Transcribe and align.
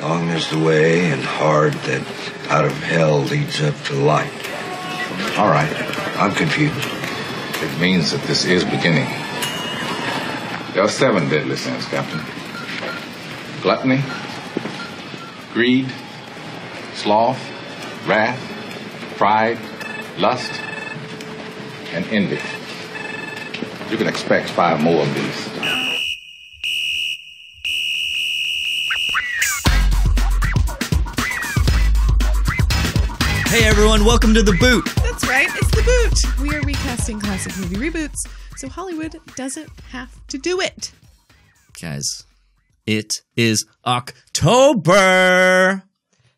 Long 0.00 0.28
is 0.28 0.48
the 0.48 0.58
way 0.60 1.10
and 1.10 1.20
hard 1.20 1.72
that 1.72 2.06
out 2.48 2.64
of 2.64 2.72
hell 2.84 3.18
leads 3.18 3.60
up 3.60 3.74
to 3.86 3.94
light. 3.94 4.30
All 5.36 5.48
right. 5.48 5.72
I'm 6.16 6.32
confused. 6.32 6.88
It 7.60 7.80
means 7.80 8.12
that 8.12 8.22
this 8.22 8.44
is 8.44 8.64
beginning. 8.64 9.08
There 10.72 10.84
are 10.84 10.88
seven 10.88 11.28
deadly 11.28 11.56
sins, 11.56 11.84
Captain. 11.86 12.20
Gluttony, 13.60 14.00
greed, 15.52 15.92
sloth, 16.94 17.40
wrath, 18.06 18.38
pride, 19.16 19.58
lust, 20.16 20.52
and 21.92 22.06
envy. 22.06 22.38
You 23.90 23.96
can 23.96 24.06
expect 24.06 24.48
five 24.50 24.80
more 24.80 25.02
of 25.02 25.12
these. 25.12 25.57
Hey 33.58 33.64
everyone, 33.66 34.04
welcome 34.04 34.34
to 34.34 34.42
the 34.44 34.52
boot. 34.52 34.84
That's 35.02 35.26
right, 35.26 35.48
it's 35.50 35.70
the 35.72 35.82
boot. 35.82 36.40
We 36.48 36.54
are 36.56 36.60
recasting 36.60 37.18
classic 37.18 37.56
movie 37.58 37.74
reboots, 37.90 38.14
so 38.56 38.68
Hollywood 38.68 39.16
doesn't 39.34 39.68
have 39.90 40.14
to 40.28 40.38
do 40.38 40.60
it. 40.60 40.92
Guys, 41.82 42.24
it 42.86 43.22
is 43.34 43.66
October. 43.84 45.82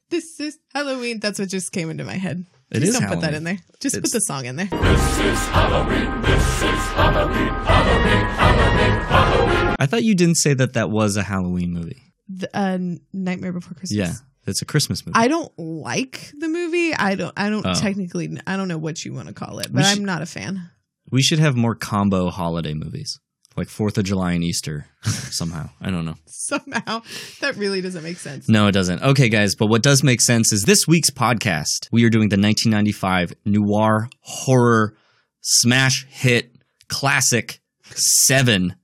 This 0.08 0.40
is 0.40 0.58
Halloween. 0.74 1.20
That's 1.20 1.38
what 1.38 1.50
just 1.50 1.72
came 1.72 1.90
into 1.90 2.04
my 2.04 2.14
head. 2.16 2.46
It 2.70 2.80
Just 2.80 2.94
is 2.94 2.98
don't 3.00 3.10
put 3.10 3.20
that 3.20 3.34
in 3.34 3.44
there. 3.44 3.58
Just 3.80 3.96
It's- 3.96 4.10
put 4.10 4.16
the 4.16 4.20
song 4.22 4.46
in 4.46 4.56
there. 4.56 4.68
This 4.70 5.18
is 5.18 5.38
Halloween. 5.48 6.22
This 6.22 6.42
is 6.42 6.80
Halloween. 6.96 7.48
Halloween. 7.48 8.24
Halloween. 8.24 9.00
Halloween. 9.08 9.76
I 9.78 9.84
thought 9.84 10.04
you 10.04 10.14
didn't 10.14 10.36
say 10.36 10.54
that 10.54 10.72
that 10.72 10.90
was 10.90 11.16
a 11.18 11.22
Halloween 11.24 11.74
movie. 11.74 12.14
The, 12.30 12.48
uh, 12.56 12.78
Nightmare 13.12 13.52
Before 13.52 13.74
Christmas. 13.74 13.92
Yeah, 13.98 14.14
it's 14.46 14.62
a 14.62 14.64
Christmas 14.64 15.04
movie. 15.06 15.16
I 15.16 15.28
don't 15.28 15.52
like 15.58 16.32
the 16.38 16.48
movie. 16.48 16.94
I 16.94 17.14
don't. 17.14 17.32
I 17.36 17.50
don't 17.50 17.66
Oh. 17.66 17.74
technically. 17.74 18.38
I 18.46 18.56
don't 18.56 18.68
know 18.68 18.78
what 18.78 19.04
you 19.04 19.12
want 19.14 19.28
to 19.28 19.34
call 19.34 19.58
it, 19.60 19.68
but 19.72 19.84
should- 19.84 19.98
I'm 19.98 20.04
not 20.04 20.22
a 20.22 20.26
fan. 20.26 20.70
we 21.10 21.22
should 21.22 21.38
have 21.38 21.56
more 21.56 21.74
combo 21.74 22.30
holiday 22.30 22.72
movies, 22.74 23.18
like 23.56 23.68
Fourth 23.68 23.98
of 23.98 24.04
July 24.04 24.32
and 24.32 24.42
Easter. 24.44 24.86
somehow, 25.04 25.70
I 25.80 25.90
don't 25.90 26.04
know. 26.04 26.14
Somehow, 26.26 27.02
that 27.40 27.56
really 27.56 27.80
doesn't 27.80 28.02
make 28.02 28.18
sense. 28.18 28.48
No, 28.48 28.66
it 28.66 28.72
doesn't. 28.72 29.02
Okay, 29.02 29.28
guys, 29.28 29.54
but 29.54 29.66
what 29.66 29.82
does 29.82 30.02
make 30.02 30.20
sense 30.20 30.52
is 30.52 30.64
this 30.64 30.86
week's 30.88 31.10
podcast. 31.10 31.88
We 31.92 32.04
are 32.04 32.10
doing 32.10 32.28
the 32.28 32.36
1995 32.36 33.34
noir 33.44 34.08
horror 34.20 34.96
smash 35.42 36.06
hit 36.08 36.56
classic 36.88 37.60
Seven, 37.92 38.76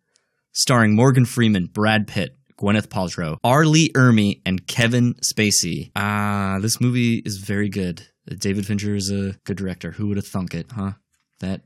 starring 0.53 0.95
Morgan 0.97 1.25
Freeman, 1.27 1.67
Brad 1.67 2.07
Pitt, 2.09 2.36
Gwyneth 2.61 2.89
Paltrow, 2.89 3.39
R. 3.45 3.65
Lee 3.67 3.91
Ermey, 3.91 4.41
and 4.47 4.67
Kevin 4.67 5.15
Spacey. 5.15 5.91
Ah, 5.95 6.59
this 6.61 6.81
movie 6.81 7.23
is 7.25 7.37
very 7.39 7.69
good. 7.69 8.07
David 8.39 8.67
Fincher 8.67 8.95
is 8.95 9.11
a 9.11 9.37
good 9.45 9.57
director. 9.57 9.93
Who 9.93 10.09
would 10.09 10.17
have 10.17 10.27
thunk 10.27 10.55
it, 10.55 10.67
huh? 10.75 10.93
That 11.41 11.62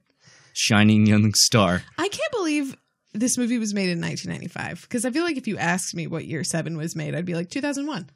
shining 0.53 1.07
young 1.07 1.33
star. 1.35 1.83
I 1.97 2.09
can't 2.09 2.33
believe 2.33 2.77
this 3.13 3.39
movie 3.39 3.59
was 3.59 3.73
made 3.73 3.89
in 3.89 4.01
1995 4.01 4.83
because 4.83 5.05
I 5.05 5.11
feel 5.11 5.23
like 5.25 5.37
if 5.37 5.47
you 5.47 5.57
asked 5.59 5.95
me 5.95 6.07
what 6.07 6.27
year 6.27 6.45
Seven 6.45 6.77
was 6.77 6.95
made, 6.97 7.15
I'd 7.15 7.25
be 7.25 7.35
like 7.35 7.51
2001. 7.51 8.11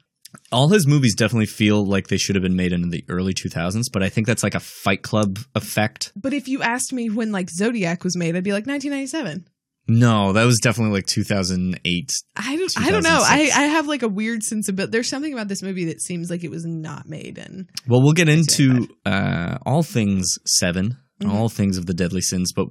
all 0.51 0.67
his 0.69 0.85
movies 0.85 1.15
definitely 1.15 1.45
feel 1.45 1.85
like 1.85 2.07
they 2.07 2.17
should 2.17 2.35
have 2.35 2.43
been 2.43 2.55
made 2.57 2.73
in 2.73 2.89
the 2.89 3.05
early 3.07 3.33
2000s 3.33 3.85
but 3.93 4.03
i 4.03 4.09
think 4.09 4.27
that's 4.27 4.43
like 4.43 4.53
a 4.55 4.59
fight 4.59 5.01
club 5.01 5.39
effect 5.55 6.11
But 6.15 6.33
if 6.33 6.49
you 6.49 6.61
asked 6.61 6.91
me 6.91 7.09
when 7.09 7.31
like 7.31 7.49
Zodiac 7.49 8.03
was 8.03 8.17
made, 8.17 8.35
I'd 8.35 8.43
be 8.43 8.51
like 8.51 8.65
1997. 8.67 9.47
No 9.87 10.33
that 10.33 10.45
was 10.45 10.59
definitely 10.59 10.93
like 10.93 11.05
2008 11.05 12.11
I 12.35 12.55
don't. 12.55 12.71
I 12.77 12.91
don't 12.91 13.03
know. 13.03 13.21
I, 13.23 13.49
I 13.53 13.63
have 13.67 13.87
like 13.87 14.01
a 14.03 14.07
weird 14.07 14.43
sensibility. 14.43 14.91
There's 14.91 15.09
something 15.09 15.31
about 15.33 15.47
this 15.47 15.61
movie 15.61 15.85
that 15.85 16.01
seems 16.01 16.29
like 16.29 16.43
it 16.43 16.49
was 16.51 16.65
not 16.65 17.07
made 17.07 17.37
in. 17.37 17.67
well 17.87 18.01
we'll 18.01 18.13
get 18.13 18.29
into 18.29 18.87
uh, 19.05 19.57
all 19.65 19.83
things 19.83 20.37
7 20.45 20.97
Mhm. 21.21 21.31
all 21.31 21.47
things 21.47 21.77
of 21.77 21.85
the 21.85 21.93
deadly 21.93 22.19
sins 22.19 22.51
but 22.53 22.67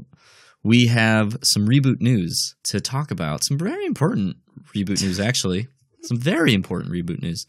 we 0.63 0.87
have 0.89 1.39
some 1.43 1.67
reboot 1.67 2.01
news 2.01 2.55
to 2.65 2.79
talk 2.79 3.11
about 3.11 3.43
some 3.43 3.57
very 3.57 3.87
important 3.87 4.37
reboot 4.75 5.01
news 5.03 5.19
actually 5.19 5.67
some 6.03 6.19
very 6.19 6.53
important 6.53 6.93
reboot 6.93 7.23
news 7.23 7.47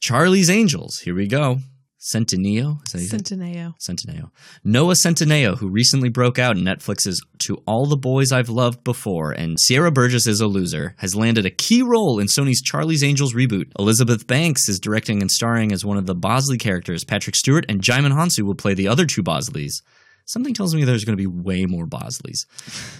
charlie's 0.00 0.50
angels 0.50 0.98
here 1.04 1.14
we 1.14 1.28
go 1.28 1.58
centennial 1.98 2.80
is 2.86 2.92
that 2.92 2.98
how 2.98 3.02
you 3.02 3.08
say 3.08 3.16
it? 3.16 3.22
Centineo. 3.80 4.30
Noah 4.64 4.94
Centineo, 4.94 5.58
who 5.58 5.68
recently 5.68 6.08
broke 6.08 6.38
out 6.38 6.56
in 6.56 6.64
Netflix's 6.64 7.24
To 7.40 7.56
All 7.66 7.86
the 7.86 7.96
Boys 7.96 8.32
I've 8.32 8.48
Loved 8.48 8.84
Before 8.84 9.32
and 9.32 9.58
Sierra 9.60 9.90
Burgess 9.90 10.26
is 10.26 10.40
a 10.40 10.46
Loser, 10.46 10.94
has 10.98 11.14
landed 11.14 11.44
a 11.44 11.50
key 11.50 11.82
role 11.82 12.18
in 12.18 12.26
Sony's 12.28 12.62
Charlie's 12.62 13.04
Angels 13.04 13.34
reboot. 13.34 13.70
Elizabeth 13.78 14.26
Banks 14.26 14.68
is 14.68 14.78
directing 14.78 15.20
and 15.20 15.30
starring 15.30 15.72
as 15.72 15.84
one 15.84 15.98
of 15.98 16.06
the 16.06 16.14
Bosley 16.14 16.58
characters. 16.58 17.04
Patrick 17.04 17.36
Stewart 17.36 17.66
and 17.68 17.82
Djimon 17.82 18.12
Hounsou 18.12 18.42
will 18.42 18.54
play 18.54 18.74
the 18.74 18.88
other 18.88 19.04
two 19.04 19.22
Bosleys. 19.22 19.82
Something 20.24 20.54
tells 20.54 20.74
me 20.74 20.84
there's 20.84 21.04
going 21.04 21.16
to 21.16 21.22
be 21.22 21.26
way 21.26 21.64
more 21.66 21.86
Bosleys. 21.86 22.46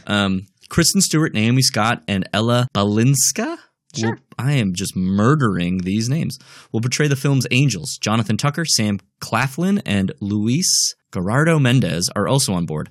Um, 0.07 0.47
Kristen 0.69 1.01
Stewart, 1.01 1.35
Naomi 1.35 1.63
Scott, 1.63 2.03
and 2.09 2.29
Ella 2.33 2.69
Balinska. 2.75 3.59
Sure. 4.01 4.11
will- 4.13 4.19
I 4.39 4.53
am 4.53 4.73
just 4.75 4.95
murdering 4.97 5.79
these 5.79 6.09
names. 6.09 6.39
Will 6.73 6.81
portray 6.81 7.09
the 7.09 7.17
film's 7.17 7.47
angels. 7.51 7.99
Jonathan 7.99 8.37
Tucker, 8.37 8.65
Sam 8.65 9.01
Claflin, 9.21 9.83
and 9.85 10.13
Luis 10.21 10.95
Gerardo 11.13 11.59
Mendez 11.59 12.09
are 12.15 12.29
also 12.29 12.53
on 12.53 12.67
board. 12.67 12.91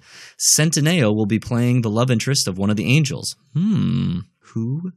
Centineo 0.57 1.15
will 1.15 1.25
be 1.25 1.39
playing 1.39 1.81
the 1.81 1.89
love 1.89 2.11
interest 2.11 2.47
of 2.47 2.57
one 2.57 2.69
of 2.69 2.75
the 2.77 2.85
angels. 2.85 3.35
Hmm, 3.53 4.19
who 4.39 4.91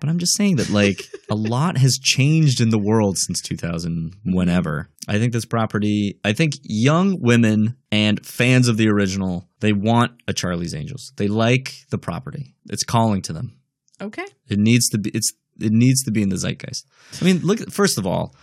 But 0.00 0.08
I'm 0.08 0.18
just 0.18 0.34
saying 0.36 0.56
that 0.56 0.70
like 0.70 1.02
a 1.30 1.34
lot 1.34 1.76
has 1.76 1.98
changed 1.98 2.60
in 2.60 2.70
the 2.70 2.78
world 2.78 3.18
since 3.18 3.42
2000 3.42 4.14
whenever. 4.24 4.88
I 5.06 5.18
think 5.18 5.32
this 5.32 5.44
property, 5.44 6.18
I 6.24 6.32
think 6.32 6.54
young 6.62 7.20
women 7.20 7.76
and 7.92 8.24
fans 8.24 8.68
of 8.68 8.78
the 8.78 8.88
original, 8.88 9.48
they 9.60 9.72
want 9.72 10.12
a 10.26 10.32
Charlie's 10.32 10.74
Angels. 10.74 11.12
They 11.16 11.28
like 11.28 11.74
the 11.90 11.98
property. 11.98 12.54
It's 12.70 12.84
calling 12.84 13.20
to 13.22 13.32
them. 13.34 13.60
Okay. 14.00 14.24
It 14.48 14.58
needs 14.58 14.88
to 14.90 14.98
be 14.98 15.10
it's 15.10 15.32
it 15.62 15.72
needs 15.72 16.02
to 16.04 16.10
be 16.10 16.22
in 16.22 16.28
the 16.28 16.36
zeitgeist. 16.36 16.84
I 17.20 17.24
mean, 17.24 17.40
look 17.40 17.60
at 17.60 17.72
first 17.72 17.98
of 17.98 18.06
all, 18.06 18.34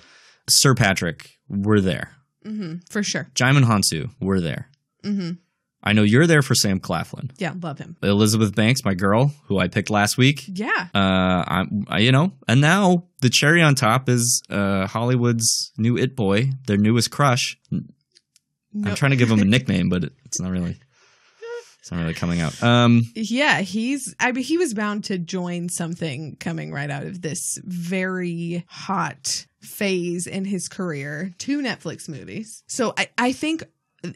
Sir 0.50 0.74
Patrick, 0.75 1.38
we're 1.50 1.81
there. 1.81 2.12
hmm 2.44 2.75
For 2.90 3.04
sure. 3.04 3.30
Djimon 3.36 3.64
Hounsou, 3.66 4.10
we're 4.22 4.42
there. 4.42 4.69
hmm 5.04 5.31
I 5.84 5.94
know 5.94 6.02
you're 6.04 6.28
there 6.28 6.42
for 6.42 6.54
Sam 6.56 6.80
Claflin. 6.81 7.31
Yeah, 7.38 7.54
love 7.62 7.78
him. 7.80 7.96
Elizabeth 8.04 8.54
Banks, 8.56 8.84
my 8.84 8.94
girl, 8.94 9.31
who 9.46 9.58
I 9.58 9.69
picked 9.69 9.90
last 9.90 10.18
week. 10.18 10.44
Yeah. 10.48 10.88
Uh, 10.94 11.44
I'm, 11.48 11.86
I, 11.88 12.00
you 12.00 12.12
know, 12.12 12.34
and 12.48 12.60
now 12.60 13.06
the 13.22 13.30
cherry 13.30 13.62
on 13.62 13.75
top 13.75 14.10
is 14.10 14.42
uh, 14.50 14.88
Hollywood's 14.88 15.72
new 15.78 15.96
it 15.98 16.13
boy, 16.16 16.50
their 16.66 16.75
newest 16.78 17.12
crush. 17.12 17.58
No- 17.72 17.84
I'm 18.90 18.96
trying 18.96 19.12
to 19.12 19.18
give 19.18 19.31
him 19.31 19.40
a 19.40 19.46
nickname, 19.46 19.88
but 19.88 20.04
it's 20.25 20.42
not 20.42 20.52
really, 20.52 20.78
it's 21.88 21.92
not 21.94 22.01
really 22.01 22.13
coming 22.13 22.42
out. 22.42 22.62
Um, 22.62 23.10
Yeah, 23.16 23.62
he's. 23.62 24.13
I 24.19 24.34
mean, 24.34 24.44
he 24.44 24.57
was 24.57 24.74
bound 24.74 25.06
to 25.06 25.18
join 25.18 25.69
something 25.69 26.36
coming 26.36 26.74
right 26.74 26.89
out 26.89 27.04
of 27.04 27.22
this 27.22 27.57
very 27.63 28.66
hot 28.68 29.45
phase 29.62 30.28
in 30.28 30.44
his 30.44 30.68
career, 30.68 31.34
two 31.38 31.62
Netflix 31.62 32.10
movies. 32.10 32.62
So 32.68 32.94
I, 32.98 33.07
I 33.18 33.31
think 33.31 33.63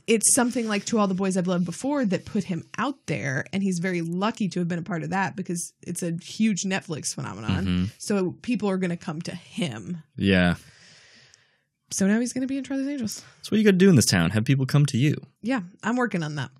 it's 0.05 0.35
something 0.35 0.67
like 0.67 0.83
To 0.87 0.99
All 0.99 1.07
the 1.07 1.13
Boys 1.13 1.37
I've 1.37 1.47
Loved 1.47 1.63
Before 1.63 2.03
that 2.03 2.25
put 2.25 2.43
him 2.43 2.67
out 2.77 2.97
there. 3.05 3.45
And 3.53 3.63
he's 3.63 3.79
very 3.79 4.01
lucky 4.01 4.49
to 4.49 4.59
have 4.59 4.67
been 4.67 4.79
a 4.79 4.83
part 4.83 5.03
of 5.03 5.11
that 5.11 5.37
because 5.37 5.71
it's 5.81 6.03
a 6.03 6.17
huge 6.21 6.63
Netflix 6.63 7.15
phenomenon. 7.15 7.65
Mm-hmm. 7.65 7.85
So 7.99 8.35
people 8.41 8.69
are 8.69 8.77
going 8.77 8.89
to 8.89 8.97
come 8.97 9.21
to 9.21 9.31
him. 9.33 10.03
Yeah. 10.17 10.55
So 11.89 12.05
now 12.05 12.19
he's 12.19 12.33
going 12.33 12.41
to 12.41 12.47
be 12.47 12.57
in 12.57 12.65
Charlie's 12.65 12.89
Angels. 12.89 13.23
That's 13.37 13.49
what 13.49 13.59
you 13.59 13.63
got 13.63 13.71
to 13.71 13.77
do 13.77 13.89
in 13.89 13.95
this 13.95 14.05
town. 14.05 14.31
Have 14.31 14.43
people 14.43 14.65
come 14.65 14.85
to 14.87 14.97
you. 14.97 15.15
Yeah, 15.41 15.61
I'm 15.83 15.95
working 15.95 16.21
on 16.21 16.35
that. 16.35 16.51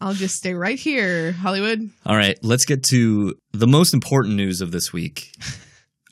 I'll 0.00 0.14
just 0.14 0.36
stay 0.36 0.54
right 0.54 0.78
here, 0.78 1.32
Hollywood. 1.32 1.90
All 2.06 2.16
right, 2.16 2.38
let's 2.42 2.64
get 2.64 2.82
to 2.90 3.34
the 3.52 3.66
most 3.66 3.92
important 3.92 4.34
news 4.34 4.60
of 4.60 4.72
this 4.72 4.92
week. 4.92 5.34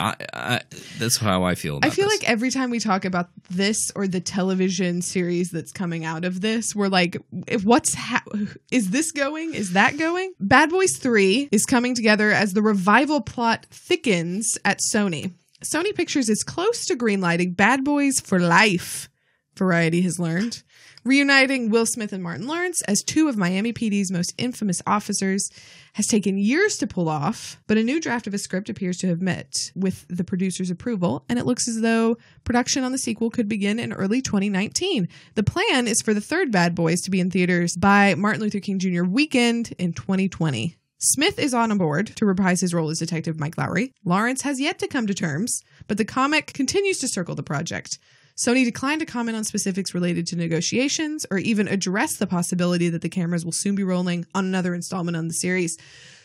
I, 0.01 0.15
I 0.33 0.61
that's 0.99 1.17
how 1.17 1.43
I 1.43 1.55
feel. 1.55 1.79
About 1.79 1.91
I 1.91 1.91
feel 1.91 2.09
this. 2.09 2.21
like 2.21 2.31
every 2.31 2.51
time 2.51 2.71
we 2.71 2.79
talk 2.79 3.05
about 3.05 3.31
this 3.51 3.91
or 3.97 4.07
the 4.07 4.21
television 4.21 5.03
series 5.03 5.51
that's 5.51 5.73
coming 5.73 6.05
out 6.05 6.25
of 6.25 6.41
this, 6.41 6.75
we're 6.75 6.89
like, 6.89 7.17
if 7.49 7.65
what's 7.65 7.95
ha- 7.95 8.23
is 8.71 8.91
this 8.91 9.11
going? 9.11 9.55
Is 9.55 9.73
that 9.73 9.99
going? 9.99 10.35
Bad 10.39 10.71
Boys 10.71 10.97
3 10.99 11.49
is 11.51 11.67
coming 11.67 11.95
together 11.95 12.31
as 12.31 12.53
the 12.53 12.63
revival 12.63 13.21
plot 13.21 13.67
thickens 13.71 14.57
at 14.65 14.79
Sony. 14.95 15.33
Sony 15.65 15.93
Pictures 15.95 16.29
is 16.29 16.45
close 16.45 16.87
to 16.87 16.95
greenlighting 16.95 17.57
Bad 17.57 17.85
Boys 17.85 18.21
for 18.21 18.39
Life, 18.39 19.09
Variety 19.57 20.03
has 20.03 20.21
learned. 20.21 20.63
Reuniting 21.09 21.71
Will 21.71 21.87
Smith 21.87 22.13
and 22.13 22.23
Martin 22.23 22.47
Lawrence 22.47 22.83
as 22.83 23.03
two 23.03 23.31
of 23.31 23.37
Miami 23.39 23.73
PD's 23.73 24.13
most 24.13 24.35
infamous 24.37 24.83
officers 24.87 25.49
has 25.95 26.07
taken 26.07 26.37
years 26.37 26.77
to 26.77 26.87
pull 26.87 27.09
off, 27.09 27.59
but 27.67 27.79
a 27.79 27.83
new 27.83 27.99
draft 27.99 28.27
of 28.27 28.35
a 28.35 28.39
script 28.39 28.69
appears 28.69 28.99
to 28.99 29.07
have 29.07 29.23
met 29.23 29.73
with 29.75 30.05
the 30.09 30.23
producer's 30.23 30.71
approval, 30.71 31.25
and 31.31 31.39
it 31.39 31.47
looks 31.47 31.67
as 31.67 31.81
though 31.81 32.19
production 32.45 32.85
on 32.85 32.93
the 32.93 32.99
sequel 32.99 33.31
could 33.31 33.49
begin 33.49 33.79
in 33.79 33.95
early 33.95 34.21
2019. 34.21 35.09
The 35.35 35.43
plan 35.43 35.89
is 35.89 36.03
for 36.03 36.13
the 36.13 36.21
third 36.21 36.53
Bad 36.53 36.75
Boys 36.75 37.01
to 37.01 37.11
be 37.11 37.21
in 37.21 37.31
theaters 37.31 37.75
by 37.75 38.15
Martin 38.15 38.43
Luther 38.43 38.61
King 38.61 38.79
Jr. 38.79 39.05
weekend 39.05 39.73
in 39.79 39.95
2020. 39.95 40.77
Smith 40.99 41.39
is 41.39 41.55
on 41.55 41.75
board 41.79 42.09
to 42.17 42.27
reprise 42.27 42.61
his 42.61 42.75
role 42.75 42.91
as 42.91 42.99
Detective 42.99 43.41
Mike 43.41 43.57
Lowry. 43.57 43.95
Lawrence 44.05 44.43
has 44.43 44.61
yet 44.61 44.79
to 44.81 44.87
come 44.87 45.07
to 45.07 45.15
terms, 45.15 45.63
but 45.87 45.97
the 45.97 46.05
comic 46.05 46.53
continues 46.53 46.99
to 46.99 47.09
circle 47.09 47.35
the 47.35 47.43
project. 47.43 47.99
Sony 48.39 48.65
declined 48.65 49.01
to 49.01 49.07
comment 49.07 49.37
on 49.37 49.45
specifics 49.45 49.95
related 49.95 50.27
to 50.29 50.37
negotiations 50.37 51.27
or 51.31 51.39
even 51.39 51.67
address 51.67 52.17
the 52.17 52.27
possibility 52.27 52.89
that 52.89 53.03
the 53.03 53.09
cameras 53.09 53.45
will 53.45 53.53
soon 53.53 53.75
be 53.75 53.83
rolling 53.83 54.25
on 54.35 54.45
another 54.45 54.75
installment 54.75 55.17
on 55.17 55.27
the 55.27 55.35
series. 55.35 55.77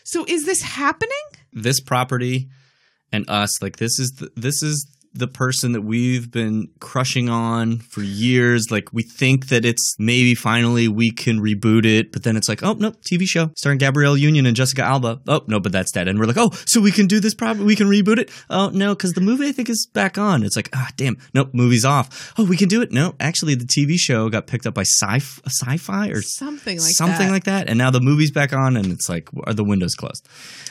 So 0.04 0.24
is 0.28 0.44
this 0.44 0.62
happening? 0.62 1.10
this 1.54 1.80
property 1.80 2.48
and 3.12 3.24
us 3.30 3.62
like 3.62 3.76
this 3.76 3.98
is 3.98 4.10
the, 4.18 4.28
this 4.36 4.62
is 4.62 4.86
the 5.14 5.28
person 5.28 5.72
that 5.72 5.82
we've 5.82 6.30
been 6.30 6.68
crushing 6.80 7.28
on 7.28 7.78
for 7.78 8.02
years. 8.02 8.66
Like 8.70 8.92
we 8.92 9.02
think 9.04 9.46
that 9.48 9.64
it's 9.64 9.94
maybe 9.98 10.34
finally 10.34 10.88
we 10.88 11.10
can 11.12 11.38
reboot 11.40 11.84
it 11.86 12.10
but 12.12 12.24
then 12.24 12.36
it's 12.36 12.48
like 12.48 12.62
oh 12.64 12.72
no 12.72 12.90
tv 13.08 13.22
show 13.26 13.50
starring 13.56 13.78
gabrielle 13.78 14.16
union 14.16 14.44
and 14.44 14.56
jessica 14.56 14.82
alba. 14.82 15.20
Oh 15.28 15.42
no 15.46 15.60
but 15.60 15.70
that's 15.72 15.92
dead. 15.92 16.08
And 16.08 16.18
we're 16.18 16.26
like 16.26 16.36
oh 16.36 16.50
so 16.66 16.80
we 16.80 16.90
can 16.90 17.06
do 17.06 17.20
this 17.20 17.34
property 17.34 17.64
we 17.64 17.76
can 17.76 17.86
reboot 17.86 18.18
it? 18.18 18.30
Oh 18.50 18.70
no 18.70 18.94
because 18.94 19.12
the 19.12 19.20
movie 19.20 19.46
i 19.46 19.52
think 19.52 19.68
is 19.70 19.86
back 19.92 20.18
on. 20.18 20.42
It's 20.42 20.56
like 20.56 20.68
ah 20.74 20.88
damn 20.96 21.16
nope 21.32 21.50
movie's 21.54 21.84
off. 21.84 22.32
Oh 22.36 22.44
we 22.44 22.56
can 22.56 22.68
do 22.68 22.82
it? 22.82 22.90
No 22.92 23.14
actually 23.20 23.54
the 23.54 23.64
tv 23.64 23.96
show 23.96 24.28
got 24.28 24.46
picked 24.48 24.66
up 24.66 24.74
by 24.74 24.82
sci 24.82 25.18
sci-fi 25.46 26.08
or 26.08 26.22
Something 26.22 26.78
like 26.78 26.92
something 26.92 27.26
that. 27.28 27.32
like 27.32 27.44
that 27.44 27.68
and 27.68 27.78
now 27.78 27.90
the 27.90 28.00
movie's 28.00 28.30
back 28.32 28.52
on 28.52 28.76
and 28.76 28.90
it's 28.92 29.08
like 29.08 29.28
are 29.46 29.54
the 29.54 29.64
windows 29.64 29.94
closed? 29.94 30.26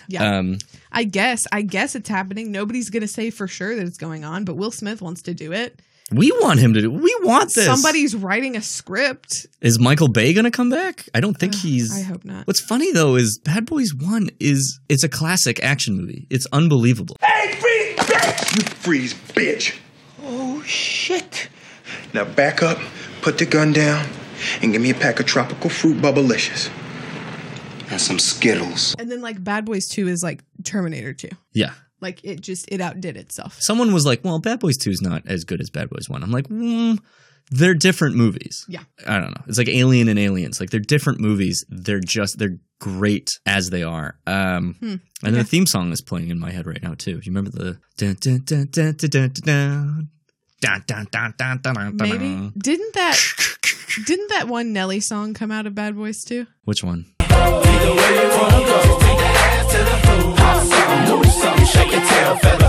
Yeah. 0.09 0.37
um 0.37 0.57
I 0.93 1.03
guess. 1.03 1.45
I 1.51 1.61
guess 1.61 1.95
it's 1.95 2.09
happening. 2.09 2.51
Nobody's 2.51 2.89
going 2.89 3.01
to 3.01 3.07
say 3.07 3.29
for 3.29 3.47
sure 3.47 3.75
that 3.75 3.85
it's 3.85 3.97
going 3.97 4.23
on, 4.23 4.45
but 4.45 4.55
Will 4.55 4.71
Smith 4.71 5.01
wants 5.01 5.23
to 5.23 5.33
do 5.33 5.51
it. 5.51 5.81
We 6.11 6.31
want 6.31 6.59
him 6.59 6.73
to 6.73 6.81
do. 6.81 6.91
We 6.91 7.15
want 7.23 7.53
this. 7.53 7.65
Somebody's 7.65 8.15
writing 8.15 8.55
a 8.55 8.61
script. 8.61 9.47
is 9.61 9.79
Michael 9.79 10.09
Bay 10.09 10.33
going 10.33 10.43
to 10.43 10.51
come 10.51 10.69
back? 10.69 11.07
I 11.15 11.19
don't 11.21 11.33
think 11.33 11.55
he's. 11.55 11.97
I 11.97 12.01
hope 12.01 12.23
not. 12.23 12.45
What's 12.45 12.59
funny 12.59 12.91
though 12.91 13.15
is 13.15 13.39
Bad 13.43 13.65
Boys 13.65 13.93
One 13.93 14.29
is 14.39 14.79
it's 14.89 15.03
a 15.03 15.09
classic 15.09 15.63
action 15.63 15.97
movie. 15.97 16.27
It's 16.29 16.45
unbelievable. 16.51 17.15
Hey, 17.21 17.53
freeze, 17.55 17.95
bitch! 17.97 18.57
You 18.57 18.63
freeze, 18.75 19.13
bitch. 19.13 19.77
Oh, 20.21 20.61
shit. 20.63 21.47
Now 22.13 22.25
back 22.25 22.61
up, 22.61 22.77
put 23.21 23.37
the 23.37 23.45
gun 23.45 23.73
down, 23.73 24.07
and 24.61 24.71
give 24.71 24.81
me 24.81 24.91
a 24.91 24.95
pack 24.95 25.19
of 25.19 25.25
tropical 25.25 25.69
fruit 25.69 25.97
bubblicious 25.97 26.69
and 27.93 28.01
some 28.01 28.19
Skittles. 28.19 28.95
And 28.97 29.11
then 29.11 29.21
like 29.21 29.43
Bad 29.43 29.65
Boys 29.65 29.87
2 29.87 30.07
is 30.07 30.23
like 30.23 30.43
Terminator 30.63 31.13
2. 31.13 31.29
Yeah. 31.53 31.73
Like 32.01 32.23
it 32.23 32.41
just 32.41 32.69
it 32.69 32.81
outdid 32.81 33.15
itself. 33.15 33.57
Someone 33.61 33.93
was 33.93 34.05
like, 34.05 34.25
"Well, 34.25 34.39
Bad 34.39 34.59
Boys 34.59 34.77
2 34.77 34.89
is 34.89 35.01
not 35.01 35.23
as 35.25 35.45
good 35.45 35.61
as 35.61 35.69
Bad 35.69 35.89
Boys 35.89 36.09
1." 36.09 36.21
I'm 36.21 36.31
like, 36.31 36.49
mm, 36.49 36.99
they're 37.49 37.73
different 37.73 38.15
movies. 38.15 38.65
Yeah. 38.67 38.83
I 39.07 39.19
don't 39.19 39.31
know. 39.31 39.43
It's 39.47 39.57
like 39.57 39.69
Alien 39.69 40.09
and 40.09 40.19
Aliens. 40.19 40.59
Like 40.59 40.69
they're 40.69 40.81
different 40.81 41.21
movies. 41.21 41.63
They're 41.69 42.01
just 42.01 42.39
they're 42.39 42.57
great 42.79 43.29
as 43.45 43.69
they 43.69 43.83
are. 43.83 44.19
Um 44.27 44.75
hmm. 44.79 44.85
and 44.87 45.01
okay. 45.23 45.31
the 45.31 45.43
theme 45.45 45.65
song 45.65 45.93
is 45.93 46.01
playing 46.01 46.29
in 46.29 46.39
my 46.39 46.51
head 46.51 46.67
right 46.67 46.83
now 46.83 46.95
too. 46.95 47.21
You 47.23 47.31
remember 47.31 47.51
the 47.51 47.79
dun, 47.95 48.17
dun, 48.19 48.41
dun, 48.43 48.67
dun, 48.69 48.95
dun, 48.95 49.09
dun, 49.09 49.31
dun. 49.33 50.09
Dun, 50.59 50.83
dun, 50.87 51.07
dun, 51.11 51.33
dun, 51.37 51.59
dun, 51.61 51.97
dun, 51.97 51.97
Maybe 51.97 52.51
didn't 52.57 52.93
that 52.95 53.19
didn't 54.05 54.29
that 54.29 54.47
one 54.47 54.73
Nelly 54.73 54.99
song 54.99 55.33
come 55.33 55.51
out 55.51 55.67
of 55.67 55.75
Bad 55.75 55.95
Boys 55.95 56.23
too? 56.23 56.47
Which 56.63 56.83
one? 56.83 57.05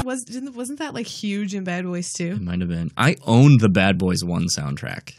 Was 0.04 0.24
didn't 0.24 0.54
wasn't 0.54 0.78
that 0.80 0.94
like 0.94 1.06
huge 1.06 1.54
in 1.54 1.64
Bad 1.64 1.84
Boys 1.84 2.12
too? 2.12 2.32
It 2.32 2.42
might 2.42 2.60
have 2.60 2.68
been. 2.68 2.90
I 2.96 3.16
owned 3.26 3.60
the 3.60 3.68
Bad 3.68 3.98
Boys 3.98 4.22
One 4.22 4.46
soundtrack. 4.46 5.14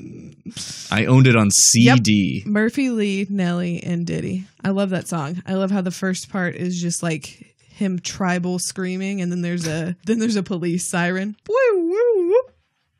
I 0.90 1.04
owned 1.06 1.26
it 1.26 1.36
on 1.36 1.50
CD. 1.50 2.42
Murphy 2.46 2.90
Lee, 2.90 3.26
Nelly, 3.28 3.82
and 3.82 4.06
Diddy. 4.06 4.46
I 4.64 4.70
love 4.70 4.90
that 4.90 5.06
song. 5.08 5.42
I 5.46 5.54
love 5.54 5.70
how 5.70 5.82
the 5.82 5.90
first 5.90 6.30
part 6.30 6.56
is 6.56 6.80
just 6.80 7.02
like 7.02 7.54
him 7.68 7.98
tribal 7.98 8.58
screaming, 8.58 9.20
and 9.20 9.30
then 9.30 9.42
there's 9.42 9.66
a 9.66 9.96
then 10.04 10.18
there's 10.18 10.36
a 10.36 10.42
police 10.42 10.88
siren. 10.88 11.36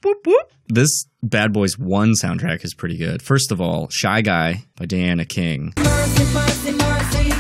Whoop, 0.03 0.27
whoop. 0.27 0.53
This 0.69 1.07
Bad 1.23 1.53
Boys 1.53 1.79
One 1.79 2.13
soundtrack 2.13 2.65
is 2.65 2.75
pretty 2.75 2.97
good. 2.97 3.21
First 3.23 3.53
of 3.53 3.61
all, 3.61 3.89
"Shy 3.91 4.23
Guy" 4.23 4.65
by 4.77 4.87
Diana 4.87 5.25
King. 5.25 5.75
Mercy, 5.77 6.25
mercy, 6.35 6.73
mercy. 6.73 7.31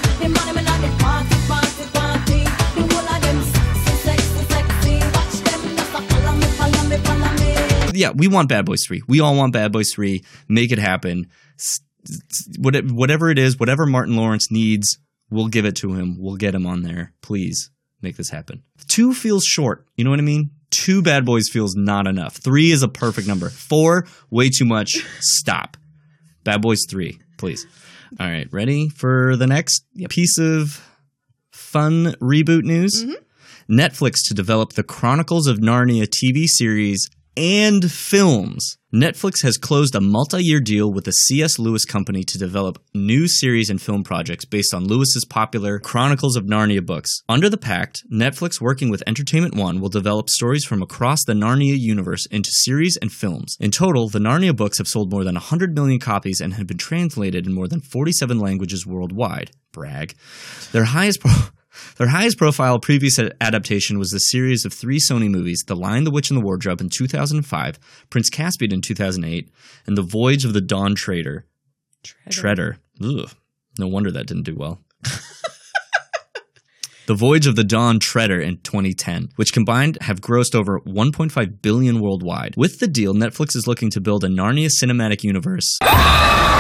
Yeah, 7.93 8.12
we 8.14 8.29
want 8.29 8.48
Bad 8.48 8.64
Boys 8.64 8.82
Three. 8.86 9.02
We 9.08 9.20
all 9.20 9.36
want 9.36 9.52
Bad 9.52 9.72
Boys 9.72 9.93
Three. 9.93 10.24
Make 10.48 10.72
it 10.72 10.79
happen. 10.79 11.26
S- 11.58 11.81
s- 12.08 12.48
what- 12.58 12.84
Whatever 12.90 13.29
it 13.31 13.38
is, 13.38 13.58
whatever 13.58 13.84
Martin 13.84 14.17
Lawrence 14.17 14.50
needs, 14.50 14.96
we'll 15.29 15.48
give 15.48 15.67
it 15.67 15.76
to 15.76 15.93
him. 15.93 16.17
We'll 16.19 16.36
get 16.36 16.55
him 16.55 16.67
on 16.67 16.82
there. 16.82 17.12
Please 17.20 17.70
make 18.00 18.17
this 18.17 18.31
happen. 18.31 18.62
Two 18.88 19.12
feels 19.12 19.44
short. 19.44 19.84
You 19.96 20.05
know 20.05 20.10
what 20.10 20.19
I 20.19 20.22
mean? 20.22 20.50
Two 20.70 21.03
Bad 21.03 21.24
Boys 21.24 21.48
feels 21.48 21.74
not 21.74 22.06
enough. 22.06 22.36
Three 22.36 22.70
is 22.70 22.82
a 22.82 22.89
perfect 22.89 23.27
number. 23.27 23.50
Four, 23.50 24.06
way 24.31 24.50
too 24.50 24.65
much. 24.65 25.05
Stop. 25.20 25.77
Bad 26.44 26.62
Boys 26.62 26.86
3, 26.89 27.19
please. 27.39 27.67
All 28.19 28.27
right, 28.27 28.48
ready 28.53 28.89
for 28.89 29.36
the 29.36 29.46
next 29.46 29.84
piece 30.08 30.39
of 30.39 30.84
fun 31.53 32.15
reboot 32.20 32.62
news? 32.62 33.05
Mm-hmm. 33.05 33.72
Netflix 33.72 34.15
to 34.27 34.34
develop 34.34 34.72
the 34.72 34.82
Chronicles 34.82 35.46
of 35.46 35.58
Narnia 35.58 36.05
TV 36.05 36.46
series 36.46 37.08
and 37.37 37.91
films. 37.91 38.77
Netflix 38.93 39.43
has 39.43 39.56
closed 39.56 39.94
a 39.94 40.01
multi 40.01 40.43
year 40.43 40.60
deal 40.60 40.93
with 40.93 41.05
the 41.05 41.13
C.S. 41.13 41.58
Lewis 41.58 41.84
Company 41.84 42.25
to 42.25 42.39
develop 42.39 42.82
new 42.93 43.29
series 43.29 43.70
and 43.70 43.81
film 43.81 44.03
projects 44.03 44.44
based 44.44 44.75
on 44.75 44.89
Lewis's 44.89 45.25
popular 45.25 45.79
Chronicles 45.79 46.37
of 46.37 46.44
Narnia 46.44 46.84
books. 46.84 47.22
Under 47.29 47.49
the 47.49 47.56
pact, 47.56 48.03
Netflix, 48.13 48.60
working 48.60 48.91
with 48.91 49.05
Entertainment 49.06 49.55
One, 49.55 49.81
will 49.81 49.89
develop 49.89 50.29
stories 50.29 50.65
from 50.65 50.82
across 50.82 51.25
the 51.25 51.34
Narnia 51.34 51.79
universe 51.79 52.27
into 52.27 52.51
series 52.53 52.99
and 53.01 53.13
films. 53.13 53.56
In 53.60 53.70
total, 53.70 54.08
the 54.08 54.19
Narnia 54.19 54.56
books 54.56 54.79
have 54.79 54.89
sold 54.89 55.13
more 55.13 55.22
than 55.22 55.37
100 55.37 55.75
million 55.75 56.01
copies 56.01 56.41
and 56.41 56.55
have 56.55 56.67
been 56.67 56.79
translated 56.79 57.46
in 57.46 57.55
more 57.55 57.69
than 57.69 57.81
47 57.81 58.41
languages 58.41 58.84
worldwide. 58.87 59.53
Brag. 59.72 60.15
Their 60.72 60.84
highest. 60.84 61.20
Pro- 61.20 61.32
Their 61.96 62.08
highest 62.08 62.39
profile 62.39 62.79
previous 62.79 63.19
adaptation 63.41 63.98
was 63.98 64.10
the 64.10 64.19
series 64.19 64.65
of 64.65 64.72
three 64.72 64.98
Sony 64.98 65.31
movies 65.31 65.65
The 65.67 65.77
Lion, 65.77 66.05
the 66.05 66.10
Witch, 66.10 66.31
and 66.31 66.36
the 66.36 66.44
Wardrobe 66.44 66.81
in 66.81 66.89
2005, 66.89 67.79
Prince 68.10 68.31
Caspian 68.31 68.72
in 68.72 68.81
2008, 68.81 69.50
and 69.86 69.96
The 69.96 70.03
Voyage 70.03 70.44
of 70.44 70.53
the 70.53 70.60
Dawn 70.60 70.94
Trader. 70.94 71.46
Treader. 72.31 72.79
Ugh. 73.03 73.31
No 73.79 73.86
wonder 73.86 74.10
that 74.10 74.27
didn't 74.27 74.44
do 74.44 74.56
well. 74.56 74.82
The 77.10 77.17
Voyage 77.17 77.48
of 77.48 77.56
the 77.56 77.65
Dawn 77.65 77.98
Treader 77.98 78.41
in 78.41 78.58
2010, 78.58 79.31
which 79.34 79.53
combined 79.53 79.98
have 80.03 80.20
grossed 80.20 80.55
over 80.55 80.79
1.5 80.82 81.60
billion 81.60 82.00
worldwide. 82.00 82.55
With 82.56 82.79
the 82.79 82.86
deal, 82.86 83.15
Netflix 83.15 83.56
is 83.56 83.67
looking 83.67 83.91
to 83.91 84.00
build 84.00 84.22
a 84.22 84.29
Narnia 84.29 84.70
cinematic 84.70 85.24
universe. 85.24 85.77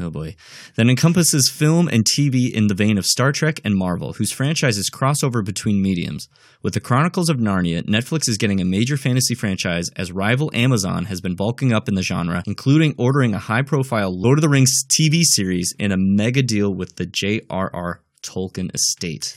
Oh 0.00 0.10
boy. 0.10 0.34
That 0.76 0.88
encompasses 0.88 1.50
film 1.50 1.86
and 1.86 2.04
TV 2.04 2.50
in 2.50 2.68
the 2.68 2.74
vein 2.74 2.96
of 2.96 3.04
Star 3.04 3.32
Trek 3.32 3.60
and 3.64 3.76
Marvel, 3.76 4.14
whose 4.14 4.32
franchises 4.32 4.88
cross 4.88 5.22
over 5.22 5.42
between 5.42 5.82
mediums. 5.82 6.26
With 6.62 6.72
the 6.72 6.80
Chronicles 6.80 7.28
of 7.28 7.36
Narnia, 7.36 7.82
Netflix 7.82 8.26
is 8.26 8.38
getting 8.38 8.60
a 8.60 8.64
major 8.64 8.96
fantasy 8.96 9.34
franchise 9.34 9.90
as 9.96 10.10
rival 10.10 10.50
Amazon 10.54 11.04
has 11.04 11.20
been 11.20 11.36
bulking 11.36 11.72
up 11.72 11.86
in 11.86 11.96
the 11.96 12.02
genre, 12.02 12.42
including 12.46 12.94
ordering 12.96 13.34
a 13.34 13.38
high 13.38 13.62
profile 13.62 14.10
Lord 14.10 14.38
of 14.38 14.42
the 14.42 14.48
Rings 14.48 14.84
TV 14.86 15.20
series 15.22 15.74
in 15.78 15.92
a 15.92 15.98
mega 15.98 16.42
deal 16.42 16.74
with 16.74 16.96
the 16.96 17.06
J.R.R. 17.06 18.00
Tolkien 18.22 18.74
estate. 18.74 19.36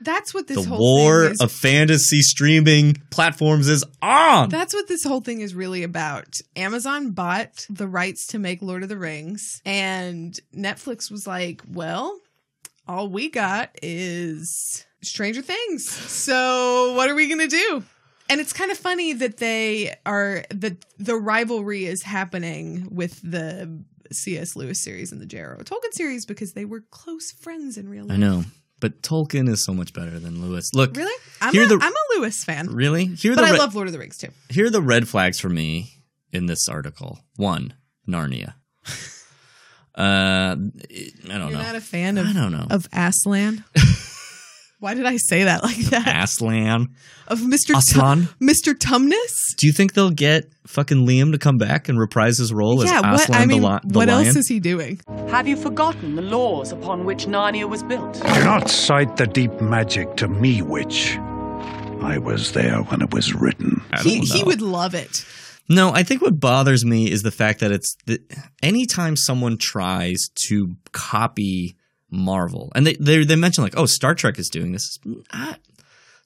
That's 0.00 0.34
what 0.34 0.46
this 0.46 0.62
the 0.62 0.68
whole 0.68 0.78
war 0.78 1.22
thing 1.24 1.32
is. 1.32 1.40
of 1.40 1.52
fantasy 1.52 2.20
streaming 2.20 3.02
platforms 3.10 3.68
is 3.68 3.84
on. 4.02 4.48
That's 4.50 4.74
what 4.74 4.88
this 4.88 5.04
whole 5.04 5.20
thing 5.20 5.40
is 5.40 5.54
really 5.54 5.82
about. 5.82 6.40
Amazon 6.56 7.12
bought 7.12 7.66
the 7.70 7.86
rights 7.86 8.26
to 8.28 8.38
make 8.38 8.60
Lord 8.60 8.82
of 8.82 8.88
the 8.88 8.98
Rings, 8.98 9.62
and 9.64 10.38
Netflix 10.54 11.10
was 11.10 11.26
like, 11.26 11.62
well, 11.68 12.20
all 12.86 13.08
we 13.08 13.30
got 13.30 13.70
is 13.82 14.84
Stranger 15.02 15.42
Things. 15.42 15.88
So 15.88 16.94
what 16.94 17.08
are 17.08 17.14
we 17.14 17.28
going 17.28 17.48
to 17.48 17.56
do? 17.56 17.84
And 18.28 18.40
it's 18.40 18.52
kind 18.52 18.70
of 18.70 18.78
funny 18.78 19.12
that 19.12 19.36
they 19.36 19.94
are 20.06 20.44
that 20.50 20.84
the 20.98 21.16
rivalry 21.16 21.84
is 21.84 22.02
happening 22.02 22.88
with 22.90 23.20
the 23.22 23.84
C.S. 24.12 24.56
Lewis 24.56 24.82
series 24.82 25.12
and 25.12 25.20
the 25.20 25.26
J.R.R. 25.26 25.62
Tolkien 25.62 25.92
series 25.92 26.24
because 26.24 26.52
they 26.52 26.64
were 26.64 26.82
close 26.90 27.32
friends 27.32 27.76
in 27.76 27.88
real 27.88 28.04
life. 28.06 28.14
I 28.14 28.16
know, 28.18 28.44
but 28.80 29.02
Tolkien 29.02 29.48
is 29.48 29.64
so 29.64 29.72
much 29.74 29.92
better 29.92 30.18
than 30.18 30.42
Lewis. 30.42 30.70
Look, 30.74 30.96
Really? 30.96 31.14
I'm, 31.40 31.54
a, 31.56 31.66
the- 31.66 31.78
I'm 31.80 31.92
a 31.92 32.18
Lewis 32.20 32.44
fan, 32.44 32.68
really, 32.68 33.06
here 33.06 33.34
but 33.34 33.44
I 33.44 33.52
re- 33.52 33.58
love 33.58 33.74
Lord 33.74 33.86
of 33.88 33.92
the 33.92 33.98
Rings 33.98 34.18
too. 34.18 34.28
here 34.50 34.66
are 34.66 34.70
the 34.70 34.82
red 34.82 35.08
flags 35.08 35.38
for 35.40 35.48
me 35.48 35.90
in 36.32 36.46
this 36.46 36.68
article. 36.68 37.20
One, 37.36 37.74
Narnia. 38.08 38.54
uh, 39.96 40.00
I 40.00 40.54
don't 40.54 41.28
know. 41.28 41.48
You're 41.48 41.50
know. 41.50 41.62
not 41.62 41.74
a 41.76 41.80
fan 41.80 42.18
of 42.18 42.26
I 42.26 42.32
don't 42.32 42.52
know. 42.52 42.66
of 42.70 42.88
Aslan. 42.92 43.64
Why 44.84 44.92
did 44.92 45.06
I 45.06 45.16
say 45.16 45.44
that 45.44 45.62
like 45.62 45.78
that? 45.86 46.24
Aslan. 46.24 46.94
Of 47.26 47.40
Mr. 47.40 47.68
Tum- 47.68 47.78
Aslan. 47.78 48.28
Mr. 48.38 48.74
Tumnus? 48.74 49.56
Do 49.56 49.66
you 49.66 49.72
think 49.72 49.94
they'll 49.94 50.10
get 50.10 50.52
fucking 50.66 51.06
Liam 51.06 51.32
to 51.32 51.38
come 51.38 51.56
back 51.56 51.88
and 51.88 51.98
reprise 51.98 52.36
his 52.36 52.52
role 52.52 52.82
as 52.82 52.90
yeah, 52.90 53.00
what 53.00 53.22
Aslan 53.22 53.40
I 53.40 53.46
mean, 53.46 53.62
the, 53.62 53.68
li- 53.68 53.78
the 53.82 53.98
what 53.98 54.08
lion? 54.08 54.26
else 54.26 54.36
is 54.36 54.46
he 54.46 54.60
doing? 54.60 55.00
Have 55.30 55.48
you 55.48 55.56
forgotten 55.56 56.16
the 56.16 56.22
laws 56.22 56.70
upon 56.70 57.06
which 57.06 57.24
Narnia 57.24 57.66
was 57.66 57.82
built? 57.82 58.12
Do 58.12 58.44
not 58.44 58.68
cite 58.68 59.16
the 59.16 59.26
deep 59.26 59.58
magic 59.58 60.16
to 60.16 60.28
me, 60.28 60.60
witch. 60.60 61.16
I 62.02 62.18
was 62.18 62.52
there 62.52 62.82
when 62.82 63.00
it 63.00 63.10
was 63.10 63.32
written. 63.34 63.82
He 64.02 64.18
he 64.18 64.44
would 64.44 64.60
love 64.60 64.94
it. 64.94 65.24
No, 65.66 65.94
I 65.94 66.02
think 66.02 66.20
what 66.20 66.38
bothers 66.38 66.84
me 66.84 67.10
is 67.10 67.22
the 67.22 67.30
fact 67.30 67.60
that 67.60 67.72
it's 67.72 67.96
the, 68.04 68.20
anytime 68.62 69.16
someone 69.16 69.56
tries 69.56 70.28
to 70.48 70.76
copy 70.92 71.74
Marvel, 72.14 72.72
and 72.74 72.86
they 72.86 72.94
they 72.94 73.24
they 73.24 73.36
mention 73.36 73.64
like, 73.64 73.76
oh, 73.76 73.86
Star 73.86 74.14
Trek 74.14 74.38
is 74.38 74.48
doing 74.48 74.72
this. 74.72 74.98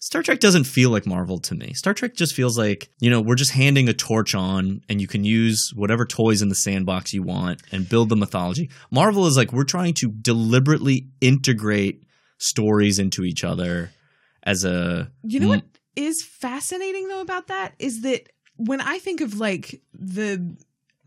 Star 0.00 0.23
Trek 0.23 0.38
doesn't 0.38 0.64
feel 0.64 0.90
like 0.90 1.07
Marvel 1.07 1.40
to 1.40 1.54
me. 1.54 1.73
Star 1.75 1.92
Trek 1.92 2.14
just 2.14 2.35
feels 2.35 2.57
like 2.57 2.88
you 3.00 3.11
know 3.11 3.21
we're 3.21 3.35
just 3.35 3.52
handing 3.52 3.88
a 3.88 3.92
torch 3.92 4.35
on, 4.35 4.83
and 4.88 5.00
you 5.00 5.09
can 5.09 5.25
use 5.25 5.73
whatever 5.75 6.04
toys 6.04 6.42
in 6.42 6.49
the 6.49 6.54
sandbox 6.54 7.12
you 7.12 7.23
want 7.23 7.62
and 7.73 7.88
build 7.88 8.09
the 8.09 8.16
mythology. 8.16 8.71
Marvel 8.90 9.26
is 9.26 9.37
like 9.37 9.52
we're 9.52 9.64
trying 9.64 9.95
to 9.95 10.11
deliberately 10.11 11.09
integrate 11.21 12.04
stories 12.38 12.99
into 12.99 13.25
each 13.25 13.42
other 13.42 13.90
as 14.45 14.64
a 14.64 15.11
You 15.23 15.40
know 15.40 15.49
what 15.49 15.64
is 15.97 16.25
fascinating 16.25 17.09
though 17.09 17.21
about 17.21 17.49
that 17.49 17.75
is 17.78 18.02
that 18.02 18.28
when 18.57 18.80
I 18.80 18.99
think 18.99 19.21
of 19.21 19.38
like 19.38 19.80
the 19.92 20.57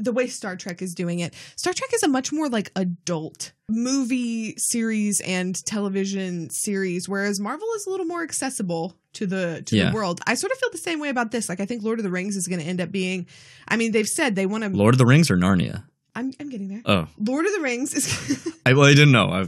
the 0.04 0.12
way 0.12 0.28
Star 0.28 0.56
Trek 0.56 0.82
is 0.82 0.94
doing 0.94 1.20
it, 1.20 1.34
Star 1.56 1.74
Trek 1.74 1.90
is 1.94 2.04
a 2.04 2.08
much 2.08 2.32
more 2.32 2.50
like 2.50 2.72
adult 2.76 3.54
movie 3.70 4.56
series 4.58 5.22
and 5.22 5.56
television 5.66 6.50
series, 6.50 7.08
whereas 7.08 7.40
Marvel 7.40 7.68
is 7.76 7.86
a 7.88 7.90
little 7.90 8.06
more 8.06 8.24
accessible 8.24 8.98
to 9.14 9.26
the 9.26 9.62
to 9.66 9.76
Yeah. 9.78 9.90
the 9.90 9.96
world. 9.96 10.22
I 10.28 10.36
sort 10.36 10.52
of 10.52 10.58
feel 10.60 10.70
the 10.72 10.78
same 10.78 11.00
way 11.00 11.10
about 11.10 11.32
this. 11.32 11.50
Like 11.50 11.60
I 11.60 11.66
think 11.66 11.84
Lord 11.84 12.00
of 12.00 12.04
the 12.04 12.12
Rings 12.12 12.36
is 12.36 12.48
going 12.48 12.60
to 12.62 12.66
end 12.66 12.82
up 12.82 12.92
being. 12.92 13.28
I 13.68 13.78
mean, 13.78 13.92
they've 13.92 14.08
said 14.08 14.36
they 14.36 14.46
want 14.46 14.64
to. 14.64 14.70
Lord 14.70 14.94
of 14.94 14.98
the 15.00 15.06
Rings 15.06 15.30
or 15.32 15.38
Narnia. 15.38 15.84
I'm 16.14 16.34
I'm 16.40 16.50
getting 16.50 16.68
there. 16.68 16.82
Oh, 16.86 17.08
Lord 17.18 17.46
of 17.46 17.54
the 17.54 17.62
Rings 17.62 17.94
is 17.94 18.58
I, 18.66 18.74
well, 18.74 18.86
I 18.86 18.94
didn't 18.94 19.14
know. 19.14 19.30
I, 19.30 19.46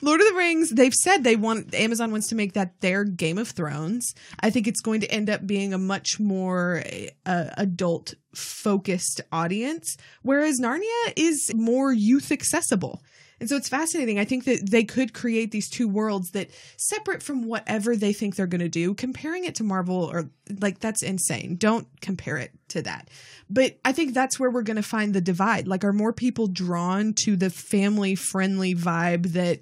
Lord 0.00 0.20
of 0.20 0.26
the 0.26 0.34
Rings, 0.34 0.70
they've 0.70 0.94
said 0.94 1.18
they 1.22 1.36
want 1.36 1.74
Amazon 1.74 2.10
wants 2.10 2.28
to 2.28 2.34
make 2.34 2.54
that 2.54 2.80
their 2.80 3.04
Game 3.04 3.38
of 3.38 3.48
Thrones. 3.48 4.14
I 4.40 4.50
think 4.50 4.66
it's 4.66 4.80
going 4.80 5.00
to 5.02 5.10
end 5.10 5.28
up 5.28 5.46
being 5.46 5.74
a 5.74 5.78
much 5.78 6.18
more 6.18 6.82
uh, 7.26 7.50
adult 7.56 8.14
focused 8.34 9.20
audience, 9.32 9.96
whereas 10.22 10.60
Narnia 10.60 11.12
is 11.16 11.52
more 11.54 11.92
youth 11.92 12.32
accessible. 12.32 13.02
And 13.40 13.48
so 13.48 13.56
it's 13.56 13.68
fascinating. 13.68 14.18
I 14.18 14.24
think 14.24 14.44
that 14.44 14.68
they 14.68 14.84
could 14.84 15.14
create 15.14 15.50
these 15.50 15.70
two 15.70 15.88
worlds 15.88 16.30
that 16.32 16.50
separate 16.76 17.22
from 17.22 17.42
whatever 17.42 17.94
they 17.94 18.12
think 18.12 18.34
they're 18.34 18.46
going 18.46 18.60
to 18.60 18.68
do. 18.68 18.94
Comparing 18.94 19.44
it 19.44 19.54
to 19.56 19.64
Marvel 19.64 20.04
or 20.04 20.30
like 20.60 20.80
that's 20.80 21.02
insane. 21.02 21.56
Don't 21.56 21.86
compare 22.00 22.36
it 22.36 22.50
to 22.68 22.82
that. 22.82 23.08
But 23.48 23.78
I 23.84 23.92
think 23.92 24.12
that's 24.12 24.40
where 24.40 24.50
we're 24.50 24.62
going 24.62 24.76
to 24.76 24.82
find 24.82 25.14
the 25.14 25.20
divide. 25.20 25.68
Like 25.68 25.84
are 25.84 25.92
more 25.92 26.12
people 26.12 26.48
drawn 26.48 27.14
to 27.14 27.36
the 27.36 27.50
family 27.50 28.14
friendly 28.14 28.74
vibe 28.74 29.32
that 29.32 29.60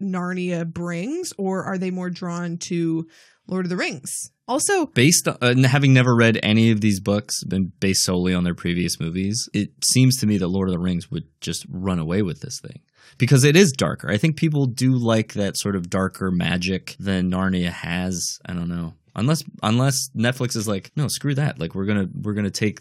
Narnia 0.00 0.66
brings 0.66 1.32
or 1.36 1.64
are 1.64 1.76
they 1.78 1.90
more 1.90 2.10
drawn 2.10 2.56
to 2.68 3.06
Lord 3.46 3.66
of 3.66 3.70
the 3.70 3.76
Rings? 3.76 4.30
Also, 4.46 4.86
based 4.86 5.28
on 5.28 5.36
uh, 5.42 5.68
having 5.68 5.92
never 5.92 6.16
read 6.16 6.40
any 6.42 6.70
of 6.70 6.80
these 6.80 7.00
books, 7.00 7.44
been 7.44 7.70
based 7.80 8.04
solely 8.04 8.32
on 8.32 8.44
their 8.44 8.54
previous 8.54 8.98
movies, 8.98 9.46
it 9.52 9.72
seems 9.84 10.16
to 10.16 10.26
me 10.26 10.38
that 10.38 10.48
Lord 10.48 10.68
of 10.68 10.72
the 10.72 10.78
Rings 10.78 11.10
would 11.10 11.24
just 11.42 11.66
run 11.68 11.98
away 11.98 12.22
with 12.22 12.40
this 12.40 12.58
thing 12.62 12.80
because 13.16 13.44
it 13.44 13.56
is 13.56 13.72
darker. 13.72 14.10
I 14.10 14.18
think 14.18 14.36
people 14.36 14.66
do 14.66 14.92
like 14.96 15.32
that 15.34 15.56
sort 15.56 15.76
of 15.76 15.88
darker 15.88 16.30
magic 16.30 16.96
than 17.00 17.30
Narnia 17.30 17.70
has. 17.70 18.38
I 18.44 18.52
don't 18.52 18.68
know, 18.68 18.94
unless 19.16 19.42
unless 19.62 20.10
Netflix 20.16 20.56
is 20.56 20.68
like, 20.68 20.90
no, 20.96 21.08
screw 21.08 21.34
that. 21.36 21.58
Like 21.58 21.74
we're 21.74 21.86
gonna 21.86 22.08
we're 22.14 22.34
gonna 22.34 22.50
take 22.50 22.80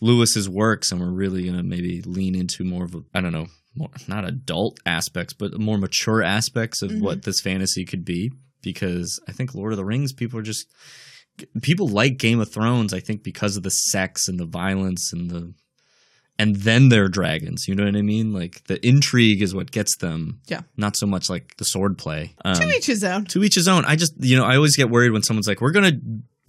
Lewis's 0.00 0.48
works 0.48 0.92
and 0.92 1.00
we're 1.00 1.10
really 1.12 1.44
gonna 1.44 1.62
maybe 1.62 2.00
lean 2.02 2.34
into 2.34 2.64
more 2.64 2.84
of 2.84 2.94
a 2.94 3.02
I 3.14 3.20
don't 3.20 3.32
know. 3.32 3.46
More, 3.76 3.90
not 4.08 4.24
adult 4.24 4.80
aspects, 4.84 5.32
but 5.32 5.58
more 5.60 5.78
mature 5.78 6.22
aspects 6.24 6.82
of 6.82 6.90
Mhm. 6.90 7.00
what 7.02 7.22
this 7.22 7.40
fantasy 7.40 7.84
could 7.84 8.04
be. 8.04 8.32
Because 8.62 9.20
I 9.28 9.32
think 9.32 9.54
Lord 9.54 9.72
of 9.72 9.76
the 9.76 9.84
Rings, 9.84 10.12
people 10.12 10.38
are 10.40 10.42
just 10.42 10.66
people 11.62 11.88
like 11.88 12.18
Game 12.18 12.40
of 12.40 12.52
Thrones, 12.52 12.92
I 12.92 13.00
think, 13.00 13.22
because 13.22 13.56
of 13.56 13.62
the 13.62 13.70
sex 13.70 14.26
and 14.28 14.38
the 14.40 14.44
violence 14.44 15.12
and 15.12 15.30
the 15.30 15.54
and 16.40 16.56
then 16.56 16.88
they're 16.88 17.08
dragons. 17.08 17.68
You 17.68 17.74
know 17.74 17.84
what 17.84 17.94
I 17.94 18.00
mean? 18.00 18.32
Like 18.32 18.64
the 18.64 18.84
intrigue 18.86 19.42
is 19.42 19.54
what 19.54 19.70
gets 19.70 19.98
them. 19.98 20.40
Yeah. 20.46 20.62
Not 20.78 20.96
so 20.96 21.06
much 21.06 21.28
like 21.28 21.54
the 21.58 21.66
sword 21.66 21.98
play. 21.98 22.34
Um, 22.44 22.54
to 22.54 22.66
each 22.68 22.86
his 22.86 23.04
own. 23.04 23.26
to 23.26 23.44
each 23.44 23.56
his 23.56 23.68
own. 23.68 23.84
I 23.84 23.96
just 23.96 24.14
you 24.18 24.38
know 24.38 24.44
I 24.46 24.56
always 24.56 24.74
get 24.74 24.88
worried 24.88 25.10
when 25.10 25.22
someone's 25.22 25.46
like, 25.46 25.60
"We're 25.60 25.72
gonna 25.72 25.92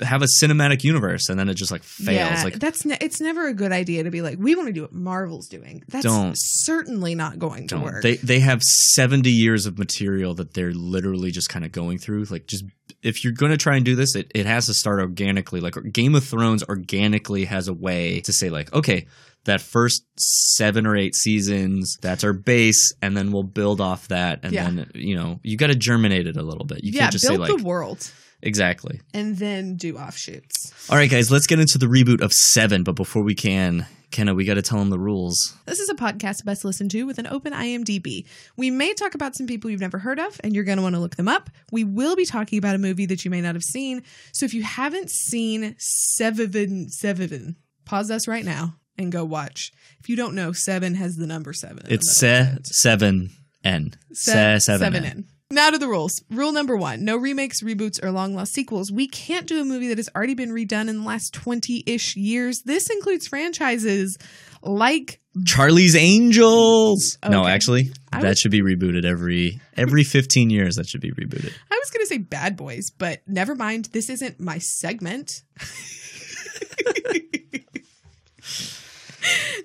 have 0.01 0.21
a 0.21 0.27
cinematic 0.41 0.85
universe," 0.85 1.27
and 1.27 1.37
then 1.37 1.49
it 1.49 1.55
just 1.55 1.71
like 1.71 1.83
fails. 1.83 2.15
Yeah, 2.15 2.41
like 2.43 2.59
that's 2.59 2.85
ne- 2.85 2.97
it's 3.01 3.19
never 3.19 3.47
a 3.47 3.53
good 3.53 3.73
idea 3.73 4.03
to 4.03 4.11
be 4.11 4.21
like 4.21 4.37
we 4.39 4.55
want 4.55 4.67
to 4.69 4.73
do 4.73 4.83
what 4.83 4.93
Marvel's 4.93 5.49
doing. 5.49 5.83
That's 5.89 6.05
Don't. 6.05 6.35
certainly 6.37 7.13
not 7.13 7.37
going 7.37 7.67
to 7.67 7.75
don't 7.75 7.83
work. 7.83 8.01
they? 8.01 8.15
They 8.15 8.39
have 8.39 8.63
seventy 8.63 9.31
years 9.31 9.65
of 9.65 9.77
material 9.77 10.33
that 10.35 10.53
they're 10.53 10.71
literally 10.71 11.31
just 11.31 11.49
kind 11.49 11.65
of 11.65 11.73
going 11.73 11.97
through. 11.97 12.23
Like 12.25 12.47
just 12.47 12.63
if 13.03 13.23
you're 13.23 13.33
going 13.33 13.51
to 13.51 13.57
try 13.57 13.75
and 13.75 13.85
do 13.85 13.95
this, 13.95 14.15
it, 14.15 14.31
it 14.35 14.45
has 14.45 14.67
to 14.67 14.73
start 14.73 14.99
organically. 14.99 15.59
Like 15.59 15.75
Game 15.91 16.15
of 16.15 16.23
Thrones 16.23 16.63
organically 16.63 17.45
has 17.45 17.67
a 17.67 17.73
way 17.73 18.21
to 18.21 18.33
say 18.33 18.49
like, 18.49 18.71
okay, 18.73 19.07
that 19.45 19.59
first 19.61 20.03
seven 20.17 20.85
or 20.85 20.95
eight 20.95 21.15
seasons, 21.15 21.97
that's 22.01 22.23
our 22.23 22.33
base, 22.33 22.93
and 23.01 23.17
then 23.17 23.31
we'll 23.31 23.41
build 23.43 23.81
off 23.81 24.07
that. 24.09 24.41
And 24.43 24.53
Yeah. 24.53 24.65
then 24.69 24.91
you 24.93 25.15
know 25.15 25.39
you 25.43 25.57
got 25.57 25.67
to 25.67 25.75
germinate 25.75 26.27
it 26.27 26.37
a 26.37 26.43
little 26.43 26.65
bit. 26.65 26.83
You 26.83 26.91
yeah, 26.91 27.01
can't 27.01 27.11
just 27.13 27.25
say 27.25 27.37
like 27.37 27.57
the 27.57 27.63
world 27.63 28.11
exactly. 28.43 29.01
and 29.13 29.37
then 29.37 29.77
do 29.77 29.97
offshoots. 29.97 30.71
All 30.89 30.97
right, 30.97 31.09
guys, 31.09 31.31
let's 31.31 31.47
get 31.47 31.59
into 31.59 31.77
the 31.79 31.87
reboot 31.87 32.21
of 32.21 32.31
Seven. 32.33 32.83
But 32.83 32.93
before 32.95 33.23
we 33.23 33.33
can, 33.35 33.87
Kenna, 34.11 34.35
we 34.35 34.45
got 34.45 34.55
to 34.55 34.61
tell 34.61 34.77
them 34.79 34.89
the 34.89 34.99
rules. 34.99 35.55
This 35.65 35.79
is 35.79 35.89
a 35.89 35.95
podcast 35.95 36.43
best 36.45 36.65
listened 36.65 36.91
to 36.91 37.03
with 37.03 37.17
an 37.17 37.27
open 37.27 37.53
IMDb. 37.53 38.25
We 38.57 38.69
may 38.69 38.93
talk 38.93 39.15
about 39.15 39.35
some 39.35 39.47
people 39.47 39.69
you've 39.69 39.79
never 39.81 39.97
heard 39.97 40.19
of, 40.19 40.39
and 40.43 40.53
you're 40.53 40.63
going 40.63 40.77
to 40.77 40.81
want 40.81 40.95
to 40.95 40.99
look 40.99 41.15
them 41.15 41.27
up. 41.27 41.49
We 41.71 41.83
will 41.83 42.15
be 42.15 42.25
talking 42.25 42.59
about 42.59 42.75
a 42.75 42.79
movie 42.79 43.05
that 43.07 43.23
you 43.23 43.31
may 43.31 43.41
not 43.41 43.55
have 43.55 43.63
seen. 43.63 44.03
So 44.33 44.45
if 44.45 44.53
you 44.53 44.63
haven't 44.63 45.09
seen 45.09 45.75
Seven, 45.77 46.89
Seven, 46.89 47.55
pause 47.85 48.11
us 48.11 48.27
right 48.27 48.45
now 48.45 48.75
and 48.97 49.11
go 49.11 49.23
watch. 49.23 49.71
If 49.99 50.09
you 50.09 50.15
don't 50.15 50.35
know, 50.35 50.51
Seven 50.51 50.95
has 50.95 51.15
the 51.15 51.27
number 51.27 51.53
seven. 51.53 51.85
It's 51.89 52.19
Se. 52.19 52.57
Seven 52.63 53.29
N. 53.63 53.93
Se 54.11 54.59
Seven 54.59 55.05
N. 55.05 55.27
Now 55.51 55.69
to 55.69 55.77
the 55.77 55.87
rules. 55.87 56.23
Rule 56.29 56.51
number 56.51 56.75
one 56.77 57.03
no 57.03 57.17
remakes, 57.17 57.61
reboots, 57.61 58.03
or 58.03 58.11
long 58.11 58.35
lost 58.35 58.53
sequels. 58.53 58.91
We 58.91 59.07
can't 59.07 59.47
do 59.47 59.61
a 59.61 59.65
movie 59.65 59.87
that 59.89 59.97
has 59.97 60.09
already 60.15 60.33
been 60.33 60.51
redone 60.51 60.89
in 60.89 61.01
the 61.01 61.07
last 61.07 61.33
20 61.33 61.83
ish 61.85 62.15
years. 62.15 62.61
This 62.63 62.89
includes 62.89 63.27
franchises 63.27 64.17
like 64.63 65.19
Charlie's 65.45 65.95
Angels. 65.95 67.17
No, 67.27 67.45
actually, 67.45 67.91
I 68.13 68.21
that 68.21 68.29
was- 68.29 68.39
should 68.39 68.51
be 68.51 68.61
rebooted 68.61 69.05
every 69.05 69.59
every 69.75 70.03
15 70.03 70.49
years. 70.49 70.75
That 70.75 70.87
should 70.87 71.01
be 71.01 71.11
rebooted. 71.11 71.53
I 71.69 71.79
was 71.79 71.89
going 71.91 72.03
to 72.03 72.07
say 72.07 72.17
Bad 72.17 72.55
Boys, 72.57 72.89
but 72.89 73.21
never 73.27 73.55
mind. 73.55 73.89
This 73.91 74.09
isn't 74.09 74.39
my 74.39 74.57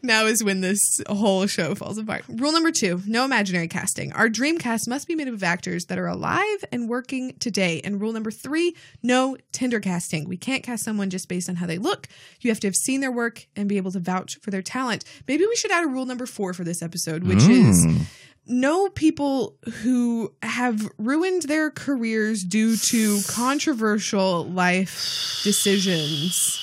now 0.02 0.26
is 0.26 0.42
when 0.44 0.60
this 0.60 1.00
whole 1.08 1.46
show 1.46 1.74
falls 1.74 1.98
apart. 1.98 2.24
Rule 2.28 2.52
number 2.52 2.70
two 2.70 3.02
no 3.06 3.24
imaginary 3.24 3.68
casting. 3.68 4.12
Our 4.12 4.28
dream 4.28 4.58
cast 4.58 4.88
must 4.88 5.06
be 5.08 5.14
made 5.14 5.28
of 5.28 5.42
actors 5.42 5.86
that 5.86 5.98
are 5.98 6.06
alive 6.06 6.64
and 6.72 6.88
working 6.88 7.36
today. 7.38 7.80
And 7.84 8.00
rule 8.00 8.12
number 8.12 8.30
three 8.30 8.74
no 9.02 9.36
Tinder 9.52 9.80
casting. 9.80 10.28
We 10.28 10.36
can't 10.36 10.62
cast 10.62 10.84
someone 10.84 11.10
just 11.10 11.28
based 11.28 11.48
on 11.48 11.56
how 11.56 11.66
they 11.66 11.78
look. 11.78 12.08
You 12.40 12.50
have 12.50 12.60
to 12.60 12.66
have 12.66 12.74
seen 12.74 13.00
their 13.00 13.12
work 13.12 13.46
and 13.56 13.68
be 13.68 13.76
able 13.76 13.92
to 13.92 14.00
vouch 14.00 14.38
for 14.42 14.50
their 14.50 14.62
talent. 14.62 15.04
Maybe 15.26 15.46
we 15.46 15.56
should 15.56 15.70
add 15.72 15.84
a 15.84 15.88
rule 15.88 16.06
number 16.06 16.26
four 16.26 16.52
for 16.54 16.64
this 16.64 16.82
episode, 16.82 17.24
which 17.24 17.42
is 17.48 17.86
Mm. 17.86 18.02
no 18.46 18.88
people 18.90 19.56
who 19.82 20.32
have 20.42 20.88
ruined 20.98 21.42
their 21.42 21.70
careers 21.70 22.42
due 22.44 22.76
to 22.76 23.20
controversial 23.28 24.44
life 24.46 25.40
decisions. 25.42 26.62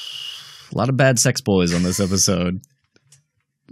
A 0.73 0.77
lot 0.77 0.89
of 0.89 0.97
bad 0.97 1.19
sex 1.19 1.41
boys 1.41 1.73
on 1.73 1.83
this 1.83 1.99
episode. 1.99 2.61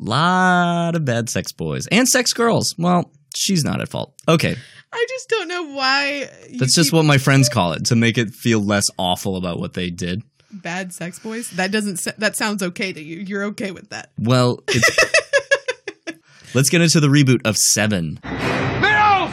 Lot 0.01 0.96
of 0.96 1.05
bad 1.05 1.29
sex 1.29 1.51
boys 1.51 1.86
and 1.88 2.08
sex 2.10 2.34
girls. 2.34 2.74
Well, 2.77 3.12
she's 3.36 3.63
not 3.63 3.81
at 3.81 3.89
fault. 3.89 4.13
Okay, 4.27 4.55
I 4.91 5.05
just 5.10 5.29
don't 5.29 5.48
know 5.48 5.63
why. 5.75 6.27
you 6.50 6.58
that's 6.58 6.75
just 6.75 6.91
what 6.91 7.05
my 7.05 7.17
friends 7.20 7.50
call 7.50 7.74
it 7.74 7.86
to 7.86 7.96
make 7.96 8.17
it 8.17 8.31
feel 8.31 8.60
less 8.60 8.86
awful 8.98 9.38
about 9.38 9.60
what 9.60 9.74
they 9.74 9.91
did. 9.91 10.24
bad 10.51 10.91
sex 10.91 11.20
boys. 11.20 11.51
That 11.51 11.72
doesn't. 11.72 12.05
That 12.17 12.36
sounds 12.36 12.63
okay 12.63 12.91
to 12.91 13.01
you. 13.01 13.20
You're 13.20 13.43
okay 13.46 13.70
with 13.72 13.89
that. 13.91 14.12
Well, 14.17 14.60
it's, 14.67 14.89
let's 16.55 16.70
get 16.70 16.81
into 16.81 17.00
the 17.00 17.08
reboot 17.08 17.41
of 17.46 17.55
Seven. 17.58 18.20
Mills! 18.24 19.31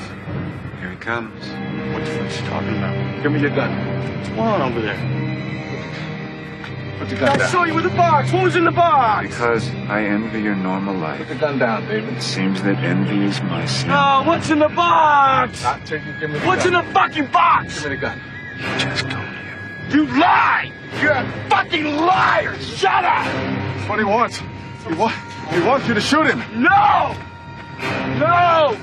Here 0.80 0.90
he 0.90 0.96
comes. 0.96 1.32
What 1.94 2.04
the 2.04 2.10
fuck's 2.12 2.36
he 2.36 2.46
talking 2.46 2.76
about? 2.76 3.22
Give 3.22 3.32
me 3.32 3.40
your 3.40 3.50
gun. 3.56 3.72
What's 4.18 4.28
going 4.28 4.40
on 4.40 4.60
over 4.72 4.80
there? 4.82 5.27
Put 7.08 7.18
the 7.18 7.24
gun 7.24 7.40
I 7.40 7.46
saw 7.46 7.64
you 7.64 7.74
with 7.74 7.84
the 7.84 7.90
box. 7.90 8.32
What 8.32 8.42
was 8.44 8.56
in 8.56 8.64
the 8.64 8.70
box? 8.70 9.28
Because 9.28 9.70
I 9.88 10.04
envy 10.04 10.42
your 10.42 10.54
normal 10.54 10.94
life. 10.94 11.18
Put 11.20 11.28
the 11.28 11.34
gun 11.36 11.58
down, 11.58 11.88
David. 11.88 12.12
It 12.14 12.22
seems 12.22 12.62
that 12.62 12.76
envy 12.84 13.24
is 13.24 13.40
my 13.42 13.64
sin. 13.64 13.88
No, 13.88 14.24
what's 14.26 14.50
in 14.50 14.58
the 14.58 14.68
box? 14.68 15.62
Not 15.62 15.86
till 15.86 16.02
you 16.02 16.12
give 16.20 16.30
me 16.30 16.38
the 16.38 16.46
What's 16.46 16.66
in 16.66 16.74
the 16.74 16.82
fucking 16.92 17.28
box? 17.28 17.80
Give 17.80 17.90
me 17.90 17.96
the 17.96 18.02
gun. 18.02 18.20
He 18.58 18.62
just 18.78 19.08
told 19.08 19.24
you. 19.24 20.00
You 20.00 20.20
lie! 20.20 20.70
You're 21.00 21.12
a 21.12 21.46
fucking 21.48 21.96
liar! 21.96 22.60
Shut 22.60 23.04
up! 23.04 23.24
That's 23.24 23.88
what 23.88 23.98
he 23.98 24.04
wants. 24.04 24.42
He, 24.86 24.94
wa- 24.94 25.08
he 25.08 25.60
wants 25.62 25.88
you 25.88 25.94
to 25.94 26.00
shoot 26.02 26.26
him. 26.26 26.40
No! 26.62 27.16
No! 28.18 28.76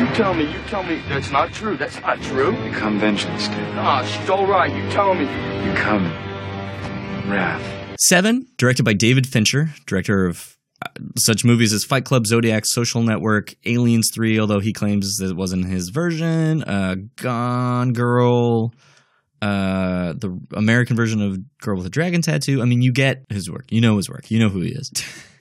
You 0.00 0.06
tell 0.16 0.34
me, 0.34 0.50
you 0.52 0.58
tell 0.66 0.82
me 0.82 1.00
that's 1.08 1.30
not 1.30 1.52
true. 1.52 1.76
That's 1.76 2.00
not 2.00 2.20
true. 2.22 2.52
Become 2.64 2.98
vengeance, 2.98 3.46
David. 3.46 3.78
Ah, 3.78 4.04
she's 4.04 4.28
all 4.28 4.46
right. 4.46 4.74
You 4.74 4.90
tell 4.90 5.14
me. 5.14 5.26
Become 5.70 6.10
wrath. 7.32 7.96
Seven, 7.98 8.46
directed 8.58 8.84
by 8.84 8.92
David 8.92 9.26
Fincher, 9.26 9.70
director 9.86 10.26
of 10.26 10.56
uh, 10.84 10.88
such 11.16 11.44
movies 11.44 11.72
as 11.72 11.84
Fight 11.84 12.04
Club, 12.04 12.26
Zodiac, 12.26 12.64
Social 12.66 13.02
Network, 13.02 13.54
Aliens 13.64 14.10
3, 14.12 14.38
although 14.38 14.60
he 14.60 14.72
claims 14.72 15.16
that 15.16 15.30
it 15.30 15.36
wasn't 15.36 15.66
his 15.66 15.88
version, 15.88 16.62
uh, 16.64 16.96
Gone 17.16 17.92
Girl, 17.92 18.74
uh, 19.40 20.12
the 20.14 20.38
American 20.54 20.96
version 20.96 21.22
of 21.22 21.58
Girl 21.58 21.76
with 21.76 21.86
a 21.86 21.90
Dragon 21.90 22.22
Tattoo. 22.22 22.60
I 22.62 22.64
mean, 22.64 22.82
you 22.82 22.92
get 22.92 23.24
his 23.28 23.50
work. 23.50 23.66
You 23.70 23.80
know 23.80 23.96
his 23.96 24.08
work. 24.08 24.30
You 24.30 24.38
know 24.38 24.48
who 24.48 24.60
he 24.60 24.70
is. 24.70 24.92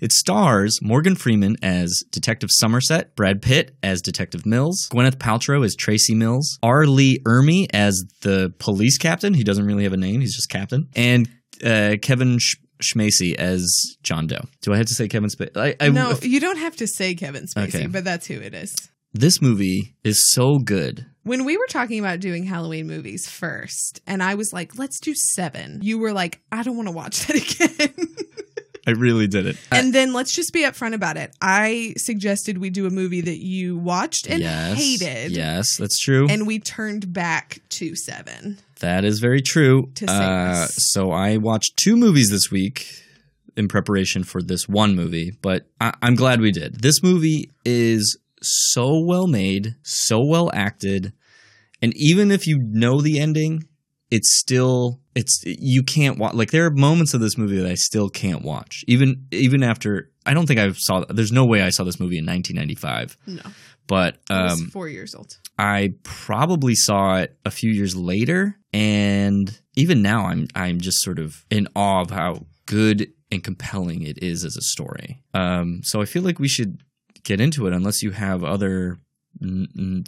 It 0.00 0.12
stars 0.12 0.78
Morgan 0.82 1.14
Freeman 1.14 1.56
as 1.62 2.02
Detective 2.10 2.50
Somerset, 2.52 3.14
Brad 3.16 3.42
Pitt 3.42 3.76
as 3.82 4.02
Detective 4.02 4.44
Mills, 4.46 4.88
Gwyneth 4.92 5.16
Paltrow 5.16 5.64
as 5.64 5.74
Tracy 5.74 6.14
Mills, 6.14 6.58
R. 6.62 6.86
Lee 6.86 7.20
Ermey 7.26 7.66
as 7.72 8.04
the 8.22 8.52
police 8.58 8.98
captain. 8.98 9.34
He 9.34 9.44
doesn't 9.44 9.64
really 9.66 9.84
have 9.84 9.92
a 9.92 9.96
name; 9.98 10.20
he's 10.20 10.34
just 10.36 10.48
captain, 10.48 10.88
and 10.94 11.28
uh, 11.64 11.96
Kevin 12.02 12.38
Sch- 12.38 12.56
Schmacy 12.82 13.34
as 13.34 13.96
John 14.02 14.26
Doe. 14.26 14.44
Do 14.62 14.74
I 14.74 14.76
have 14.76 14.86
to 14.86 14.94
say 14.94 15.08
Kevin 15.08 15.30
Spacey? 15.30 15.56
I, 15.56 15.74
I, 15.80 15.88
no, 15.88 16.14
you 16.22 16.40
don't 16.40 16.58
have 16.58 16.76
to 16.76 16.86
say 16.86 17.14
Kevin 17.14 17.46
Spacey, 17.46 17.74
Okay. 17.74 17.86
but 17.86 18.04
that's 18.04 18.26
who 18.26 18.34
it 18.40 18.54
is. 18.54 18.74
This 19.14 19.40
movie 19.40 19.94
is 20.04 20.30
so 20.30 20.58
good. 20.58 21.06
When 21.22 21.44
we 21.46 21.56
were 21.56 21.66
talking 21.70 21.98
about 21.98 22.20
doing 22.20 22.44
Halloween 22.44 22.86
movies 22.86 23.26
first, 23.28 24.00
and 24.06 24.22
I 24.22 24.34
was 24.34 24.52
like, 24.52 24.78
let's 24.78 25.00
do 25.00 25.14
seven, 25.14 25.80
you 25.82 25.98
were 25.98 26.12
like, 26.12 26.40
I 26.52 26.62
don't 26.62 26.76
want 26.76 26.88
to 26.88 26.92
watch 26.92 27.26
that 27.26 27.36
again. 27.88 28.06
I 28.86 28.92
really 28.92 29.26
did 29.26 29.46
it. 29.46 29.56
and 29.72 29.92
then 29.94 30.12
let's 30.12 30.32
just 30.32 30.52
be 30.52 30.62
upfront 30.62 30.94
about 30.94 31.16
it. 31.16 31.34
I 31.40 31.94
suggested 31.96 32.58
we 32.58 32.70
do 32.70 32.86
a 32.86 32.90
movie 32.90 33.20
that 33.22 33.38
you 33.38 33.76
watched 33.76 34.28
and 34.28 34.40
yes, 34.40 34.76
hated. 34.76 35.32
Yes, 35.32 35.76
that's 35.76 35.98
true. 35.98 36.28
And 36.30 36.46
we 36.46 36.58
turned 36.60 37.12
back 37.12 37.58
to 37.70 37.96
seven. 37.96 38.58
That 38.80 39.04
is 39.04 39.18
very 39.20 39.40
true. 39.42 39.90
To 39.96 40.06
say 40.06 40.14
Uh, 40.14 40.66
so 40.70 41.10
I 41.10 41.38
watched 41.38 41.76
two 41.76 41.96
movies 41.96 42.30
this 42.30 42.50
week 42.50 42.86
in 43.56 43.68
preparation 43.68 44.22
for 44.22 44.42
this 44.42 44.68
one 44.68 44.94
movie, 44.94 45.32
but 45.42 45.66
I- 45.80 45.94
I'm 46.02 46.14
glad 46.14 46.40
we 46.40 46.52
did. 46.52 46.82
This 46.82 47.02
movie 47.02 47.50
is 47.64 48.18
so 48.42 49.00
well 49.00 49.26
made, 49.26 49.74
so 49.82 50.22
well 50.22 50.50
acted, 50.52 51.12
and 51.82 51.92
even 51.96 52.30
if 52.30 52.46
you 52.46 52.58
know 52.62 53.00
the 53.00 53.18
ending, 53.18 53.64
it's 54.10 54.38
still 54.38 55.00
it's 55.16 55.42
you 55.44 55.82
can't 55.82 56.18
watch. 56.18 56.34
Like 56.34 56.50
there 56.50 56.66
are 56.66 56.70
moments 56.70 57.14
of 57.14 57.20
this 57.20 57.36
movie 57.38 57.56
that 57.56 57.66
I 57.66 57.74
still 57.74 58.08
can't 58.08 58.42
watch, 58.42 58.84
even 58.86 59.26
even 59.32 59.62
after. 59.62 60.10
I 60.26 60.34
don't 60.34 60.46
think 60.46 60.60
I 60.60 60.70
saw. 60.72 61.04
There's 61.08 61.32
no 61.32 61.46
way 61.46 61.62
I 61.62 61.70
saw 61.70 61.84
this 61.84 61.98
movie 61.98 62.18
in 62.18 62.26
1995. 62.26 63.16
No, 63.26 63.42
But 63.86 64.18
um, 64.28 64.68
four 64.72 64.88
years 64.88 65.14
old. 65.14 65.38
I 65.58 65.94
probably 66.02 66.74
saw 66.74 67.16
it 67.16 67.36
a 67.44 67.50
few 67.50 67.70
years 67.70 67.96
later, 67.96 68.58
and 68.72 69.58
even 69.74 70.02
now, 70.02 70.26
I'm 70.26 70.48
I'm 70.54 70.80
just 70.80 71.00
sort 71.00 71.18
of 71.18 71.44
in 71.50 71.66
awe 71.74 72.02
of 72.02 72.10
how 72.10 72.44
good 72.66 73.08
and 73.32 73.42
compelling 73.42 74.02
it 74.02 74.22
is 74.22 74.44
as 74.44 74.56
a 74.56 74.62
story. 74.62 75.22
Um, 75.32 75.80
so 75.82 76.02
I 76.02 76.04
feel 76.04 76.22
like 76.22 76.38
we 76.38 76.48
should 76.48 76.82
get 77.24 77.40
into 77.40 77.66
it, 77.66 77.72
unless 77.72 78.02
you 78.02 78.10
have 78.10 78.44
other 78.44 78.98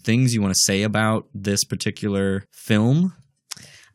things 0.04 0.34
you 0.34 0.40
want 0.40 0.54
to 0.54 0.60
say 0.64 0.82
about 0.82 1.26
this 1.34 1.64
particular 1.64 2.44
film. 2.52 3.14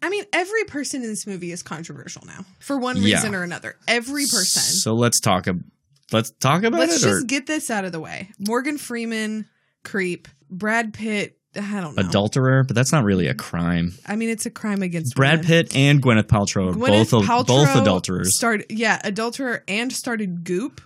I 0.04 0.10
mean, 0.10 0.26
every 0.34 0.66
person 0.66 1.02
in 1.02 1.08
this 1.08 1.26
movie 1.26 1.52
is 1.54 1.64
controversial 1.64 2.24
now 2.28 2.44
for 2.60 2.78
one 2.78 2.98
Yeah. 2.98 3.16
reason 3.16 3.34
or 3.34 3.42
another. 3.44 3.78
Every 3.88 4.24
person. 4.24 4.62
So 4.62 4.94
let's 4.94 5.20
talk. 5.22 5.48
Ab- 5.48 5.64
let's 6.12 6.32
talk 6.32 6.64
about 6.64 6.78
it. 6.78 6.90
Let's 6.90 7.02
just 7.02 7.06
or 7.06 7.26
get 7.26 7.48
this 7.48 7.72
out 7.72 7.86
of 7.86 7.92
the 7.94 8.00
way. 8.02 8.30
Morgan 8.38 8.78
Freeman, 8.78 9.48
creep. 9.84 10.28
Brad 10.50 10.94
Pitt. 10.94 11.38
I 11.56 11.80
don't 11.82 11.96
know. 11.96 12.02
adulterer, 12.08 12.64
but 12.64 12.76
that's 12.76 12.92
not 12.92 13.04
really 13.04 13.28
a 13.28 13.36
crime. 13.36 13.94
I 14.08 14.16
mean, 14.16 14.30
it's 14.30 14.46
a 14.48 14.50
crime 14.50 14.82
against 14.82 15.16
Brad 15.16 15.34
women. 15.42 15.46
Pitt 15.46 15.76
and 15.76 16.02
Gwyneth 16.02 16.24
Paltrow 16.24 16.72
are 16.72 16.74
Gwyneth 16.74 17.12
both 17.12 17.26
Paltrow 17.26 17.46
both 17.48 17.76
adulterers. 17.76 18.36
Started, 18.36 18.66
yeah, 18.72 19.00
adulterer 19.04 19.64
and 19.68 19.94
started 19.94 20.44
Goop. 20.44 20.82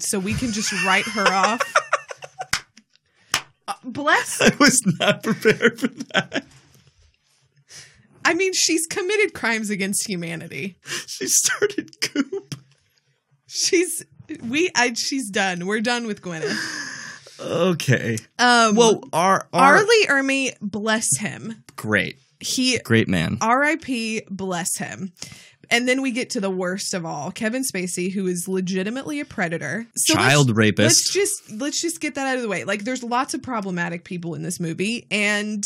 so 0.00 0.18
we 0.18 0.34
can 0.34 0.50
just 0.52 0.72
write 0.84 1.04
her 1.06 1.26
off. 1.28 1.60
Uh, 3.68 3.74
bless. 3.84 4.40
I 4.40 4.50
was 4.58 4.80
not 4.98 5.22
prepared 5.22 5.78
for 5.78 5.88
that. 5.88 6.46
I 8.28 8.34
mean, 8.34 8.52
she's 8.52 8.86
committed 8.86 9.32
crimes 9.32 9.70
against 9.70 10.06
humanity. 10.06 10.76
She 11.06 11.26
started 11.28 11.90
Goop. 12.12 12.56
She's 13.46 14.04
we. 14.42 14.70
I. 14.76 14.92
She's 14.92 15.30
done. 15.30 15.64
We're 15.66 15.80
done 15.80 16.06
with 16.06 16.20
Gwyneth. 16.20 17.40
Okay. 17.40 18.18
Um. 18.38 18.76
Well, 18.76 19.02
our 19.14 19.48
Arlie 19.52 20.06
Ermy, 20.08 20.54
bless 20.60 21.16
him. 21.16 21.64
great, 21.76 22.18
He 22.38 22.78
great 22.80 23.08
man. 23.08 23.38
R.I.P. 23.40 24.24
Bless 24.28 24.76
him. 24.76 25.12
And 25.70 25.86
then 25.86 26.00
we 26.00 26.12
get 26.12 26.30
to 26.30 26.40
the 26.40 26.50
worst 26.50 26.94
of 26.94 27.04
all, 27.04 27.30
Kevin 27.30 27.62
Spacey, 27.62 28.10
who 28.12 28.26
is 28.26 28.46
legitimately 28.48 29.20
a 29.20 29.24
predator, 29.24 29.86
So 29.96 30.14
let's- 30.14 30.26
Child 30.26 30.56
rapist. 30.56 30.78
Let's 30.88 31.12
just 31.12 31.52
let's 31.60 31.80
just 31.82 32.00
get 32.00 32.14
that 32.14 32.26
out 32.26 32.36
of 32.36 32.42
the 32.42 32.48
way. 32.48 32.64
Like, 32.64 32.84
there's 32.84 33.02
lots 33.02 33.34
of 33.34 33.42
problematic 33.42 34.04
people 34.04 34.34
in 34.34 34.42
this 34.42 34.58
movie, 34.60 35.06
and 35.10 35.64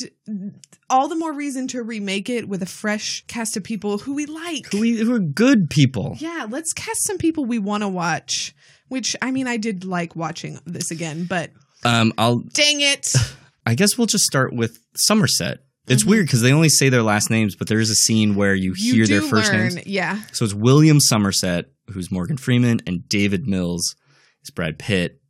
all 0.91 1.09
the 1.09 1.17
more 1.17 1.33
reason 1.33 1.69
to 1.69 1.83
remake 1.83 2.29
it 2.29 2.49
with 2.49 2.63
a 2.63 2.67
fresh 2.67 3.25
cast 3.29 3.57
of 3.57 3.63
people 3.65 3.99
who 3.99 4.15
we 4.15 4.27
like. 4.27 4.67
Who, 4.73 4.81
we, 4.81 4.97
who 4.99 5.15
are 5.15 5.19
good 5.21 5.71
people. 5.71 6.17
yeah, 6.19 6.47
let's 6.51 6.73
cast 6.73 7.05
some 7.07 7.19
people 7.19 7.45
we 7.45 7.59
want 7.59 7.83
to 7.83 7.89
watch. 7.89 8.55
Which 8.89 9.17
I 9.23 9.31
mean, 9.31 9.47
I 9.47 9.57
did 9.57 9.85
like 9.85 10.15
watching 10.17 10.59
this 10.67 10.91
again, 10.91 11.25
but 11.25 11.51
Um, 11.85 12.13
I'll. 12.19 12.41
dang 12.41 12.81
it, 12.81 13.07
I 13.67 13.75
guess 13.75 13.97
we'll 13.97 14.07
just 14.09 14.25
start 14.25 14.53
with 14.53 14.79
Somerset. 14.97 15.61
It's 15.89 16.05
weird 16.05 16.27
because 16.27 16.43
they 16.43 16.53
only 16.53 16.69
say 16.69 16.89
their 16.89 17.03
last 17.03 17.29
names, 17.31 17.57
but 17.57 17.67
there 17.69 17.81
is 17.81 17.91
a 17.91 17.95
scene 17.95 18.35
where 18.37 18.55
you, 18.55 18.73
you 18.77 18.95
hear 18.95 19.07
their 19.07 19.21
first 19.23 19.53
learn. 19.53 19.75
names. 19.75 19.87
Yeah, 19.87 20.21
So 20.33 20.45
it's 20.45 20.55
William 20.55 21.01
Somerset, 21.01 21.67
who's 21.91 22.11
Morgan 22.11 22.37
Freeman, 22.37 22.81
and 22.87 23.09
David 23.09 23.47
Mills 23.49 23.97
is 24.45 24.51
Brad 24.51 24.79
Pitt. 24.79 25.21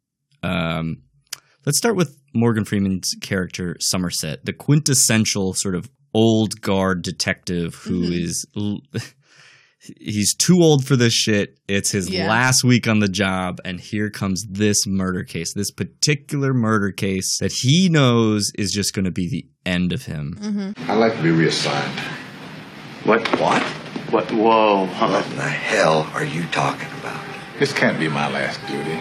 Um, 0.43 1.03
let's 1.65 1.79
start 1.79 1.97
with 1.97 2.17
Morgan 2.35 2.65
Freeman's 2.67 3.15
character, 3.23 3.77
Somerset, 3.81 4.45
the 4.45 4.53
quintessential 4.53 5.55
sort 5.55 5.75
of 5.75 5.91
old 6.15 6.61
guard 6.61 7.01
detective 7.03 7.75
who 7.77 8.03
Mhm. 8.11 8.23
is 8.23 8.47
he's 10.01 10.35
too 10.35 10.59
old 10.61 10.85
for 10.87 10.97
this 10.97 11.13
shit. 11.13 11.59
It's 11.69 11.91
his 11.91 12.09
Yeah. 12.09 12.29
last 12.29 12.63
week 12.65 12.87
on 12.87 13.01
the 13.01 13.09
job, 13.09 13.61
and 13.65 13.81
here 13.81 14.11
comes 14.11 14.45
this 14.49 14.87
murder 14.87 15.25
case, 15.25 15.53
this 15.55 15.71
particular 15.71 16.55
murder 16.55 16.91
case 16.93 17.39
that 17.41 17.53
he 17.53 17.89
knows 17.89 18.53
is 18.57 18.71
just 18.73 18.95
going 18.95 19.05
to 19.07 19.11
be 19.11 19.29
the 19.29 19.47
end 19.65 19.93
of 19.93 20.05
him. 20.07 20.39
Mm-hmm. 20.41 20.91
I'd 20.91 20.95
like 20.99 21.17
to 21.17 21.23
be 21.23 21.31
reassigned. 21.31 21.99
What? 23.05 23.27
What? 23.41 23.63
What? 24.11 24.31
Whoa, 24.31 24.87
What 24.87 25.27
in 25.27 25.37
the 25.37 25.43
hell 25.43 26.09
are 26.15 26.25
you 26.25 26.45
talking 26.53 26.89
about? 27.01 27.21
This 27.59 27.73
can't 27.73 27.99
be 27.99 28.09
my 28.09 28.31
last 28.31 28.61
duty. 28.69 28.99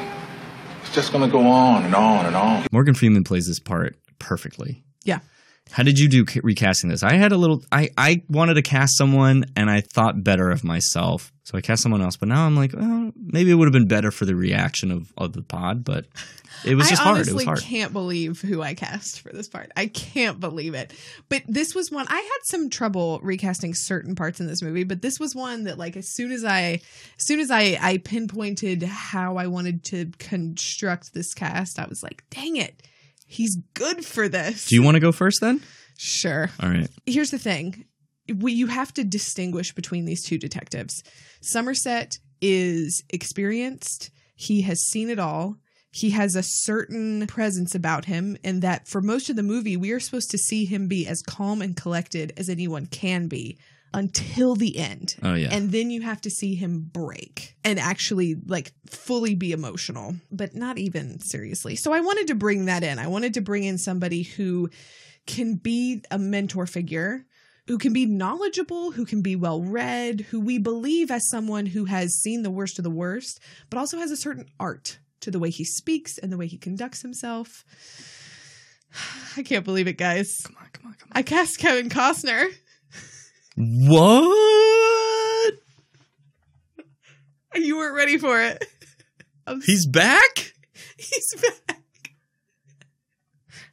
It's 0.82 0.94
just 0.94 1.12
gonna 1.12 1.28
go 1.28 1.46
on 1.48 1.84
and 1.86 1.94
on 1.96 2.26
and 2.26 2.36
on. 2.36 2.66
Morgan 2.72 2.94
Freeman 2.96 3.24
plays 3.24 3.48
this 3.48 3.60
part 3.60 3.96
perfectly. 4.20 4.84
Yeah. 5.04 5.20
How 5.72 5.84
did 5.84 5.98
you 5.98 6.10
do 6.10 6.26
recasting 6.44 6.90
this? 6.90 7.02
I 7.02 7.14
had 7.14 7.32
a 7.32 7.38
little. 7.38 7.64
I 7.72 7.90
I 7.98 8.24
wanted 8.28 8.56
to 8.56 8.62
cast 8.62 8.98
someone, 8.98 9.46
and 9.56 9.70
I 9.70 9.82
thought 9.82 10.22
better 10.22 10.52
of 10.52 10.66
myself, 10.66 11.32
so 11.44 11.58
I 11.58 11.62
cast 11.62 11.82
someone 11.82 12.02
else. 12.02 12.18
But 12.18 12.28
now 12.28 12.46
I'm 12.46 12.58
like, 12.58 12.74
oh, 12.78 13.14
maybe 13.16 13.52
it 13.52 13.56
would 13.56 13.68
have 13.68 13.74
been 13.74 13.88
better 13.88 14.12
for 14.12 14.26
the 14.26 14.36
reaction 14.36 14.92
of 14.92 15.14
of 15.18 15.32
the 15.32 15.42
pod. 15.42 15.86
But 15.86 16.08
it 16.66 16.76
was 16.76 16.90
just 16.90 17.02
I 17.02 17.06
hard. 17.06 17.16
honestly 17.16 17.32
It 17.32 17.36
was 17.36 17.46
hard. 17.46 17.60
I 17.60 17.62
can't 17.62 17.94
believe 17.94 18.42
who 18.42 18.62
I 18.62 18.74
cast 18.74 19.22
for 19.22 19.30
this 19.30 19.48
part. 19.48 19.72
I 19.78 19.88
can't 19.88 20.42
believe 20.42 20.74
it. 20.74 20.94
But 21.30 21.44
this 21.48 21.74
was 21.74 21.90
one 21.90 22.06
I 22.10 22.18
had 22.20 22.40
some 22.44 22.70
trouble 22.70 23.22
recasting 23.24 23.74
certain 23.74 24.14
parts 24.14 24.42
in 24.42 24.48
this 24.48 24.62
movie, 24.62 24.84
but 24.84 25.02
this 25.02 25.22
was 25.22 25.34
one 25.36 25.64
that 25.64 25.78
like 25.78 25.96
as 25.96 26.10
soon 26.10 26.34
as 26.34 26.44
I 26.44 26.82
as 27.18 27.26
soon 27.26 27.40
as 27.40 27.50
I 27.50 27.78
I 27.82 27.98
pinpointed 27.98 28.84
how 28.84 29.38
I 29.38 29.48
wanted 29.48 29.84
to 29.86 30.12
construct 30.20 31.14
this 31.14 31.34
cast, 31.34 31.80
I 31.80 31.88
was 31.88 32.04
like, 32.04 32.26
"Dang 32.30 32.58
it. 32.58 32.84
He's 33.32 33.58
good 33.74 34.06
for 34.06 34.28
this." 34.28 34.68
Do 34.68 34.76
you 34.76 34.84
want 34.84 34.96
to 34.96 35.00
go 35.00 35.12
first 35.12 35.40
then? 35.42 35.62
Sure. 35.98 36.50
All 36.60 36.70
right. 36.70 36.90
Here's 37.06 37.32
the 37.32 37.40
thing. 37.40 37.86
We, 38.34 38.54
you 38.54 38.68
have 38.68 38.94
to 38.96 39.04
distinguish 39.04 39.74
between 39.74 40.06
these 40.06 40.24
two 40.24 40.38
detectives. 40.38 41.04
Somerset 41.42 42.20
is 42.42 43.04
experienced. 43.10 44.12
He 44.36 44.62
has 44.62 44.82
seen 44.82 45.10
it 45.10 45.20
all. 45.20 45.58
He 45.92 46.12
has 46.12 46.36
a 46.36 46.44
certain 46.44 47.28
presence 47.28 47.76
about 47.76 48.06
him, 48.06 48.38
and 48.44 48.62
that 48.62 48.88
for 48.88 49.02
most 49.02 49.30
of 49.30 49.36
the 49.36 49.44
movie, 49.44 49.76
we 49.76 49.92
are 49.92 50.00
supposed 50.00 50.32
to 50.32 50.38
see 50.38 50.66
him 50.66 50.88
be 50.88 51.06
as 51.06 51.22
calm 51.22 51.62
and 51.62 51.76
collected 51.76 52.34
as 52.38 52.50
anyone 52.50 52.86
can 52.86 53.28
be 53.28 53.60
until 53.94 54.56
the 54.56 54.78
end. 54.78 55.16
Oh, 55.22 55.34
yeah. 55.34 55.50
And 55.52 55.72
then 55.72 55.90
you 55.90 56.02
have 56.02 56.22
to 56.22 56.30
see 56.30 56.56
him 56.56 56.90
break 56.94 57.56
and 57.64 57.80
actually 57.80 58.36
like 58.46 58.72
fully 58.90 59.36
be 59.36 59.52
emotional, 59.52 60.16
but 60.32 60.56
not 60.56 60.78
even 60.78 61.20
seriously. 61.20 61.76
So 61.76 61.92
I 61.92 62.00
wanted 62.00 62.28
to 62.28 62.36
bring 62.36 62.66
that 62.66 62.84
in. 62.84 63.00
I 63.00 63.08
wanted 63.08 63.34
to 63.36 63.42
bring 63.42 63.64
in 63.64 63.78
somebody 63.78 64.24
who 64.24 64.70
can 65.28 65.56
be 65.56 66.04
a 66.10 66.18
mentor 66.18 66.66
figure, 66.66 67.26
who 67.68 67.78
can 67.78 67.94
be 67.94 68.06
knowledgeable, 68.06 68.92
who 68.92 69.06
can 69.06 69.22
be 69.22 69.36
well 69.36 69.62
read, 69.62 70.22
who 70.22 70.40
we 70.40 70.58
believe 70.58 71.12
as 71.12 71.30
someone 71.30 71.66
who 71.66 71.86
has 71.86 72.16
seen 72.16 72.44
the 72.44 72.52
worst 72.52 72.80
of 72.80 72.84
the 72.84 72.90
worst, 72.90 73.40
but 73.70 73.78
also 73.78 73.98
has 73.98 74.12
a 74.12 74.18
certain 74.18 74.46
art 74.60 75.00
to 75.20 75.32
the 75.32 75.40
way 75.40 75.50
he 75.50 75.64
speaks 75.64 76.18
and 76.18 76.32
the 76.32 76.38
way 76.38 76.48
he 76.48 76.58
conducts 76.58 77.02
himself. 77.02 77.64
I 79.38 79.44
can't 79.44 79.66
believe 79.66 79.88
it, 79.88 79.98
guys. 79.98 80.42
Come 80.46 80.56
on, 80.60 80.70
come 80.74 80.88
on, 80.88 80.94
come 80.94 81.10
on. 81.12 81.18
I 81.20 81.24
cast 81.24 81.60
Kevin 81.60 81.90
Costner. 81.90 82.52
What? 83.56 85.54
You 87.56 87.78
weren't 87.78 87.96
ready 87.96 88.18
for 88.18 88.42
it. 88.42 88.66
I'm 89.48 89.62
He's 89.62 89.86
back. 89.86 90.54
He's 90.98 91.36
back. 91.36 91.82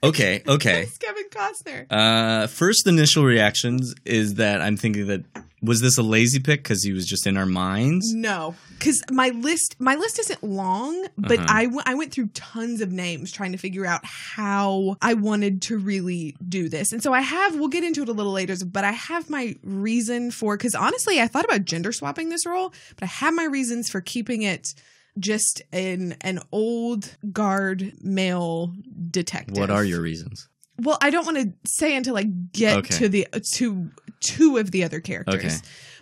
Okay. 0.02 0.42
Okay. 0.46 0.82
It's 0.88 0.98
Kevin 0.98 1.28
Costner. 1.30 1.86
Uh, 1.90 2.46
first 2.46 2.86
initial 2.86 3.24
reactions 3.24 3.94
is 4.04 4.34
that 4.34 4.60
I'm 4.60 4.76
thinking 4.76 5.06
that 5.08 5.24
was 5.60 5.80
this 5.80 5.98
a 5.98 6.02
lazy 6.02 6.38
pick 6.40 6.62
because 6.62 6.82
he 6.84 6.92
was 6.92 7.04
just 7.06 7.26
in 7.26 7.36
our 7.36 7.46
minds. 7.46 8.12
No, 8.14 8.54
because 8.78 9.02
my 9.10 9.30
list 9.30 9.76
my 9.78 9.94
list 9.96 10.18
isn't 10.20 10.42
long, 10.44 11.06
but 11.16 11.38
Uh-huh. 11.38 11.46
I 11.48 11.64
w- 11.64 11.82
I 11.84 11.94
went 11.94 12.12
through 12.12 12.28
tons 12.34 12.80
of 12.80 12.92
names 12.92 13.32
trying 13.32 13.52
to 13.52 13.58
figure 13.58 13.84
out 13.86 14.00
how 14.04 14.96
I 15.02 15.14
wanted 15.14 15.62
to 15.62 15.78
really 15.78 16.36
do 16.48 16.68
this, 16.68 16.92
and 16.92 17.02
so 17.02 17.12
I 17.12 17.20
have. 17.20 17.56
We'll 17.58 17.68
get 17.68 17.84
into 17.84 18.02
it 18.02 18.08
a 18.08 18.12
little 18.12 18.32
later, 18.32 18.54
but 18.64 18.84
I 18.84 18.92
have 18.92 19.28
my 19.30 19.56
reason 19.64 20.30
for 20.30 20.56
because 20.56 20.74
honestly, 20.74 21.20
I 21.20 21.26
thought 21.26 21.44
about 21.44 21.64
gender 21.64 21.92
swapping 21.92 22.28
this 22.28 22.46
role, 22.46 22.72
but 22.94 23.04
I 23.04 23.06
have 23.06 23.34
my 23.34 23.44
reasons 23.44 23.88
for 23.88 24.00
keeping 24.00 24.42
it 24.42 24.74
just 25.18 25.62
an 25.72 26.14
an 26.20 26.38
old 26.52 27.16
guard 27.32 27.92
male 28.00 28.72
detective. 29.10 29.56
What 29.56 29.70
are 29.70 29.84
your 29.84 30.00
reasons? 30.00 30.48
Well, 30.80 30.98
I 31.02 31.10
don't 31.10 31.24
want 31.26 31.38
to 31.38 31.52
say 31.68 31.96
until 31.96 32.16
I 32.16 32.22
get 32.22 32.76
Okay. 32.78 32.94
to 32.98 33.08
the 33.08 33.26
to 33.54 33.90
two 34.20 34.56
of 34.58 34.70
the 34.70 34.84
other 34.84 35.00
characters. 35.00 35.44
Okay. 35.44 35.56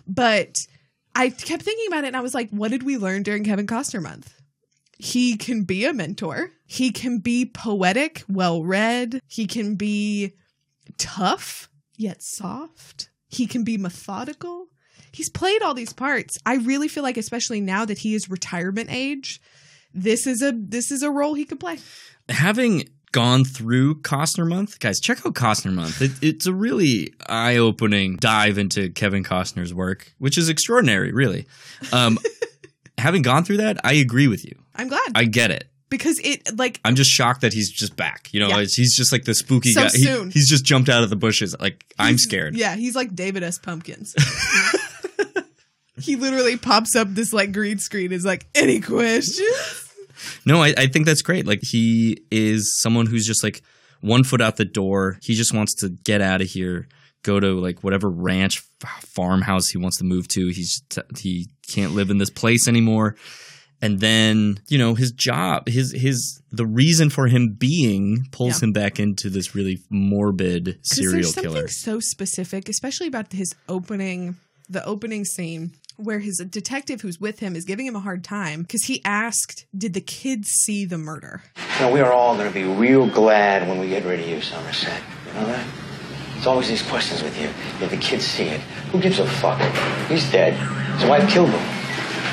But 0.07 0.57
I 1.15 1.29
kept 1.29 1.63
thinking 1.63 1.85
about 1.87 2.03
it 2.03 2.07
and 2.07 2.17
I 2.17 2.21
was 2.21 2.33
like, 2.33 2.49
what 2.51 2.71
did 2.71 2.83
we 2.83 2.97
learn 2.97 3.23
during 3.23 3.43
Kevin 3.43 3.67
Costner 3.67 4.01
month? 4.01 4.33
He 4.99 5.35
can 5.37 5.63
be 5.63 5.85
a 5.85 5.93
mentor. 5.93 6.51
He 6.65 6.91
can 6.91 7.19
be 7.19 7.45
poetic, 7.45 8.23
well 8.27 8.63
read. 8.63 9.19
He 9.27 9.45
can 9.45 9.75
be 9.75 10.33
tough 10.97 11.69
yet 11.95 12.21
soft. 12.21 13.09
He 13.27 13.45
can 13.45 13.63
be 13.63 13.77
methodical. 13.77 14.67
He's 15.11 15.29
played 15.29 15.61
all 15.61 15.73
these 15.73 15.93
parts. 15.93 16.37
I 16.45 16.55
really 16.55 16.87
feel 16.87 17.03
like 17.03 17.17
especially 17.17 17.61
now 17.61 17.85
that 17.85 17.99
he 17.99 18.15
is 18.15 18.29
retirement 18.29 18.89
age, 18.91 19.41
this 19.93 20.27
is 20.27 20.41
a 20.41 20.51
this 20.55 20.91
is 20.91 21.01
a 21.03 21.11
role 21.11 21.33
he 21.33 21.45
could 21.45 21.59
play. 21.59 21.79
Having 22.29 22.89
gone 23.11 23.43
through 23.45 24.01
Costner 24.01 24.47
Month, 24.47 24.79
guys, 24.79 24.99
check 24.99 25.25
out 25.25 25.33
Costner 25.33 25.73
Month. 25.73 26.01
It, 26.01 26.11
it's 26.21 26.45
a 26.45 26.53
really 26.53 27.13
eye-opening 27.27 28.17
dive 28.17 28.57
into 28.57 28.89
Kevin 28.89 29.23
Costner's 29.23 29.73
work, 29.73 30.13
which 30.19 30.37
is 30.37 30.49
extraordinary, 30.49 31.11
really. 31.11 31.47
Um, 31.91 32.17
having 32.97 33.21
gone 33.21 33.43
through 33.45 33.57
that, 33.57 33.77
I 33.83 33.93
agree 33.93 34.27
with 34.27 34.45
you. 34.45 34.53
I'm 34.75 34.87
glad. 34.89 35.11
I 35.15 35.23
get 35.25 35.51
it. 35.51 35.65
because 35.89 36.19
it 36.23 36.57
like 36.57 36.79
I'm 36.83 36.95
just 36.95 37.09
shocked 37.09 37.41
that 37.41 37.53
he's 37.53 37.71
just 37.71 37.95
back. 37.95 38.27
You 38.33 38.41
know, 38.41 38.49
Yeah. 38.49 38.59
it's, 38.59 38.75
he's 38.75 38.95
just 38.95 39.11
like 39.11 39.23
the 39.23 39.33
spooky 39.33 39.71
So 39.71 39.83
guy. 39.83 39.89
He- 39.93 40.03
soon. 40.03 40.29
he's 40.31 40.49
just 40.49 40.65
jumped 40.65 40.89
out 40.89 41.01
of 41.03 41.09
the 41.09 41.15
bushes. 41.15 41.55
Like 41.59 41.85
I'm 41.97 42.17
scared. 42.17 42.55
Yeah, 42.57 42.75
he's 42.75 42.95
like 42.95 43.15
David 43.15 43.41
S. 43.43 43.57
Pumpkins. 43.57 44.13
he 45.99 46.15
literally 46.15 46.57
pops 46.57 46.95
up 46.95 47.07
this 47.09 47.33
like 47.33 47.51
green 47.53 47.79
screen. 47.79 48.11
Is 48.11 48.25
like 48.25 48.45
any 48.53 48.81
questions? 48.81 49.86
No, 50.45 50.61
I, 50.63 50.73
I 50.77 50.87
think 50.87 51.05
that's 51.05 51.21
great. 51.21 51.45
Like 51.47 51.59
he 51.63 52.21
is 52.31 52.79
someone 52.81 53.05
who's 53.05 53.25
just 53.25 53.43
like 53.43 53.61
one 54.01 54.23
foot 54.23 54.41
out 54.41 54.57
the 54.57 54.65
door. 54.65 55.17
He 55.21 55.33
just 55.33 55.53
wants 55.53 55.73
to 55.81 55.89
get 55.89 56.21
out 56.21 56.41
of 56.41 56.47
here, 56.47 56.87
go 57.23 57.39
to 57.39 57.59
like 57.59 57.83
whatever 57.83 58.09
ranch 58.09 58.63
farmhouse 59.01 59.69
he 59.69 59.77
wants 59.77 59.97
to 59.97 60.03
move 60.03 60.27
to. 60.29 60.47
He's 60.49 60.81
t- 60.89 61.01
he 61.17 61.47
can't 61.69 61.93
live 61.93 62.09
in 62.09 62.17
this 62.17 62.29
place 62.29 62.67
anymore. 62.67 63.15
And 63.79 63.99
then 63.99 64.59
you 64.69 64.77
know 64.79 64.95
his 64.95 65.11
job, 65.11 65.67
his 65.67 65.91
his 65.91 66.41
the 66.51 66.65
reason 66.65 67.09
for 67.11 67.27
him 67.27 67.53
being 67.57 68.25
pulls 68.31 68.61
Yeah. 68.61 68.67
him 68.67 68.73
back 68.73 68.99
into 68.99 69.29
this 69.29 69.53
really 69.53 69.79
morbid 69.91 70.79
serial 70.81 71.13
there's 71.21 71.35
killer. 71.35 71.45
something 71.57 71.67
so 71.67 71.99
specific, 71.99 72.69
especially 72.69 73.05
about 73.07 73.31
his 73.33 73.53
opening, 73.69 74.37
the 74.67 74.83
opening 74.83 75.25
scene 75.25 75.73
where 75.97 76.19
his 76.19 76.37
detective 76.49 77.01
who's 77.01 77.19
with 77.19 77.39
him 77.39 77.55
is 77.55 77.65
giving 77.65 77.85
him 77.85 77.95
a 77.95 77.99
hard 77.99 78.23
time 78.23 78.61
because 78.61 78.85
he 78.85 79.01
asked, 79.03 79.65
"Did 79.77 79.93
the 79.93 80.01
kids 80.01 80.47
see 80.49 80.85
the 80.85 80.97
murder?" 80.97 81.41
You 81.79 81.85
know, 81.85 81.91
we 81.91 81.99
are 81.99 82.11
all 82.11 82.35
going 82.35 82.47
to 82.47 82.53
be 82.53 82.63
real 82.63 83.07
glad 83.07 83.67
when 83.67 83.79
we 83.79 83.89
get 83.89 84.05
rid 84.05 84.19
of 84.19 84.27
you, 84.27 84.41
Somerset. 84.41 85.01
You 85.27 85.33
know 85.33 85.47
that? 85.47 85.65
It's 86.37 86.45
always 86.47 86.67
these 86.67 86.83
questions 86.83 87.23
with 87.23 87.39
you. 87.41 87.49
Did 87.79 87.89
the 87.89 87.97
kids 87.97 88.25
see 88.25 88.43
it? 88.43 88.61
Who 88.91 89.01
gives 89.01 89.19
a 89.19 89.25
fuck? 89.25 89.59
He's 90.07 90.31
dead. 90.31 90.53
His 90.99 91.09
wife 91.09 91.27
killed 91.29 91.49
him. 91.49 91.76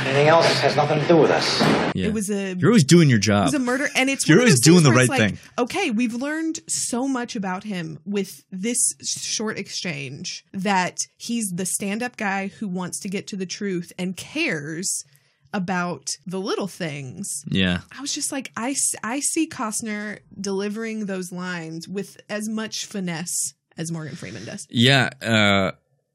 Anything 0.05 0.29
else 0.29 0.47
has 0.61 0.77
nothing 0.77 1.01
to 1.01 1.09
do 1.09 1.17
with 1.17 1.31
us. 1.31 1.61
Yeah. 1.95 2.09
It 2.09 2.13
was 2.13 2.31
a 2.31 2.55
You're 2.55 2.71
always 2.71 2.85
doing 2.85 3.09
your 3.09 3.19
job. 3.19 3.43
It 3.43 3.45
was 3.47 3.55
a 3.55 3.59
murder, 3.59 3.89
and 3.97 4.11
it's 4.11 4.29
You're 4.29 4.39
always 4.39 4.61
doing 4.61 4.83
the 4.83 4.93
right 4.93 5.09
like, 5.09 5.19
thing. 5.19 5.39
Okay, 5.57 5.91
we've 5.91 6.13
learned 6.15 6.61
so 6.69 7.09
much 7.09 7.37
about 7.37 7.65
him 7.65 7.99
with 8.05 8.45
this 8.51 8.95
short 9.03 9.59
exchange 9.59 10.45
that 10.53 10.99
he's 11.17 11.51
the 11.51 11.65
stand-up 11.65 12.19
guy 12.19 12.49
who 12.49 12.69
wants 12.69 13.01
to 13.01 13.09
get 13.09 13.27
to 13.29 13.37
the 13.37 13.47
truth 13.47 13.93
and 13.99 14.15
cares 14.17 15.05
about 15.55 16.11
the 16.27 16.41
little 16.41 16.67
things. 16.67 17.43
yeah. 17.49 17.81
I 17.97 18.01
was 18.01 18.13
just 18.13 18.31
like, 18.33 18.51
I, 18.57 18.75
I 19.03 19.21
see 19.21 19.49
Costner 19.49 20.19
delivering 20.39 21.07
those 21.07 21.33
lines 21.33 21.89
with 21.89 22.21
as 22.29 22.49
much 22.49 22.87
finesse 22.87 23.55
as 23.79 23.91
Morgan 23.91 24.17
Freeman 24.17 24.45
does. 24.45 24.67
Yeah, 24.69 25.11
uh, 25.23 25.73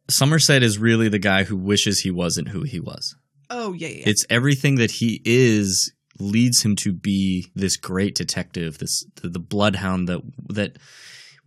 Somerset 0.10 0.62
is 0.62 0.78
really 0.78 1.08
the 1.08 1.20
guy 1.20 1.44
who 1.44 1.56
wishes 1.56 2.02
he 2.02 2.12
wasn't 2.12 2.50
who 2.50 2.64
he 2.64 2.80
was. 2.80 3.16
Oh 3.50 3.74
yeah, 3.74 3.88
yeah. 3.88 4.04
It's 4.06 4.26
everything 4.30 4.76
that 4.76 4.92
he 4.92 5.22
is 5.26 5.92
leads 6.20 6.62
him 6.64 6.76
to 6.76 6.92
be 6.92 7.48
this 7.56 7.78
great 7.78 8.16
detective, 8.16 8.78
this 8.78 9.04
the, 9.22 9.30
the 9.30 9.40
bloodhound 9.40 10.08
that 10.08 10.22
that 10.50 10.78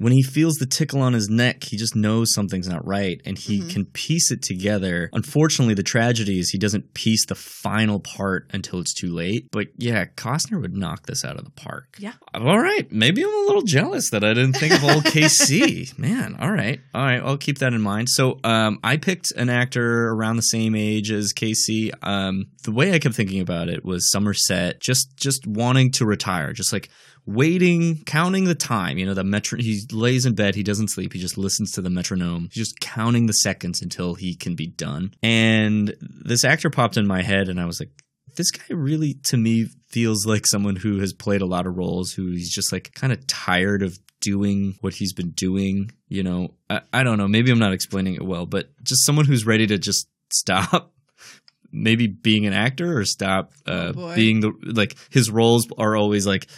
when 0.02 0.12
he 0.12 0.22
feels 0.22 0.56
the 0.56 0.66
tickle 0.66 1.00
on 1.00 1.12
his 1.12 1.28
neck, 1.28 1.64
he 1.64 1.76
just 1.76 1.94
knows 1.96 2.32
something's 2.34 2.68
not 2.68 2.86
right 2.86 3.20
and 3.24 3.38
he 3.38 3.60
Mhm. 3.60 3.70
can 3.70 3.84
piece 3.86 4.30
it 4.30 4.42
together. 4.42 5.08
Unfortunately, 5.12 5.74
the 5.74 5.82
tragedy 5.82 6.38
is 6.38 6.50
he 6.50 6.58
doesn't 6.58 6.92
piece 6.94 7.24
the 7.26 7.34
final 7.34 8.00
part 8.00 8.50
until 8.52 8.80
it's 8.80 8.92
too 8.92 9.12
late. 9.12 9.46
But 9.52 9.68
yeah, 9.76 10.04
Costner 10.16 10.60
would 10.60 10.74
knock 10.76 11.06
this 11.06 11.24
out 11.24 11.36
of 11.38 11.44
the 11.44 11.50
park. 11.52 11.96
Yeah. 11.98 12.12
All 12.34 12.58
right. 12.60 12.90
Maybe 12.90 13.22
I'm 13.22 13.28
a 13.32 13.46
little 13.46 13.62
jealous 13.62 14.10
that 14.10 14.24
I 14.24 14.34
didn't 14.34 14.54
think 14.54 14.74
of 14.74 14.84
old 14.84 15.04
KC. 15.14 15.96
Man, 15.98 16.36
all 16.40 16.50
right. 16.52 16.80
All 16.94 17.02
right. 17.04 17.20
I'll 17.22 17.36
keep 17.38 17.58
that 17.58 17.72
in 17.72 17.80
mind. 17.80 18.08
So 18.08 18.40
um, 18.44 18.78
I 18.82 18.96
picked 18.96 19.30
an 19.32 19.48
actor 19.48 20.08
around 20.08 20.36
the 20.36 20.42
same 20.42 20.74
age 20.74 21.10
as 21.10 21.32
KC. 21.32 21.92
Um, 22.02 22.46
the 22.64 22.72
way 22.72 22.92
I 22.92 22.98
kept 22.98 23.14
thinking 23.14 23.40
about 23.40 23.68
it 23.68 23.84
was 23.84 24.10
Somerset 24.10 24.80
just 24.80 25.16
just 25.16 25.46
wanting 25.46 25.92
to 25.92 26.04
retire. 26.06 26.52
Just 26.52 26.72
like 26.72 26.88
waiting, 27.26 28.02
counting 28.04 28.44
the 28.44 28.54
time. 28.54 28.98
You 28.98 29.06
know, 29.06 29.14
the 29.14 29.24
metro. 29.24 29.58
He 29.58 29.80
lays 29.90 30.26
in 30.26 30.34
bed. 30.34 30.54
He 30.54 30.62
doesn't 30.62 30.88
sleep. 30.88 31.12
He 31.12 31.18
just 31.18 31.38
listens 31.38 31.72
to 31.72 31.82
the 31.82 31.90
metronome. 31.90 32.48
He's 32.52 32.68
just 32.68 32.80
counting 32.80 33.26
the 33.26 33.32
seconds 33.32 33.82
until 33.82 34.14
he 34.14 34.34
can 34.34 34.54
be 34.54 34.66
done. 34.66 35.14
And 35.22 35.94
this 36.00 36.44
actor 36.44 36.70
popped 36.70 36.96
in 36.96 37.06
my 37.06 37.22
head, 37.22 37.48
and 37.48 37.60
I 37.60 37.64
was 37.64 37.80
like, 37.80 37.90
this 38.36 38.50
guy 38.50 38.64
really, 38.70 39.14
to 39.24 39.36
me, 39.36 39.66
feels 39.88 40.26
like 40.26 40.46
someone 40.46 40.76
who 40.76 41.00
has 41.00 41.12
played 41.12 41.42
a 41.42 41.46
lot 41.46 41.66
of 41.66 41.76
roles. 41.76 42.12
Who 42.12 42.30
he's 42.30 42.52
just 42.52 42.72
like 42.72 42.92
kind 42.94 43.12
of 43.12 43.26
tired 43.26 43.82
of 43.82 43.98
doing 44.20 44.76
what 44.80 44.94
he's 44.94 45.12
been 45.12 45.30
doing. 45.30 45.90
You 46.08 46.22
know, 46.22 46.54
I, 46.70 46.80
I 46.92 47.02
don't 47.02 47.18
know. 47.18 47.28
Maybe 47.28 47.50
I'm 47.50 47.58
not 47.58 47.72
explaining 47.72 48.14
it 48.14 48.24
well, 48.24 48.46
but 48.46 48.70
just 48.82 49.04
someone 49.04 49.26
who's 49.26 49.46
ready 49.46 49.66
to 49.66 49.78
just 49.78 50.08
stop 50.32 50.92
maybe 51.72 52.06
being 52.06 52.46
an 52.46 52.52
actor 52.52 52.98
or 52.98 53.04
stop 53.04 53.52
uh, 53.66 53.92
boy. 53.92 54.14
being 54.14 54.40
the 54.40 54.52
like 54.62 54.96
his 55.10 55.30
roles 55.30 55.66
are 55.76 55.96
always 55.96 56.26
like 56.26 56.48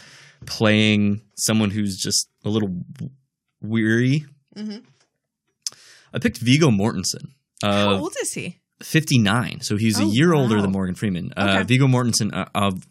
playing 0.46 1.20
someone 1.36 1.70
who's 1.70 1.96
just 1.96 2.28
a 2.44 2.48
little 2.48 2.84
weary. 3.60 4.24
Mhm. 4.56 4.82
I 6.12 6.18
picked 6.18 6.38
Viggo 6.38 6.70
Mortensen. 6.70 7.32
How 7.62 7.90
Uh, 7.94 7.98
old 8.00 8.14
is 8.22 8.34
he? 8.34 8.58
59. 8.82 9.60
So 9.62 9.76
he's 9.76 9.98
a 9.98 10.02
Oh, 10.02 10.10
year 10.12 10.34
older 10.34 10.60
than 10.60 10.72
Morgan 10.72 10.94
Freeman. 10.94 11.32
Uh, 11.32 11.64
Viggo 11.66 11.86
Mortensen, 11.86 12.34
uh, 12.34 12.46
of, 12.54 12.82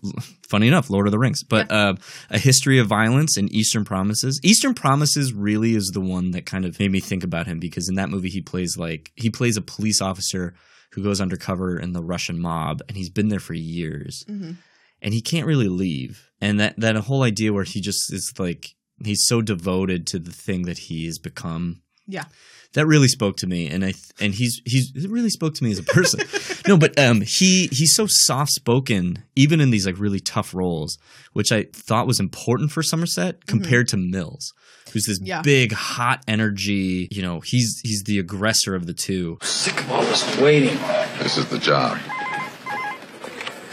funny 0.48 0.68
enough, 0.68 0.90
Lord 0.90 1.08
of 1.08 1.12
the 1.12 1.20
Rings. 1.20 1.44
But 1.44 1.70
uh, 1.72 1.96
A 2.30 2.40
History 2.40 2.80
of 2.80 2.88
Violence 2.88 3.38
and 3.38 3.52
Eastern 3.54 3.86
Promises. 3.86 4.40
Eastern 4.44 4.74
Promises 4.74 5.34
really 5.34 5.76
is 5.76 5.92
the 5.94 6.00
one 6.02 6.32
that 6.32 6.46
kind 6.46 6.66
of 6.66 6.80
made 6.80 6.92
me 6.92 7.00
think 7.00 7.24
about 7.24 7.48
him 7.48 7.60
because 7.60 7.88
in 7.90 7.96
that 7.96 8.10
movie 8.10 8.30
he 8.30 8.42
plays 8.42 8.76
like, 8.78 9.12
he 9.16 9.30
plays 9.30 9.56
a 9.58 9.62
police 9.62 10.02
officer 10.02 10.54
who 10.94 11.04
goes 11.04 11.22
undercover 11.22 11.78
in 11.78 11.92
the 11.94 12.02
Russian 12.04 12.40
mob 12.40 12.82
and 12.88 12.98
he's 12.98 13.10
been 13.10 13.28
there 13.30 13.40
for 13.40 13.54
years 13.54 14.24
Mhm. 14.30 14.56
And 15.04 15.14
he 15.14 15.22
can't 15.22 15.46
really 15.46 15.70
leave. 15.70 16.30
And 16.42 16.60
that, 16.60 16.80
that 16.80 16.96
whole 16.96 17.24
idea 17.24 17.54
where 17.54 17.64
he 17.64 17.80
just 17.82 18.12
is 18.14 18.34
like, 18.40 18.76
he's 19.04 19.26
so 19.26 19.42
devoted 19.42 20.08
to 20.08 20.20
the 20.20 20.32
thing 20.32 20.64
that 20.64 20.78
he 20.78 21.06
has 21.06 21.20
become 21.20 21.82
Yeah. 22.08 22.26
that 22.74 22.86
really 22.88 23.08
spoke 23.08 23.38
to 23.38 23.48
me 23.48 23.68
and 23.68 23.84
i 23.84 23.92
th- 23.92 24.12
and 24.20 24.34
he's 24.34 24.62
he's 24.66 24.92
it 24.96 25.10
really 25.10 25.30
spoke 25.30 25.54
to 25.56 25.64
me 25.64 25.72
as 25.72 25.80
a 25.80 25.84
person 25.84 26.20
no 26.68 26.78
but 26.78 26.98
um 27.00 27.22
he 27.22 27.68
he's 27.72 27.94
so 27.96 28.06
soft 28.08 28.52
spoken 28.52 29.24
even 29.36 29.60
in 29.62 29.70
these 29.72 29.86
like 29.86 30.00
really 30.00 30.20
tough 30.20 30.54
roles 30.54 30.98
which 31.34 31.52
i 31.52 31.66
thought 31.74 32.08
was 32.08 32.20
important 32.20 32.72
for 32.72 32.82
somerset 32.84 33.46
compared 33.46 33.88
to 33.88 33.98
mills 33.98 34.54
who's 34.92 35.06
this 35.06 35.20
Yeah. 35.22 35.42
big 35.42 35.72
hot 35.72 36.24
energy 36.28 37.08
you 37.12 37.22
know 37.22 37.42
he's 37.42 37.80
he's 37.84 38.04
the 38.04 38.20
aggressor 38.20 38.74
of 38.76 38.86
the 38.88 38.94
two 38.94 39.38
Sick 39.42 39.80
of 39.82 39.92
all 39.92 40.02
this 40.04 40.38
waiting. 40.40 40.78
This 41.20 41.38
is 41.38 41.46
the 41.48 41.60
job. 41.60 41.98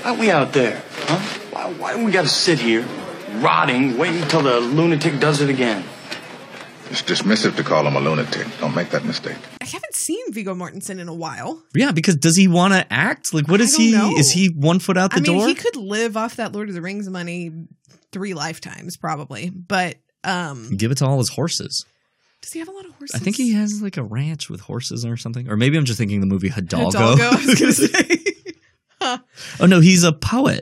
Why 0.02 0.10
are 0.10 0.18
we 0.18 0.30
out 0.30 0.52
there, 0.52 0.82
huh? 1.06 1.18
Why, 1.50 1.72
why 1.74 1.96
do 1.96 2.04
we 2.04 2.10
gotta 2.10 2.28
sit 2.28 2.58
here, 2.58 2.86
rotting, 3.36 3.98
waiting 3.98 4.26
till 4.28 4.42
the 4.42 4.58
lunatic 4.58 5.20
does 5.20 5.40
it 5.40 5.50
again? 5.50 5.84
It's 6.90 7.02
dismissive 7.02 7.54
to 7.56 7.62
call 7.62 7.86
him 7.86 7.96
a 7.96 8.00
lunatic. 8.00 8.46
Don't 8.58 8.74
make 8.74 8.90
that 8.90 9.04
mistake. 9.04 9.36
I 9.60 9.66
haven't 9.66 9.94
seen 9.94 10.32
Viggo 10.32 10.54
Mortensen 10.54 10.98
in 10.98 11.08
a 11.08 11.14
while. 11.14 11.62
yeah 11.74 11.92
because 11.92 12.16
does 12.16 12.34
he 12.34 12.48
want 12.48 12.72
to 12.72 12.92
act 12.92 13.34
like 13.34 13.46
what 13.46 13.60
is 13.60 13.76
he 13.76 13.92
know. 13.92 14.10
is 14.16 14.32
he 14.32 14.48
one 14.48 14.78
foot 14.78 14.96
out 14.96 15.10
the 15.10 15.18
I 15.18 15.20
mean, 15.20 15.38
door 15.38 15.46
he 15.48 15.54
could 15.54 15.76
live 15.76 16.16
off 16.16 16.36
that 16.36 16.52
Lord 16.52 16.68
of 16.68 16.74
the 16.74 16.82
Rings 16.82 17.08
money 17.08 17.52
three 18.10 18.34
lifetimes, 18.34 18.96
probably. 18.96 19.50
But 19.50 19.96
um, 20.24 20.74
give 20.76 20.90
it 20.90 20.96
to 20.98 21.06
all 21.06 21.18
his 21.18 21.28
horses 21.28 21.84
does 22.42 22.52
he 22.52 22.58
have 22.60 22.68
a 22.68 22.72
lot 22.72 22.86
of 22.86 22.92
horses? 22.92 23.14
I 23.14 23.18
think 23.22 23.36
he 23.36 23.52
has 23.52 23.82
like 23.82 23.96
a 23.96 24.02
ranch 24.02 24.48
with 24.48 24.60
horses 24.60 25.04
or 25.04 25.16
something. 25.16 25.48
Or 25.50 25.56
maybe 25.56 25.76
I'm 25.76 25.84
just 25.84 25.98
thinking 25.98 26.20
the 26.20 26.26
movie 26.26 26.48
Hidalgo. 26.48 27.12
Hidalgo, 27.12 27.22
I 27.36 27.46
was 27.46 27.60
gonna 27.60 27.72
say. 27.72 28.29
Oh 29.00 29.66
no, 29.66 29.80
he's 29.80 30.04
a 30.04 30.12
poet. 30.12 30.60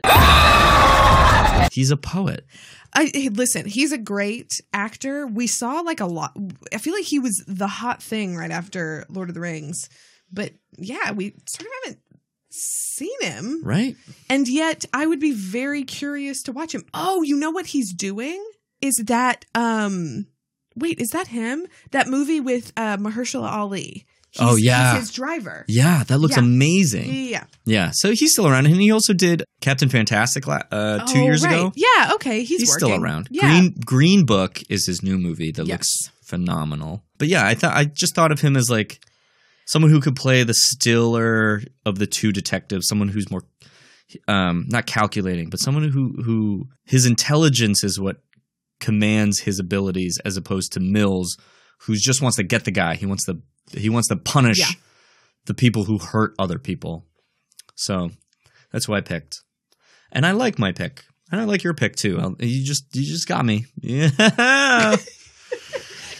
He's 1.71 1.91
a 1.91 1.97
poet. 1.97 2.45
I 2.93 3.11
hey, 3.13 3.29
listen. 3.29 3.65
He's 3.65 3.91
a 3.91 3.97
great 3.97 4.61
actor. 4.73 5.27
We 5.27 5.47
saw 5.47 5.81
like 5.81 5.99
a 5.99 6.05
lot. 6.05 6.35
I 6.73 6.77
feel 6.77 6.93
like 6.93 7.05
he 7.05 7.19
was 7.19 7.43
the 7.47 7.67
hot 7.67 8.01
thing 8.01 8.35
right 8.35 8.51
after 8.51 9.05
Lord 9.09 9.29
of 9.29 9.35
the 9.35 9.41
Rings. 9.41 9.89
But 10.31 10.53
yeah, 10.77 11.11
we 11.11 11.35
sort 11.45 11.67
of 11.67 11.73
haven't 11.83 11.99
seen 12.49 13.21
him. 13.21 13.61
Right? 13.63 13.95
And 14.29 14.47
yet 14.47 14.85
I 14.93 15.05
would 15.05 15.19
be 15.19 15.33
very 15.33 15.83
curious 15.83 16.43
to 16.43 16.51
watch 16.51 16.73
him. 16.73 16.85
Oh, 16.93 17.21
you 17.21 17.35
know 17.37 17.51
what 17.51 17.67
he's 17.67 17.93
doing? 17.93 18.43
Is 18.81 18.95
that 19.05 19.45
um 19.53 20.27
wait, 20.75 20.99
is 20.99 21.09
that 21.09 21.27
him? 21.27 21.67
That 21.91 22.07
movie 22.07 22.39
with 22.39 22.73
uh 22.75 22.97
Mahershala 22.97 23.51
Ali. 23.51 24.05
He's, 24.31 24.41
Oh, 24.41 24.55
yeah. 24.55 24.93
He's 24.93 25.07
his 25.07 25.11
driver. 25.11 25.65
Yeah, 25.67 26.03
that 26.03 26.17
looks 26.19 26.35
Yeah. 26.37 26.43
amazing. 26.43 27.11
Yeah. 27.29 27.43
Yeah, 27.65 27.91
so 27.93 28.11
he's 28.11 28.31
still 28.33 28.47
around, 28.47 28.65
and 28.67 28.75
he 28.79 28.91
also 28.91 29.13
did 29.13 29.43
Captain 29.61 29.89
Fantastic 29.89 30.47
uh, 30.47 30.59
two 31.05 31.19
Oh, 31.19 31.23
years 31.23 31.43
right. 31.43 31.53
ago. 31.53 31.73
Yeah, 31.75 32.11
okay. 32.15 32.43
He's, 32.43 32.71
still 32.71 32.93
around. 32.93 33.27
Yeah. 33.31 33.41
Green 33.49 33.75
Green 33.85 34.25
Book 34.25 34.61
is 34.69 34.85
his 34.85 35.01
new 35.03 35.17
movie 35.17 35.51
that 35.51 35.65
Yes. 35.67 35.77
looks 35.77 36.09
phenomenal. 36.23 37.03
But 37.17 37.27
yeah, 37.27 37.45
I 37.45 37.55
thought 37.55 37.75
I 37.75 37.85
just 37.85 38.13
thought 38.15 38.31
of 38.31 38.39
him 38.41 38.55
as 38.55 38.69
like 38.69 38.99
someone 39.65 39.91
who 39.91 39.99
could 40.01 40.15
play 40.15 40.43
the 40.43 40.53
stiller 40.53 41.61
of 41.85 41.97
the 41.99 42.07
two 42.07 42.31
detectives, 42.31 42.87
someone 42.87 43.09
who's 43.09 43.29
more 43.31 43.43
um 44.27 44.65
not 44.69 44.85
calculating, 44.87 45.49
but 45.49 45.59
someone 45.59 45.89
who 45.89 46.21
who 46.23 46.67
his 46.85 47.05
intelligence 47.05 47.83
is 47.83 47.99
what 47.99 48.17
commands 48.79 49.39
his 49.39 49.59
abilities 49.59 50.19
as 50.25 50.37
opposed 50.37 50.71
to 50.73 50.79
Mills 50.79 51.37
who 51.81 51.95
just 51.95 52.21
wants 52.21 52.37
to 52.37 52.43
get 52.43 52.65
the 52.65 52.71
guy. 52.71 52.95
He 52.95 53.05
wants 53.05 53.25
to 53.25 53.39
he 53.73 53.89
wants 53.89 54.07
to 54.09 54.15
punish 54.15 54.59
Yeah. 54.59 54.67
the 55.45 55.53
people 55.53 55.83
who 55.85 55.97
hurt 55.97 56.33
other 56.39 56.59
people. 56.59 57.05
So 57.75 58.09
that's 58.71 58.85
who 58.85 58.93
I 58.93 59.01
picked. 59.01 59.41
And 60.11 60.25
I 60.25 60.31
like 60.31 60.57
my 60.59 60.71
pick. 60.71 61.03
And 61.31 61.39
I 61.39 61.43
like 61.43 61.63
your 61.63 61.73
pick 61.75 61.95
too. 61.95 62.19
I'll- 62.19 62.35
You 62.39 62.63
just 62.65 62.85
you 62.95 63.03
just 63.03 63.27
got 63.27 63.45
me. 63.45 63.65
Yeah. 63.81 64.09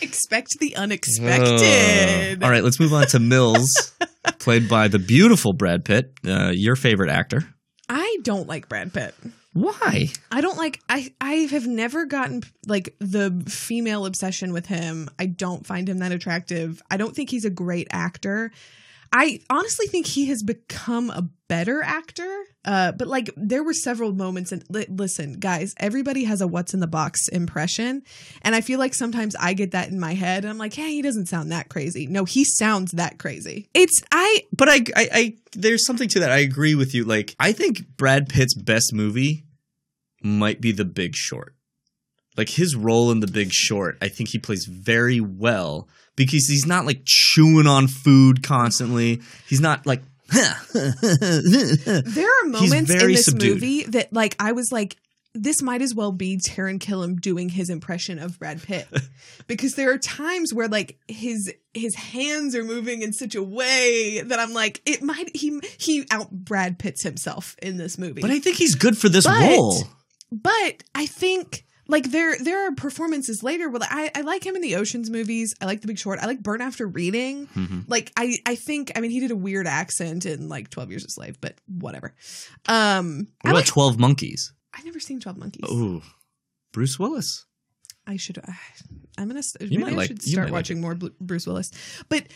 Expect 0.02 0.60
the 0.60 0.76
unexpected. 0.78 2.42
Uh, 2.42 2.46
all 2.46 2.52
right, 2.52 2.64
let's 2.64 2.80
move 2.80 2.94
on 2.94 3.06
to 3.08 3.20
Mills, 3.20 3.92
played 4.40 4.70
by 4.70 4.88
the 4.88 4.98
beautiful 5.00 5.52
Brad 5.54 5.84
Pitt, 5.84 6.14
uh, 6.26 6.52
your 6.54 6.76
favorite 6.78 7.10
actor. 7.10 7.44
I 7.90 8.18
don't 8.24 8.48
like 8.48 8.70
Brad 8.70 8.94
Pitt. 8.94 9.14
Why? 9.54 10.10
I 10.32 10.42
don't 10.42 10.58
like 10.58 10.80
I 10.88 11.12
I 11.20 11.34
have 11.52 11.66
never 11.66 12.06
gotten 12.06 12.44
like 12.68 12.96
the 13.00 13.44
female 13.48 14.06
obsession 14.06 14.54
with 14.54 14.68
him. 14.68 15.10
I 15.18 15.26
don't 15.26 15.66
find 15.66 15.90
him 15.90 16.00
that 16.00 16.12
attractive. 16.12 16.82
I 16.92 16.98
don't 16.98 17.16
think 17.16 17.30
he's 17.30 17.46
a 17.46 17.50
great 17.50 17.88
actor. 17.92 18.52
I 19.12 19.40
honestly 19.50 19.88
think 19.88 20.06
he 20.06 20.28
has 20.28 20.44
become 20.44 21.10
a 21.10 21.30
better 21.48 21.82
actor. 21.82 22.44
Uh, 22.64 22.92
but 22.92 23.08
like 23.08 23.30
there 23.36 23.64
were 23.64 23.74
several 23.74 24.14
moments 24.14 24.52
and 24.52 24.64
li- 24.70 24.86
listen, 24.90 25.34
guys, 25.34 25.74
everybody 25.78 26.26
has 26.26 26.42
a 26.42 26.48
what's 26.48 26.74
in 26.74 26.80
the 26.80 26.88
box 26.88 27.28
impression. 27.30 28.04
And 28.44 28.56
I 28.56 28.62
feel 28.62 28.80
like 28.80 28.94
sometimes 28.94 29.36
I 29.40 29.54
get 29.54 29.72
that 29.72 29.90
in 29.90 30.00
my 30.00 30.14
head 30.14 30.44
and 30.44 30.52
I'm 30.52 30.58
like, 30.58 30.74
hey, 30.74 30.92
he 30.92 31.02
doesn't 31.02 31.28
sound 31.28 31.52
that 31.52 31.70
crazy. 31.70 32.06
No, 32.06 32.26
he 32.26 32.44
sounds 32.44 32.92
that 32.92 33.18
crazy. 33.18 33.70
It's 33.74 34.02
I 34.12 34.44
But 34.56 34.70
I, 34.70 34.76
I, 34.96 35.10
I, 35.12 35.38
there's 35.54 35.86
something 35.86 36.10
to 36.10 36.20
that. 36.20 36.32
I 36.32 36.40
agree 36.40 36.76
with 36.76 36.94
you. 36.94 37.04
Like, 37.04 37.36
I 37.40 37.52
think 37.52 37.98
Brad 37.98 38.30
Pitt's 38.30 38.56
best 38.56 38.94
movie 38.94 39.46
might 40.22 40.62
be 40.62 40.72
The 40.72 40.86
Big 40.86 41.16
Short. 41.16 41.56
Like 42.38 42.50
his 42.50 42.76
role 42.76 43.12
in 43.12 43.22
The 43.22 43.28
Big 43.28 43.52
Short, 43.52 43.98
I 44.02 44.08
think 44.08 44.30
he 44.30 44.40
plays 44.40 44.66
very 44.66 45.20
well 45.20 45.90
because 46.20 46.48
he's 46.48 46.66
not 46.68 46.86
like 46.86 47.02
chewing 47.06 47.66
on 47.66 47.88
food 47.88 48.44
constantly. 48.44 49.22
He's 49.48 49.62
not 49.62 49.88
like. 49.88 50.04
There 50.74 52.28
are 52.28 52.48
moments 52.48 52.92
in 52.92 53.08
this 53.08 53.26
subdued. 53.26 53.56
movie 53.56 53.84
that 53.86 54.14
like 54.14 54.36
I 54.40 54.52
was 54.52 54.72
like 54.72 54.98
this 55.36 55.62
might 55.62 55.82
as 55.82 55.94
well 55.96 56.12
be 56.12 56.38
Taran 56.38 56.80
Killam 56.80 57.20
doing 57.22 57.50
his 57.50 57.70
impression 57.70 58.18
of 58.20 58.38
Brad 58.40 58.62
Pitt 58.62 58.88
because 59.48 59.76
there 59.76 59.92
are 59.92 59.98
times 59.98 60.54
where 60.54 60.68
like 60.68 61.00
his 61.08 61.52
his 61.74 61.96
hands 61.96 62.56
are 62.56 62.64
moving 62.64 63.02
in 63.02 63.14
such 63.14 63.36
a 63.36 63.44
way 63.44 64.22
that 64.26 64.40
I'm 64.40 64.54
like 64.54 64.82
it 64.86 65.02
might 65.02 65.36
he 65.36 65.60
he 65.80 66.06
out 66.12 66.32
Brad 66.32 66.78
Pitts 66.80 67.04
himself 67.04 67.56
in 67.62 67.78
this 67.78 67.98
movie. 67.98 68.22
But 68.22 68.32
I 68.32 68.40
think 68.40 68.58
he's 68.58 68.76
good 68.76 68.98
for 68.98 69.10
this 69.10 69.26
But- 69.26 69.40
role. 69.42 69.84
But 70.32 70.84
I 70.94 71.08
think 71.08 71.66
like 71.90 72.10
there 72.12 72.38
there 72.40 72.68
are 72.68 72.72
performances 72.76 73.44
later 73.44 73.70
where 73.70 73.82
I 73.84 74.10
I 74.16 74.22
like 74.22 74.46
him 74.46 74.56
in 74.56 74.62
the 74.62 74.78
Ocean's 74.78 75.10
movies. 75.10 75.54
I 75.62 75.66
like 75.66 75.82
The 75.82 75.88
Big 75.88 76.00
Short. 76.00 76.20
I 76.20 76.26
like 76.28 76.42
Burn 76.42 76.62
After 76.62 76.88
Reading. 76.88 77.48
Mhm. 77.48 77.84
Like 77.90 78.14
I 78.16 78.38
I 78.46 78.56
think 78.56 78.94
I 78.96 79.02
mean 79.02 79.12
he 79.12 79.20
did 79.20 79.32
a 79.32 79.36
weird 79.36 79.68
accent 79.68 80.26
in 80.26 80.48
like 80.48 80.70
Twelve 80.70 80.90
Years 80.92 81.04
a 81.04 81.10
Slave, 81.10 81.42
but 81.42 81.56
whatever. 81.68 82.14
Um, 82.68 83.28
What 83.42 83.52
about 83.52 83.66
Twelve 83.66 84.00
Monkeys? 84.00 84.54
I've 84.74 84.86
never 84.86 85.00
seen 85.02 85.20
Twelve 85.20 85.38
Monkeys. 85.38 85.66
Oh, 85.68 86.02
Bruce 86.72 86.98
Willis. 86.98 87.46
I 88.08 88.18
should. 88.18 88.38
I, 88.40 88.56
I'm 89.18 89.28
gonna. 89.28 89.42
You 89.60 89.80
Maybe 89.80 89.92
I 89.92 89.96
like- 89.96 90.08
should 90.08 90.22
start 90.22 90.38
might 90.38 90.44
like 90.46 90.54
watching 90.60 90.82
more 90.82 90.96
Bruce 90.96 91.46
Willis. 91.46 91.72
But 92.08 92.28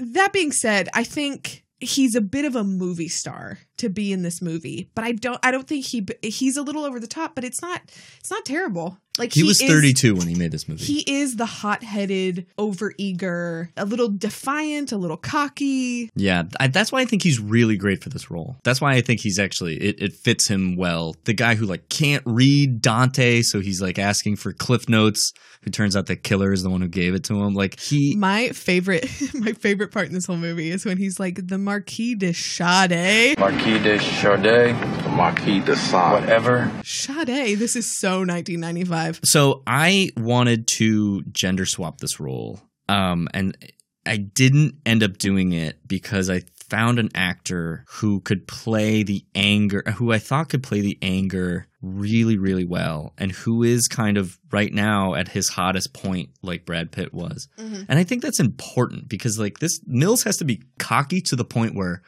that 0.00 0.32
being 0.32 0.52
said, 0.52 0.88
I 0.94 1.04
think 1.04 1.64
he's 1.78 2.14
a 2.14 2.20
bit 2.20 2.44
of 2.44 2.56
a 2.56 2.64
movie 2.64 3.08
star. 3.08 3.58
To 3.78 3.88
be 3.88 4.12
in 4.12 4.22
this 4.22 4.40
movie, 4.42 4.90
but 4.94 5.04
I 5.04 5.12
don't 5.12 5.38
I 5.42 5.50
don't 5.50 5.66
think 5.66 5.84
he 5.84 6.06
he's 6.22 6.56
a 6.56 6.62
little 6.62 6.84
over 6.84 6.98
the 7.00 7.06
top, 7.06 7.34
but 7.34 7.44
it's 7.44 7.60
not 7.62 7.80
it's 8.18 8.30
not 8.30 8.44
terrible. 8.44 8.98
Like 9.18 9.32
He, 9.32 9.42
was 9.44 9.62
is- 9.62 9.70
32 9.70 10.14
when 10.14 10.28
he 10.28 10.34
made 10.34 10.52
this 10.52 10.68
movie. 10.68 10.84
He 10.84 11.00
is 11.10 11.36
the 11.36 11.46
hot-headed, 11.46 12.44
over-eager, 12.58 13.70
a 13.74 13.84
little 13.86 14.08
defiant, 14.10 14.92
a 14.92 14.98
little 14.98 15.16
cocky. 15.16 16.10
Yeah, 16.14 16.42
I, 16.60 16.66
that's 16.68 16.92
why 16.92 17.00
I 17.00 17.06
think 17.06 17.22
he's 17.22 17.40
really 17.40 17.78
great 17.78 18.02
for 18.02 18.10
this 18.10 18.30
role. 18.30 18.56
That's 18.62 18.78
why 18.80 18.92
I 18.92 19.00
think 19.00 19.20
he's 19.20 19.38
actually 19.38 19.76
it, 19.76 20.02
it 20.02 20.12
fits 20.12 20.48
him 20.48 20.76
well. 20.76 21.16
The 21.24 21.32
guy 21.34 21.54
who 21.54 21.64
like 21.66 21.88
can't 21.88 22.22
read 22.26 22.82
Dante, 22.82 23.40
so 23.42 23.60
he's 23.60 23.80
like 23.80 23.98
asking 23.98 24.36
for 24.36 24.52
cliff 24.52 24.88
notes. 24.88 25.32
Who 25.62 25.70
turns 25.72 25.96
out 25.96 26.06
the 26.06 26.14
killer 26.14 26.52
is 26.52 26.62
the 26.62 26.70
one 26.70 26.80
who 26.80 26.86
gave 26.86 27.14
it 27.14 27.24
to 27.24 27.42
him. 27.42 27.52
Like 27.54 27.80
he, 27.80 28.14
My 28.14 28.50
favorite 28.50 29.08
my 29.34 29.52
favorite 29.52 29.90
part 29.90 30.06
in 30.06 30.14
this 30.14 30.26
whole 30.26 30.36
movie 30.36 30.70
is 30.70 30.84
when 30.84 30.96
he's 30.96 31.18
like 31.18 31.48
the 31.48 31.58
Marquis 31.58 32.14
de 32.14 32.32
Sade. 32.34 33.36
Marquis 33.38 33.65
de 33.66 33.98
Chardet. 33.98 34.78
The 35.02 35.08
Marquis 35.08 35.58
de 35.58 35.74
Sade. 35.74 36.22
Whatever. 36.22 36.70
Sade, 36.84 37.58
this 37.58 37.74
is 37.74 37.84
so 37.98 38.20
1995. 38.20 39.20
so 39.24 39.62
I 39.66 40.10
wanted 40.16 40.68
to 40.68 41.22
gender 41.32 41.66
swap 41.66 41.98
this 41.98 42.20
role, 42.20 42.60
um, 42.88 43.28
and 43.34 43.56
I 44.06 44.18
didn't 44.18 44.76
end 44.86 45.02
up 45.02 45.18
doing 45.18 45.52
it 45.52 45.80
because 45.86 46.30
I 46.30 46.42
found 46.68 47.00
an 47.00 47.10
actor 47.14 47.84
who 47.88 48.20
could 48.20 48.46
play 48.46 49.02
the 49.02 49.24
anger, 49.34 49.82
who 49.96 50.12
I 50.12 50.18
thought 50.20 50.48
could 50.48 50.62
play 50.62 50.80
the 50.80 50.96
anger 51.02 51.66
really, 51.82 52.38
really 52.38 52.64
well, 52.64 53.14
and 53.18 53.32
who 53.32 53.64
is 53.64 53.88
kind 53.88 54.16
of 54.16 54.38
right 54.52 54.72
now 54.72 55.14
at 55.14 55.26
his 55.28 55.48
hottest 55.48 55.92
point, 55.92 56.30
like 56.40 56.64
Brad 56.66 56.92
Pitt 56.92 57.12
was. 57.12 57.48
And 57.58 57.98
I 57.98 58.04
think 58.04 58.22
that's 58.22 58.40
important 58.40 59.08
because 59.08 59.40
like 59.40 59.58
this 59.58 59.80
Mills 59.86 60.22
has 60.22 60.36
to 60.36 60.44
be 60.44 60.62
cocky 60.78 61.20
to 61.22 61.34
the 61.36 61.44
point 61.44 61.74
where 61.74 62.02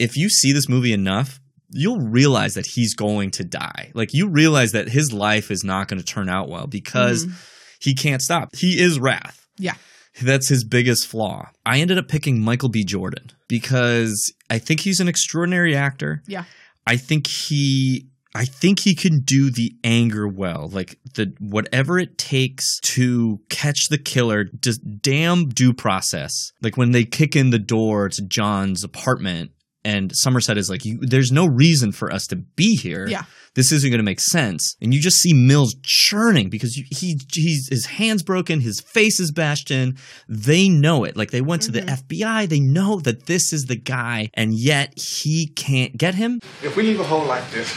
if 0.00 0.16
you 0.16 0.28
see 0.28 0.52
this 0.52 0.68
movie 0.68 0.92
enough, 0.92 1.40
you'll 1.68 2.00
realize 2.00 2.54
that 2.54 2.66
he's 2.66 2.94
going 2.94 3.30
to 3.32 3.44
die. 3.44 3.92
Like 3.94 4.12
you 4.12 4.28
realize 4.28 4.72
that 4.72 4.88
his 4.88 5.12
life 5.12 5.50
is 5.50 5.62
not 5.62 5.88
going 5.88 6.00
to 6.00 6.04
turn 6.04 6.28
out 6.28 6.48
well 6.48 6.66
because 6.66 7.26
mm-hmm. 7.26 7.36
he 7.80 7.94
can't 7.94 8.22
stop. 8.22 8.56
He 8.56 8.80
is 8.80 8.98
wrath. 8.98 9.46
Yeah. 9.58 9.74
That's 10.20 10.48
his 10.48 10.64
biggest 10.64 11.06
flaw. 11.06 11.50
I 11.64 11.78
ended 11.78 11.98
up 11.98 12.08
picking 12.08 12.40
Michael 12.40 12.70
B. 12.70 12.84
Jordan 12.84 13.30
because 13.46 14.32
I 14.48 14.58
think 14.58 14.80
he's 14.80 15.00
an 15.00 15.08
extraordinary 15.08 15.76
actor. 15.76 16.22
Yeah. 16.26 16.44
I 16.86 16.96
think 16.96 17.26
he 17.26 18.08
I 18.34 18.44
think 18.44 18.80
he 18.80 18.94
can 18.94 19.20
do 19.20 19.50
the 19.50 19.72
anger 19.82 20.26
well. 20.26 20.68
Like 20.72 20.98
the 21.14 21.34
whatever 21.38 21.98
it 21.98 22.16
takes 22.16 22.80
to 22.80 23.40
catch 23.48 23.88
the 23.88 23.98
killer, 23.98 24.44
just 24.60 24.80
damn 25.02 25.48
due 25.48 25.72
process. 25.72 26.52
Like 26.62 26.76
when 26.76 26.92
they 26.92 27.04
kick 27.04 27.36
in 27.36 27.50
the 27.50 27.58
door 27.58 28.08
to 28.08 28.22
John's 28.22 28.82
apartment 28.84 29.50
and 29.84 30.10
Somerset 30.14 30.58
is 30.58 30.68
like, 30.68 30.84
you, 30.84 30.98
there's 31.00 31.32
no 31.32 31.46
reason 31.46 31.92
for 31.92 32.12
us 32.12 32.26
to 32.28 32.36
be 32.36 32.76
here. 32.76 33.06
Yeah. 33.08 33.24
This 33.54 33.72
isn't 33.72 33.90
going 33.90 33.98
to 33.98 34.04
make 34.04 34.20
sense. 34.20 34.76
And 34.80 34.94
you 34.94 35.00
just 35.00 35.16
see 35.16 35.32
Mills 35.32 35.74
churning 35.82 36.50
because 36.50 36.76
you, 36.76 36.84
he 36.90 37.18
he's 37.32 37.68
his 37.68 37.86
hands 37.86 38.22
broken, 38.22 38.60
his 38.60 38.80
face 38.80 39.18
is 39.18 39.32
bashed 39.32 39.70
in. 39.70 39.96
They 40.28 40.68
know 40.68 41.04
it. 41.04 41.16
Like 41.16 41.30
they 41.32 41.40
went 41.40 41.62
to 41.62 41.72
the 41.72 41.80
mm-hmm. 41.80 42.06
FBI. 42.06 42.48
They 42.48 42.60
know 42.60 43.00
that 43.00 43.26
this 43.26 43.52
is 43.52 43.64
the 43.64 43.76
guy, 43.76 44.30
and 44.34 44.54
yet 44.54 44.92
he 44.96 45.48
can't 45.48 45.96
get 45.96 46.14
him. 46.14 46.40
If 46.62 46.76
we 46.76 46.84
leave 46.84 47.00
a 47.00 47.04
hole 47.04 47.24
like 47.24 47.50
this, 47.50 47.76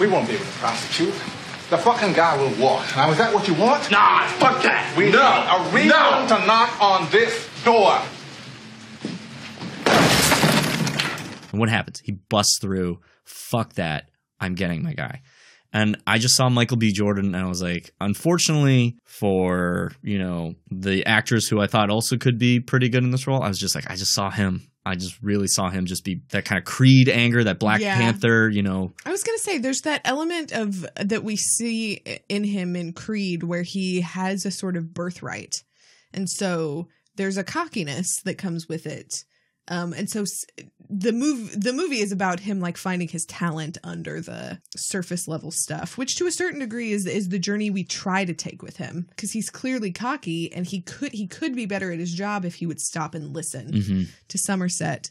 we 0.00 0.08
won't 0.08 0.26
be 0.26 0.34
able 0.34 0.44
to 0.46 0.50
prosecute. 0.52 1.14
The 1.70 1.78
fucking 1.78 2.12
guy 2.12 2.36
will 2.36 2.54
walk. 2.62 2.84
Now, 2.96 3.10
is 3.10 3.18
that 3.18 3.32
what 3.32 3.48
you 3.48 3.54
want? 3.54 3.90
Nah, 3.90 4.26
fuck 4.38 4.62
that. 4.64 4.94
We 4.96 5.10
No. 5.10 5.18
need 5.22 5.70
a 5.70 5.74
reason 5.74 5.88
No. 5.88 6.26
to 6.28 6.46
knock 6.46 6.80
on 6.80 7.10
this 7.10 7.48
door. 7.64 8.00
And 11.54 11.60
what 11.60 11.68
happens? 11.68 12.00
He 12.00 12.10
busts 12.10 12.58
through. 12.60 12.98
Fuck 13.24 13.74
that. 13.74 14.10
I'm 14.40 14.56
getting 14.56 14.82
my 14.82 14.92
guy. 14.92 15.22
And 15.72 15.96
I 16.04 16.18
just 16.18 16.36
saw 16.36 16.48
Michael 16.48 16.76
B. 16.78 16.92
Jordan 16.92 17.32
and 17.32 17.44
I 17.44 17.48
was 17.48 17.62
like, 17.62 17.92
unfortunately 18.00 18.96
for, 19.06 19.92
you 20.02 20.18
know, 20.18 20.54
the 20.68 21.06
actors 21.06 21.46
who 21.46 21.60
I 21.60 21.68
thought 21.68 21.90
also 21.90 22.16
could 22.16 22.38
be 22.38 22.58
pretty 22.58 22.88
good 22.88 23.04
in 23.04 23.12
this 23.12 23.28
role, 23.28 23.40
I 23.40 23.46
was 23.46 23.58
just 23.58 23.76
like, 23.76 23.88
I 23.88 23.94
just 23.94 24.14
saw 24.14 24.30
him. 24.30 24.68
I 24.84 24.96
just 24.96 25.22
really 25.22 25.46
saw 25.46 25.70
him 25.70 25.86
just 25.86 26.04
be 26.04 26.22
that 26.30 26.44
kind 26.44 26.58
of 26.58 26.64
Creed 26.64 27.08
anger, 27.08 27.44
that 27.44 27.60
Black 27.60 27.80
Yeah. 27.80 27.96
Panther, 27.96 28.48
you 28.48 28.62
know. 28.62 28.92
I 29.06 29.12
was 29.12 29.22
gonna 29.22 29.38
say 29.38 29.58
there's 29.58 29.82
that 29.82 30.00
element 30.04 30.50
of 30.50 30.84
that 31.00 31.22
we 31.22 31.36
see 31.36 32.02
in 32.28 32.42
him 32.42 32.74
in 32.74 32.92
Creed 32.92 33.44
where 33.44 33.62
he 33.62 34.00
has 34.00 34.44
a 34.44 34.50
sort 34.50 34.76
of 34.76 34.92
birthright, 34.92 35.62
and 36.12 36.28
so 36.28 36.88
there's 37.16 37.38
a 37.38 37.44
cockiness 37.44 38.20
that 38.24 38.38
comes 38.38 38.68
with 38.68 38.86
it. 38.86 39.14
Um, 39.68 39.92
and 39.94 40.10
so 40.10 40.24
the 40.90 41.12
move 41.12 41.58
the 41.58 41.72
movie 41.72 42.00
is 42.00 42.12
about 42.12 42.40
him 42.40 42.60
like 42.60 42.76
finding 42.76 43.08
his 43.08 43.24
talent 43.24 43.78
under 43.82 44.20
the 44.20 44.60
surface 44.76 45.26
level 45.26 45.50
stuff, 45.50 45.96
which 45.96 46.16
to 46.16 46.26
a 46.26 46.30
certain 46.32 46.60
degree 46.60 46.92
is 46.92 47.06
is 47.06 47.30
the 47.30 47.38
journey 47.38 47.70
we 47.70 47.84
try 47.84 48.24
to 48.26 48.34
take 48.34 48.62
with 48.62 48.76
him 48.76 49.06
because 49.10 49.32
he's 49.32 49.48
clearly 49.48 49.90
cocky 49.90 50.52
and 50.52 50.66
he 50.66 50.82
could 50.82 51.12
he 51.12 51.26
could 51.26 51.54
be 51.56 51.64
better 51.64 51.90
at 51.90 51.98
his 51.98 52.12
job 52.12 52.44
if 52.44 52.56
he 52.56 52.66
would 52.66 52.80
stop 52.80 53.14
and 53.14 53.32
listen 53.32 53.72
Mhm. 53.72 54.06
to 54.28 54.38
Somerset. 54.38 55.10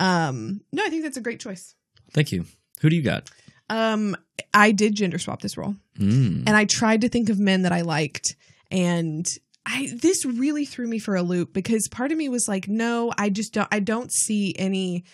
Um, 0.00 0.60
no, 0.72 0.84
I 0.84 0.90
think 0.90 1.02
that's 1.04 1.16
a 1.16 1.20
great 1.22 1.40
choice. 1.40 1.74
Thank 2.12 2.30
you. 2.32 2.44
Who 2.80 2.90
do 2.90 2.96
you 2.96 3.02
got? 3.02 3.30
Um, 3.70 4.14
I 4.52 4.72
did 4.72 4.94
gender 4.94 5.18
swap 5.18 5.40
this 5.40 5.56
role, 5.56 5.76
Mm. 5.98 6.42
and 6.46 6.50
I 6.50 6.66
tried 6.66 7.00
to 7.00 7.08
think 7.08 7.30
of 7.30 7.38
men 7.38 7.62
that 7.62 7.72
I 7.72 7.80
liked, 7.80 8.36
and 8.70 9.26
I 9.66 9.88
this 9.94 10.24
really 10.24 10.64
threw 10.64 10.86
me 10.86 10.98
for 10.98 11.16
a 11.16 11.22
loop 11.22 11.52
because 11.52 11.88
part 11.88 12.12
of 12.12 12.18
me 12.18 12.28
was 12.28 12.46
like, 12.48 12.68
no, 12.68 13.12
I 13.16 13.30
just 13.30 13.54
don't, 13.54 13.68
I 13.72 13.80
don't 13.80 14.12
see 14.12 14.54
any, 14.58 15.04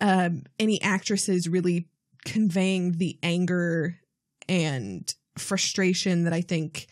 um, 0.00 0.44
any 0.58 0.80
actresses 0.82 1.48
really 1.48 1.88
conveying 2.24 2.92
the 2.92 3.18
anger 3.22 3.98
and 4.48 5.12
frustration 5.36 6.24
that 6.24 6.32
I 6.32 6.42
think 6.42 6.86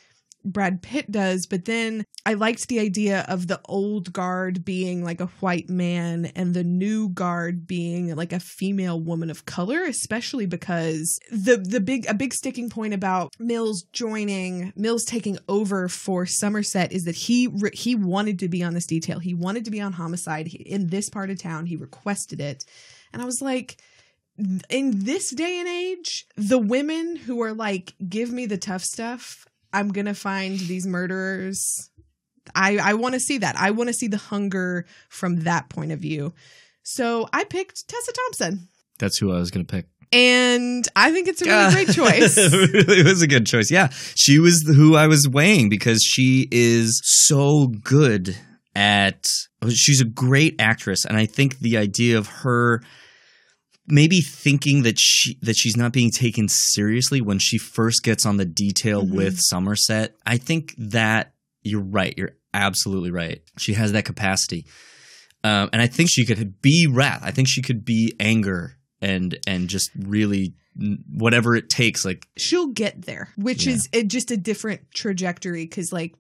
Brad 0.44 0.82
Pitt 0.82 1.10
does, 1.10 1.46
but 1.46 1.64
then 1.64 2.04
I 2.24 2.34
liked 2.34 2.68
the 2.68 2.80
idea 2.80 3.24
of 3.28 3.46
the 3.46 3.60
old 3.66 4.12
guard 4.12 4.64
being 4.64 5.04
like 5.04 5.20
a 5.20 5.26
white 5.40 5.68
man 5.68 6.26
and 6.36 6.54
the 6.54 6.64
new 6.64 7.08
guard 7.08 7.66
being 7.66 8.14
like 8.14 8.32
a 8.32 8.40
female 8.40 9.00
woman 9.00 9.30
of 9.30 9.46
color, 9.46 9.82
especially 9.84 10.46
because 10.46 11.18
the 11.30 11.56
the 11.56 11.80
big 11.80 12.06
a 12.06 12.14
big 12.14 12.34
sticking 12.34 12.70
point 12.70 12.94
about 12.94 13.34
Mills 13.38 13.82
joining 13.92 14.72
Mills 14.76 15.04
taking 15.04 15.38
over 15.48 15.88
for 15.88 16.26
Somerset 16.26 16.92
is 16.92 17.04
that 17.04 17.14
he 17.14 17.46
re- 17.46 17.70
he 17.74 17.94
wanted 17.94 18.38
to 18.40 18.48
be 18.48 18.62
on 18.62 18.74
this 18.74 18.86
detail. 18.86 19.18
He 19.18 19.34
wanted 19.34 19.64
to 19.66 19.70
be 19.70 19.80
on 19.80 19.92
homicide 19.92 20.48
in 20.48 20.88
this 20.88 21.08
part 21.08 21.30
of 21.30 21.38
town. 21.38 21.66
He 21.66 21.76
requested 21.76 22.40
it. 22.40 22.64
And 23.12 23.20
I 23.20 23.24
was 23.24 23.42
like 23.42 23.76
in 24.68 25.04
this 25.04 25.30
day 25.30 25.58
and 25.58 25.68
age, 25.68 26.26
the 26.36 26.58
women 26.58 27.16
who 27.16 27.42
are 27.42 27.52
like, 27.52 27.94
give 28.08 28.30
me 28.30 28.46
the 28.46 28.56
tough 28.56 28.82
stuff, 28.82 29.46
I'm 29.72 29.88
gonna 29.92 30.14
find 30.14 30.58
these 30.58 30.86
murderers. 30.86 31.90
I 32.54 32.78
I 32.78 32.94
want 32.94 33.14
to 33.14 33.20
see 33.20 33.38
that. 33.38 33.56
I 33.56 33.70
want 33.70 33.88
to 33.88 33.94
see 33.94 34.08
the 34.08 34.16
hunger 34.16 34.86
from 35.08 35.40
that 35.40 35.68
point 35.68 35.92
of 35.92 36.00
view. 36.00 36.32
So 36.82 37.28
I 37.32 37.44
picked 37.44 37.86
Tessa 37.86 38.12
Thompson, 38.12 38.68
That's 38.98 39.18
who 39.18 39.30
I 39.32 39.38
was 39.38 39.50
going 39.50 39.64
to 39.66 39.70
pick. 39.70 39.86
and 40.12 40.88
I 40.96 41.12
think 41.12 41.28
it's 41.28 41.42
a 41.42 41.44
really 41.44 41.72
great 41.72 41.88
choice. 41.94 42.34
it 42.36 43.04
was 43.06 43.22
a 43.22 43.26
good 43.28 43.46
choice. 43.46 43.70
Yeah. 43.70 43.88
She 44.16 44.38
was 44.40 44.64
who 44.66 44.96
I 44.96 45.06
was 45.06 45.28
weighing 45.28 45.68
because 45.68 46.02
she 46.02 46.48
is 46.50 47.00
so 47.04 47.68
good 47.68 48.36
at 48.74 49.26
she's 49.68 50.00
a 50.00 50.04
great 50.06 50.56
actress 50.58 51.04
and 51.04 51.16
I 51.16 51.26
think 51.26 51.58
the 51.58 51.76
idea 51.76 52.16
of 52.18 52.26
her 52.28 52.82
maybe 53.86 54.20
thinking 54.20 54.82
that 54.82 54.98
she 54.98 55.38
that 55.42 55.56
she's 55.56 55.76
not 55.76 55.92
being 55.92 56.10
taken 56.10 56.48
seriously 56.48 57.20
when 57.20 57.38
she 57.38 57.58
first 57.58 58.02
gets 58.02 58.24
on 58.26 58.36
the 58.36 58.44
detail 58.44 59.04
Mhm. 59.04 59.10
with 59.14 59.38
Somerset. 59.40 60.14
I 60.24 60.36
think 60.38 60.74
that 60.78 61.34
you're 61.62 61.80
right. 61.82 62.14
You're 62.16 62.36
absolutely 62.54 63.10
right. 63.10 63.42
She 63.58 63.74
has 63.74 63.92
that 63.92 64.04
capacity. 64.04 64.66
Um, 65.42 65.70
and 65.72 65.80
I 65.80 65.86
think 65.86 66.10
she 66.10 66.24
could 66.26 66.60
be 66.60 66.86
wrath. 66.90 67.20
I 67.22 67.30
think 67.30 67.48
she 67.48 67.62
could 67.62 67.84
be 67.84 68.14
anger 68.20 68.76
and 69.00 69.38
and 69.46 69.68
just 69.68 69.90
really 69.98 70.54
whatever 71.08 71.56
it 71.56 71.68
takes. 71.70 72.04
Like 72.04 72.28
She'll 72.36 72.68
get 72.68 73.02
there, 73.02 73.30
which 73.36 73.66
Yeah. 73.66 73.72
is 73.74 73.88
it, 73.92 74.08
just 74.08 74.30
a 74.30 74.36
different 74.36 74.82
trajectory 74.94 75.64
because 75.64 75.92
like. 75.92 76.14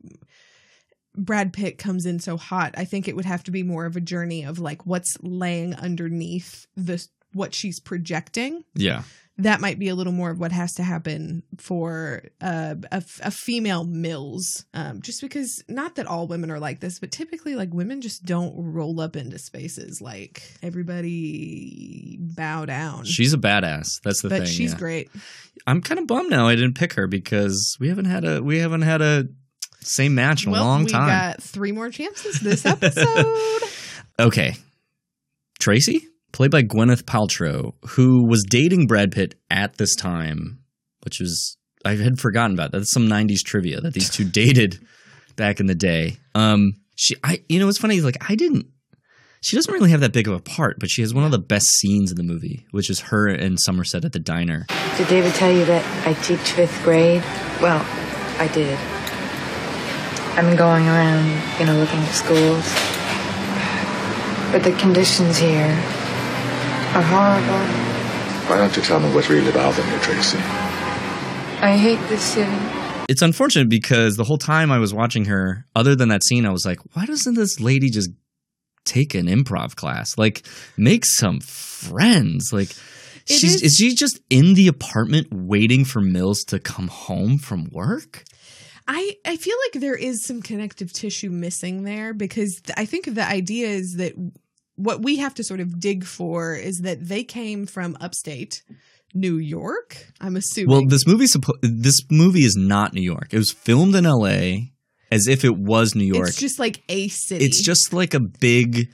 Brad 1.16 1.52
Pitt 1.52 1.76
comes 1.76 2.06
in 2.06 2.20
so 2.20 2.36
hot. 2.36 2.72
I 2.76 2.84
think 2.84 3.08
it 3.08 3.16
would 3.16 3.24
have 3.24 3.42
to 3.44 3.50
be 3.50 3.64
more 3.64 3.84
of 3.84 3.96
a 3.96 4.00
journey 4.00 4.44
of 4.44 4.60
like 4.60 4.86
what's 4.86 5.16
laying 5.20 5.74
underneath 5.74 6.66
the 6.76 7.04
what 7.32 7.54
she's 7.54 7.80
projecting. 7.80 8.64
yeah, 8.74 9.02
that 9.38 9.60
might 9.60 9.78
be 9.78 9.88
a 9.88 9.94
little 9.94 10.12
more 10.12 10.30
of 10.30 10.38
what 10.38 10.52
has 10.52 10.74
to 10.74 10.82
happen 10.82 11.42
for 11.56 12.22
uh, 12.40 12.74
a, 12.92 13.02
a 13.22 13.30
female 13.30 13.84
Mills. 13.84 14.64
Um, 14.74 15.00
just 15.00 15.20
because, 15.20 15.64
not 15.68 15.96
that 15.96 16.06
all 16.06 16.26
women 16.26 16.50
are 16.50 16.58
like 16.58 16.80
this, 16.80 16.98
but 16.98 17.10
typically, 17.10 17.54
like 17.54 17.72
women 17.72 18.00
just 18.00 18.24
don't 18.24 18.54
roll 18.56 19.00
up 19.00 19.16
into 19.16 19.38
spaces 19.38 20.00
like 20.00 20.42
everybody 20.62 22.18
bow 22.20 22.66
down. 22.66 23.04
she's 23.04 23.32
a 23.32 23.38
badass. 23.38 24.00
That's 24.02 24.22
the 24.22 24.28
thing. 24.28 24.40
but 24.40 24.46
thing. 24.46 24.56
she's 24.56 24.72
yeah. 24.72 24.78
great. 24.78 25.10
I'm 25.66 25.80
kind 25.80 25.98
of 25.98 26.06
bummed 26.06 26.30
now 26.30 26.48
I 26.48 26.54
didn't 26.54 26.74
pick 26.74 26.94
her 26.94 27.06
because 27.06 27.76
we 27.80 27.88
haven't 27.88 28.06
had 28.06 28.24
a 28.24 28.42
we 28.42 28.58
haven't 28.58 28.82
had 28.82 29.02
a 29.02 29.28
same 29.80 30.14
match 30.14 30.44
in 30.44 30.50
a 30.50 30.52
well, 30.52 30.64
long 30.64 30.84
we 30.84 30.90
time. 30.90 31.08
got 31.08 31.42
three 31.42 31.72
more 31.72 31.90
chances 31.90 32.40
this 32.40 32.66
episode. 32.66 33.62
okay, 34.20 34.56
Tracy, 35.58 36.06
played 36.32 36.50
by 36.50 36.62
Gwyneth 36.62 37.04
Paltrow, 37.04 37.74
who 37.90 38.26
was 38.26 38.44
dating 38.48 38.86
Brad 38.86 39.12
Pitt 39.12 39.34
at 39.50 39.76
this 39.76 39.94
time, 39.94 40.60
which 41.04 41.20
was 41.20 41.56
I 41.84 41.94
had 41.96 42.20
forgotten 42.20 42.54
about 42.54 42.72
that. 42.72 42.78
That's 42.78 42.92
some 42.92 43.08
'90s 43.08 43.42
trivia 43.44 43.80
that 43.80 43.94
these 43.94 44.10
two 44.10 44.24
dated 44.28 44.78
back 45.36 45.60
in 45.60 45.66
the 45.66 45.74
day. 45.74 46.18
Um, 46.34 46.74
she, 46.96 47.16
I, 47.24 47.42
you 47.48 47.58
know, 47.58 47.68
it's 47.68 47.78
funny. 47.78 48.00
Like 48.00 48.16
I 48.28 48.34
didn't. 48.34 48.66
She 49.42 49.56
doesn't 49.56 49.72
really 49.72 49.90
have 49.90 50.00
that 50.00 50.12
big 50.12 50.28
of 50.28 50.34
a 50.34 50.40
part, 50.40 50.78
but 50.78 50.90
she 50.90 51.00
has 51.00 51.14
one 51.14 51.24
of 51.24 51.30
the 51.30 51.38
best 51.38 51.66
scenes 51.78 52.10
in 52.10 52.18
the 52.18 52.22
movie, 52.22 52.66
which 52.72 52.90
is 52.90 53.00
her 53.00 53.26
and 53.26 53.58
Somerset 53.58 54.04
at 54.04 54.12
the 54.12 54.18
diner. 54.18 54.66
Did 54.98 55.08
David 55.08 55.32
tell 55.32 55.50
you 55.50 55.64
that 55.64 56.06
I 56.06 56.12
teach 56.12 56.52
fifth 56.52 56.82
grade? 56.84 57.22
Well, 57.62 57.82
I 58.38 58.48
did. 58.52 58.78
I've 60.36 60.44
been 60.44 60.56
going 60.56 60.86
around, 60.86 61.26
you 61.58 61.64
know, 61.64 61.76
looking 61.78 62.00
at 62.00 62.12
schools. 62.12 62.64
But 64.52 64.62
the 64.62 64.72
conditions 64.78 65.38
here 65.38 65.68
are 65.68 65.99
horrible. 66.92 67.64
Why 68.48 68.58
don't 68.58 68.76
you 68.76 68.82
tell 68.82 69.00
me 69.00 69.12
what's 69.14 69.28
really 69.30 69.52
bothering 69.52 69.88
you, 69.90 69.98
Tracy? 70.00 70.38
I 70.38 71.76
hate 71.76 72.00
this 72.08 72.22
city. 72.22 72.50
It's 73.08 73.22
unfortunate 73.22 73.68
because 73.68 74.16
the 74.16 74.24
whole 74.24 74.38
time 74.38 74.70
I 74.70 74.78
was 74.78 74.94
watching 74.94 75.26
her, 75.26 75.66
other 75.74 75.94
than 75.94 76.08
that 76.08 76.24
scene, 76.24 76.46
I 76.46 76.50
was 76.50 76.64
like, 76.64 76.78
why 76.94 77.06
doesn't 77.06 77.34
this 77.34 77.60
lady 77.60 77.90
just 77.90 78.10
take 78.84 79.14
an 79.14 79.26
improv 79.26 79.76
class? 79.76 80.16
Like, 80.16 80.46
make 80.76 81.04
some 81.04 81.40
friends. 81.40 82.50
Like, 82.52 82.70
she's 83.26 83.56
is- 83.56 83.62
is 83.62 83.76
she 83.76 83.94
just 83.94 84.20
in 84.30 84.54
the 84.54 84.68
apartment 84.68 85.28
waiting 85.32 85.84
for 85.84 86.00
Mills 86.00 86.44
to 86.44 86.58
come 86.58 86.88
home 86.88 87.38
from 87.38 87.68
work? 87.72 88.24
I, 88.88 89.14
I 89.24 89.36
feel 89.36 89.56
like 89.66 89.80
there 89.80 89.94
is 89.94 90.24
some 90.24 90.42
connective 90.42 90.92
tissue 90.92 91.30
missing 91.30 91.84
there 91.84 92.12
because 92.12 92.60
th- 92.64 92.76
I 92.76 92.86
think 92.86 93.14
the 93.14 93.24
idea 93.24 93.68
is 93.68 93.94
that 93.98 94.14
what 94.82 95.02
we 95.02 95.16
have 95.16 95.34
to 95.34 95.44
sort 95.44 95.60
of 95.60 95.80
dig 95.80 96.04
for 96.04 96.54
is 96.54 96.80
that 96.82 97.06
they 97.06 97.24
came 97.24 97.66
from 97.66 97.96
upstate 98.00 98.62
New 99.14 99.36
York. 99.36 100.06
I'm 100.20 100.36
assuming. 100.36 100.70
Well, 100.70 100.86
this 100.86 101.06
movie 101.06 101.26
suppo- 101.26 101.58
this 101.62 102.02
movie 102.10 102.44
is 102.44 102.56
not 102.56 102.92
New 102.92 103.02
York. 103.02 103.28
It 103.32 103.38
was 103.38 103.50
filmed 103.50 103.94
in 103.94 104.06
L.A. 104.06 104.72
as 105.10 105.26
if 105.26 105.44
it 105.44 105.56
was 105.56 105.94
New 105.94 106.04
York. 106.04 106.28
it's 106.28 106.38
just 106.40 106.58
like 106.58 106.82
a 106.88 107.08
city. 107.08 107.44
It's 107.44 107.64
just 107.64 107.92
like 107.92 108.14
a 108.14 108.20
big 108.20 108.88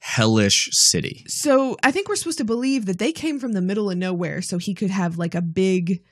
hellish 0.00 0.68
city. 0.72 1.24
So 1.26 1.76
I 1.82 1.90
think 1.90 2.08
we're 2.08 2.16
supposed 2.16 2.38
to 2.38 2.44
believe 2.44 2.86
that 2.86 2.98
they 2.98 3.12
came 3.12 3.38
from 3.38 3.52
the 3.52 3.60
middle 3.60 3.90
of 3.90 3.98
nowhere 3.98 4.42
so 4.42 4.58
he 4.58 4.74
could 4.74 4.90
have 4.90 5.18
like 5.18 5.34
a 5.34 5.42
big 5.42 6.02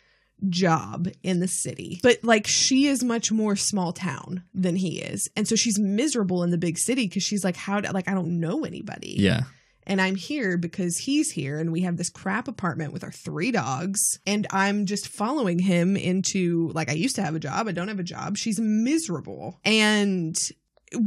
job 0.49 1.09
in 1.23 1.41
the 1.41 1.49
city. 1.49 2.01
But 2.03 2.19
like 2.23 2.47
she 2.47 2.87
is 2.87 3.03
much 3.03 3.33
more 3.33 3.57
small 3.57 3.93
town 3.93 4.45
than 4.55 4.77
he 4.77 5.01
is. 5.01 5.29
And 5.37 5.49
so 5.49 5.57
she's 5.57 5.79
miserable 5.79 6.43
in 6.43 6.51
the 6.51 6.59
big 6.59 6.79
city 6.79 7.07
because 7.07 7.23
she's 7.23 7.45
like, 7.45 7.57
how, 7.57 7.81
do, 7.81 7.91
like, 7.91 8.09
I 8.09 8.15
don't 8.15 8.41
know 8.41 8.65
anybody. 8.65 9.17
Yeah. 9.19 9.43
And 9.89 10.01
I'm 10.01 10.17
here 10.17 10.59
because 10.59 10.99
he's 10.99 11.31
here 11.31 11.61
and 11.61 11.71
we 11.71 11.83
have 11.83 11.97
this 11.97 12.11
crap 12.11 12.49
apartment 12.49 12.93
with 12.93 13.05
our 13.05 13.13
three 13.13 13.53
dogs. 13.53 14.19
And 14.27 14.47
I'm 14.51 14.85
just 14.85 15.07
following 15.07 15.61
him 15.61 15.97
into, 15.97 16.71
like, 16.75 16.91
I 16.91 16.95
used 16.95 17.15
to 17.17 17.23
have 17.23 17.37
a 17.37 17.41
job. 17.41 17.69
I 17.69 17.73
don't 17.73 17.89
have 17.89 18.01
a 18.01 18.05
job. 18.05 18.37
She's 18.37 18.59
miserable. 18.59 19.61
And 19.65 20.37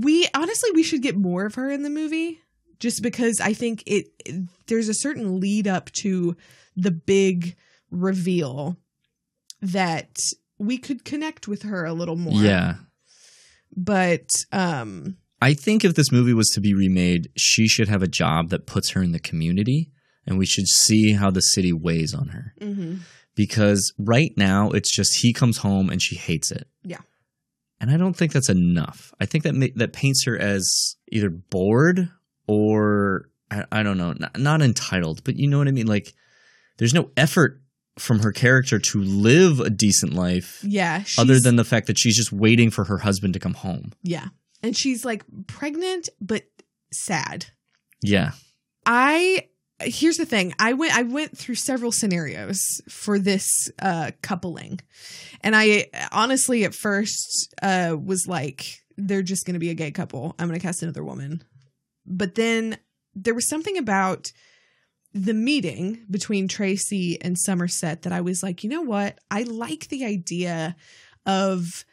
we, 0.02 0.28
honestly, 0.34 0.72
we 0.74 0.84
should 0.84 1.02
get 1.02 1.18
more 1.18 1.46
of 1.46 1.56
her 1.56 1.70
in 1.70 1.84
the 1.84 1.90
movie 1.90 2.40
just 2.80 3.04
because 3.04 3.42
I 3.42 3.52
think 3.52 3.84
it, 3.86 4.08
there's 4.68 4.88
a 4.88 4.94
certain 4.94 5.42
lead 5.42 5.68
up 5.68 5.92
to 5.92 6.38
the 6.78 6.92
big 6.92 7.58
reveal 7.92 8.78
that 9.62 10.18
we 10.58 10.78
could 10.78 11.06
connect 11.06 11.48
with 11.48 11.64
her 11.64 11.86
a 11.86 11.94
little 11.94 12.16
more. 12.16 12.42
Yeah. 12.42 12.76
But, 13.76 14.30
um, 14.52 15.18
I 15.42 15.54
think 15.54 15.86
if 15.86 15.96
this 15.96 16.12
movie 16.12 16.34
was 16.34 16.50
to 16.50 16.62
be 16.62 16.74
remade, 16.74 17.30
she 17.38 17.68
should 17.68 17.88
have 17.88 18.04
a 18.04 18.08
job 18.08 18.50
that 18.50 18.66
puts 18.68 18.90
her 18.92 19.02
in 19.02 19.12
the 19.14 19.20
community 19.20 19.92
and 20.26 20.38
we 20.38 20.46
should 20.46 20.68
see 20.68 21.14
how 21.14 21.32
the 21.32 21.42
city 21.42 21.72
weighs 21.72 22.14
on 22.14 22.30
her. 22.30 22.54
mhm. 22.62 23.00
Because 23.36 23.94
right 23.98 24.34
now 24.36 24.70
it's 24.72 24.94
just 24.94 25.22
he 25.22 25.32
comes 25.32 25.60
home 25.60 25.90
and 25.90 26.02
she 26.02 26.16
hates 26.16 26.52
it. 26.52 26.68
yeah. 26.84 26.98
And 27.82 27.90
I 27.90 27.96
don't 27.96 28.14
think 28.14 28.34
that's 28.34 28.50
enough. 28.50 29.14
I 29.22 29.26
think 29.26 29.46
that 29.46 29.56
ma- 29.56 29.68
that 29.78 29.94
paints 29.94 30.26
her 30.26 30.38
as 30.38 30.98
either 31.14 31.30
bored 31.30 32.10
or 32.46 33.30
I, 33.50 33.64
I 33.72 33.84
don't 33.84 33.98
know, 33.98 34.12
not, 34.20 34.38
not 34.38 34.62
entitled, 34.62 35.24
but 35.24 35.38
you 35.38 35.48
know 35.48 35.58
what 35.60 35.70
I 35.70 35.72
mean 35.72 35.88
like 35.88 36.14
there's 36.78 36.94
no 36.94 37.12
effort 37.16 37.62
from 38.00 38.20
her 38.20 38.32
character 38.32 38.80
to 38.80 39.02
live 39.02 39.60
a 39.60 39.70
decent 39.70 40.14
life 40.14 40.64
Yeah. 40.64 41.04
other 41.18 41.40
than 41.40 41.56
the 41.58 41.64
fact 41.64 41.88
that 41.88 41.98
she's 41.98 42.16
just 42.16 42.32
waiting 42.32 42.70
for 42.72 42.86
her 42.86 43.00
husband 43.00 43.34
to 43.34 43.40
come 43.40 43.54
home. 43.56 43.92
Yeah. 44.04 44.28
And 44.64 44.76
she's 44.76 45.06
like 45.06 45.24
pregnant 45.48 46.10
but 46.20 46.44
sad. 46.92 47.46
Yeah. 48.02 48.32
I 48.86 49.48
here's 49.82 50.18
the 50.18 50.26
thing. 50.26 50.54
I 50.60 50.74
went 50.74 50.94
I 50.96 51.04
went 51.04 51.38
through 51.38 51.56
several 51.56 51.92
scenarios 51.92 52.60
for 52.90 53.20
this 53.20 53.70
uh 53.80 54.12
coupling. 54.22 54.80
And 55.42 55.56
I 55.56 55.88
honestly 56.12 56.64
at 56.66 56.74
first 56.76 57.54
uh 57.62 57.96
was 57.98 58.28
like 58.28 58.66
they're 58.98 59.22
just 59.24 59.46
going 59.46 59.54
to 59.54 59.60
be 59.60 59.70
a 59.70 59.76
gay 59.76 59.92
couple. 59.92 60.36
I'm 60.38 60.48
going 60.50 60.60
to 60.60 60.66
cast 60.66 60.84
another 60.84 61.04
woman. 61.06 61.42
But 62.06 62.36
then 62.36 62.78
there 63.16 63.34
was 63.34 63.48
something 63.48 63.78
about 63.78 64.32
the 65.14 65.34
meeting 65.34 66.06
between 66.10 66.48
Tracy 66.48 67.20
and 67.22 67.38
Somerset 67.38 68.04
that 68.04 68.14
I 68.14 68.22
was 68.22 68.44
like, 68.44 68.64
you 68.64 68.70
know 68.70 68.82
what? 68.82 69.20
I 69.32 69.44
like 69.44 69.88
the 69.88 70.06
idea 70.06 70.76
of 71.26 71.86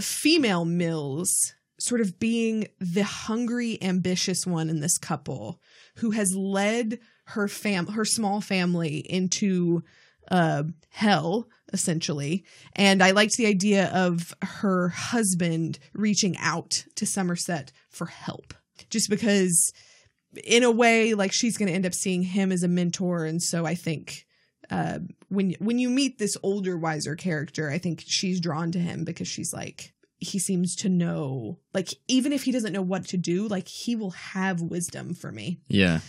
female 0.00 0.64
Mills 0.64 1.54
sort 1.78 2.00
of 2.00 2.18
being 2.18 2.68
the 2.78 3.02
hungry, 3.02 3.78
ambitious 3.82 4.46
one 4.46 4.70
in 4.70 4.80
this 4.80 4.98
couple 4.98 5.60
who 5.96 6.12
has 6.12 6.34
led 6.34 6.98
her 7.26 7.48
fam 7.48 7.86
her 7.88 8.04
small 8.04 8.40
family 8.40 8.98
into 8.98 9.82
uh 10.30 10.62
hell 10.90 11.48
essentially 11.72 12.44
and 12.74 13.02
i 13.02 13.10
liked 13.10 13.36
the 13.36 13.46
idea 13.46 13.90
of 13.94 14.34
her 14.42 14.88
husband 14.88 15.78
reaching 15.92 16.36
out 16.38 16.84
to 16.94 17.06
somerset 17.06 17.72
for 17.90 18.06
help 18.06 18.54
just 18.90 19.10
because 19.10 19.72
in 20.44 20.62
a 20.62 20.70
way 20.70 21.14
like 21.14 21.32
she's 21.32 21.56
going 21.56 21.68
to 21.68 21.74
end 21.74 21.86
up 21.86 21.94
seeing 21.94 22.22
him 22.22 22.50
as 22.50 22.62
a 22.62 22.68
mentor 22.68 23.24
and 23.24 23.42
so 23.42 23.64
i 23.66 23.74
think 23.74 24.26
uh, 24.70 24.98
when 25.28 25.54
when 25.60 25.78
you 25.78 25.90
meet 25.90 26.18
this 26.18 26.36
older 26.42 26.76
wiser 26.76 27.14
character 27.16 27.70
i 27.70 27.78
think 27.78 28.02
she's 28.06 28.40
drawn 28.40 28.72
to 28.72 28.78
him 28.78 29.04
because 29.04 29.28
she's 29.28 29.52
like 29.52 29.92
he 30.18 30.38
seems 30.38 30.74
to 30.74 30.88
know 30.88 31.58
like 31.74 31.88
even 32.08 32.32
if 32.32 32.44
he 32.44 32.52
doesn't 32.52 32.72
know 32.72 32.80
what 32.80 33.06
to 33.06 33.16
do 33.18 33.46
like 33.48 33.68
he 33.68 33.94
will 33.94 34.12
have 34.12 34.62
wisdom 34.62 35.12
for 35.14 35.30
me 35.30 35.60
Yeah. 35.68 36.00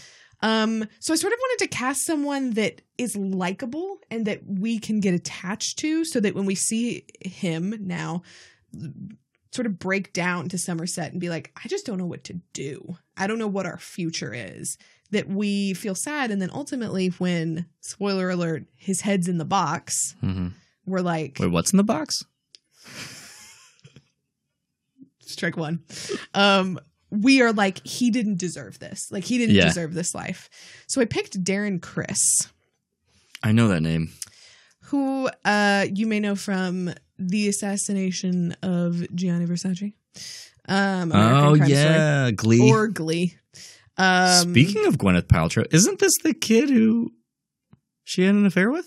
um 0.41 0.85
so 0.99 1.11
i 1.13 1.17
sort 1.17 1.33
of 1.33 1.39
wanted 1.39 1.63
to 1.65 1.75
cast 1.75 2.05
someone 2.05 2.51
that 2.51 2.81
is 2.97 3.17
likable 3.17 3.97
and 4.09 4.25
that 4.25 4.39
we 4.47 4.79
can 4.79 5.01
get 5.01 5.13
attached 5.13 5.79
to 5.79 6.05
so 6.05 6.21
that 6.21 6.33
when 6.33 6.45
we 6.45 6.55
see 6.55 7.05
him 7.25 7.75
now 7.81 8.21
sort 9.55 9.65
of 9.65 9.79
break 9.79 10.11
down 10.13 10.49
to 10.49 10.57
somerset 10.57 11.11
and 11.11 11.21
be 11.21 11.29
like 11.29 11.51
i 11.63 11.67
just 11.67 11.85
don't 11.85 11.97
know 11.97 12.05
what 12.05 12.23
to 12.25 12.33
do. 12.53 12.97
I 13.17 13.27
don't 13.27 13.39
know 13.39 13.47
what 13.47 13.65
our 13.65 13.77
future 13.77 14.33
is 14.33 14.77
that 15.11 15.29
we 15.29 15.73
feel 15.73 15.95
sad. 15.95 16.31
And 16.31 16.41
then 16.41 16.49
ultimately 16.53 17.07
when 17.19 17.65
spoiler 17.79 18.29
alert 18.29 18.65
his 18.75 19.01
head's 19.01 19.27
in 19.27 19.37
the 19.37 19.45
box 19.45 20.15
hmm 20.19 20.49
we're 20.85 20.99
like 21.01 21.37
Wait, 21.39 21.47
what's 21.51 21.71
in 21.73 21.77
the 21.77 21.83
box? 21.83 22.23
strike 25.21 25.57
one. 25.57 25.83
Um 26.33 26.79
we 27.11 27.41
are 27.41 27.53
like 27.53 27.85
he 27.85 28.11
didn't 28.11 28.37
deserve 28.39 28.79
this. 28.79 29.11
Like 29.11 29.23
he 29.23 29.37
didn't 29.37 29.55
Yeah. 29.55 29.65
deserve 29.67 29.93
this 29.93 30.13
life. 30.13 30.49
So 30.87 31.01
i 31.01 31.05
picked 31.05 31.41
Darren 31.43 31.81
Criss 31.81 32.49
I 33.43 33.51
know 33.51 33.67
that 33.69 33.81
name. 33.81 34.11
who 34.89 35.29
uh 35.45 35.85
you 35.93 36.07
may 36.07 36.19
know 36.19 36.35
from 36.35 36.93
the 37.17 37.47
assassination 37.47 38.55
of 38.61 39.05
gianni 39.15 39.45
versace 39.45 39.93
um 40.67 41.11
American 41.11 41.45
oh 41.45 41.55
Crime 41.55 41.57
Story, 41.57 41.71
yeah, 41.71 42.31
Glee. 42.31 42.71
or 42.71 42.87
glee 42.87 43.35
um 43.97 44.51
Speaking 44.51 44.85
of 44.87 44.97
Gwyneth 44.97 45.27
Paltrow, 45.27 45.65
isn't 45.71 45.99
this 45.99 46.13
the 46.23 46.33
kid 46.33 46.69
who 46.69 47.13
she 48.03 48.23
had 48.23 48.35
an 48.35 48.45
affair 48.45 48.69
with? 48.71 48.85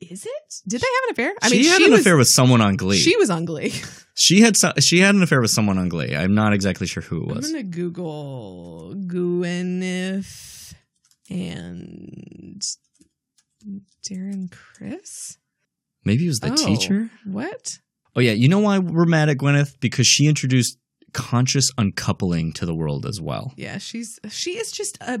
is 0.00 0.26
it 0.26 0.54
did 0.66 0.80
they 0.80 0.86
have 0.86 1.04
an 1.04 1.12
affair 1.12 1.32
i 1.42 1.48
she 1.48 1.58
mean 1.58 1.64
had 1.68 1.76
she 1.78 1.84
an 1.84 1.90
was 1.92 2.00
affair 2.00 2.16
with 2.16 2.26
someone 2.26 2.60
on 2.60 2.74
Glee. 2.76 2.96
she 2.98 3.16
was 3.16 3.30
on 3.30 3.44
glee 3.44 3.72
She 4.14 4.40
had 4.42 4.56
so, 4.58 4.72
she 4.80 4.98
had 4.98 5.14
an 5.14 5.22
affair 5.22 5.40
with 5.40 5.50
someone 5.52 5.78
on 5.78 5.88
Glee. 5.88 6.14
I'm 6.14 6.34
not 6.34 6.52
exactly 6.52 6.86
sure 6.86 7.02
who 7.02 7.22
it 7.22 7.34
was. 7.34 7.46
i'm 7.46 7.52
gonna 7.52 7.62
google 7.62 8.94
gwyneth 9.06 10.74
and 11.30 12.60
Darren 14.04 14.50
Criss 14.50 15.38
Maybe 16.04 16.24
it 16.24 16.28
was 16.28 16.40
the 16.40 16.52
Oh, 16.52 16.56
teacher. 16.56 17.10
What? 17.24 17.78
Oh 18.14 18.20
yeah, 18.20 18.32
you 18.32 18.48
know 18.48 18.58
why 18.58 18.78
we're 18.78 19.06
mad 19.06 19.28
at 19.28 19.38
Gwyneth? 19.38 19.80
Because 19.80 20.06
she 20.06 20.26
introduced 20.26 20.78
conscious 21.12 21.70
uncoupling 21.76 22.52
to 22.54 22.64
the 22.66 22.74
world 22.74 23.04
as 23.06 23.20
well. 23.20 23.52
Yeah, 23.56 23.78
she's 23.78 24.18
she 24.30 24.52
is 24.58 24.72
just 24.72 24.98
a 25.02 25.20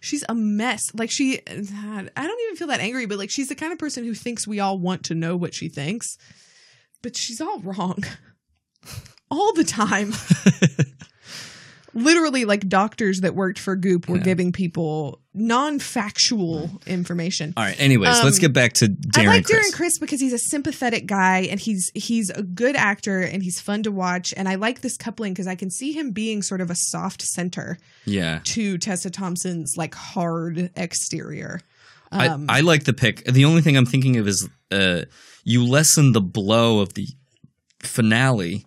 she's 0.00 0.24
a 0.28 0.34
mess. 0.34 0.92
Like 0.94 1.10
she 1.10 1.40
I 1.46 1.54
don't 1.54 2.40
even 2.42 2.56
feel 2.56 2.68
that 2.68 2.80
angry, 2.80 3.06
but 3.06 3.18
like 3.18 3.30
she's 3.30 3.48
the 3.48 3.54
kind 3.54 3.72
of 3.72 3.78
person 3.78 4.04
who 4.04 4.14
thinks 4.14 4.46
we 4.46 4.60
all 4.60 4.78
want 4.78 5.04
to 5.04 5.14
know 5.14 5.36
what 5.36 5.54
she 5.54 5.68
thinks. 5.68 6.16
But 7.02 7.16
she's 7.16 7.40
all 7.40 7.60
wrong. 7.60 8.04
all 9.30 9.52
the 9.54 9.64
time. 9.64 10.12
literally 11.94 12.44
like 12.44 12.68
doctors 12.68 13.20
that 13.20 13.34
worked 13.34 13.58
for 13.58 13.76
Goop 13.76 14.08
were 14.08 14.18
giving 14.18 14.52
people 14.52 15.20
non-factual 15.34 16.70
information. 16.86 17.52
All 17.56 17.64
right. 17.64 17.78
Anyways, 17.80 18.18
Um, 18.18 18.24
let's 18.24 18.38
get 18.38 18.52
back 18.52 18.72
to 18.74 18.86
Darren 18.86 19.22
I 19.24 19.26
like 19.26 19.44
Criss. 19.46 19.70
Darren 19.72 19.76
Criss 19.76 19.98
because 19.98 20.20
he's 20.20 20.32
a 20.32 20.38
sympathetic 20.38 21.06
guy 21.06 21.40
and 21.50 21.58
he's 21.60 21.90
he's 21.94 22.30
a 22.30 22.42
good 22.42 22.76
actor 22.76 23.20
and 23.20 23.42
he's 23.42 23.60
fun 23.60 23.82
to 23.84 23.90
watch 23.92 24.32
and 24.36 24.48
I 24.48 24.56
like 24.56 24.80
this 24.80 24.96
coupling 24.96 25.32
because 25.32 25.46
I 25.46 25.54
can 25.54 25.70
see 25.70 25.92
him 25.92 26.10
being 26.12 26.42
sort 26.42 26.60
of 26.60 26.70
a 26.70 26.74
soft 26.76 27.22
center 27.22 27.78
Yeah. 28.04 28.40
to 28.44 28.78
Tessa 28.78 29.10
Thompson's 29.10 29.74
like 29.76 29.94
hard 29.94 30.70
exterior. 30.76 31.60
Um, 32.12 32.46
I, 32.48 32.58
I 32.58 32.60
like 32.62 32.84
the 32.84 32.92
pick. 32.92 33.24
The 33.24 33.44
only 33.44 33.62
thing 33.62 33.76
I'm 33.76 33.86
thinking 33.86 34.16
of 34.16 34.26
is 34.26 34.48
uh, 34.72 35.02
you 35.44 35.64
lessen 35.64 36.10
the 36.12 36.20
blow 36.20 36.80
of 36.80 36.94
the 36.94 37.06
finale 37.80 38.66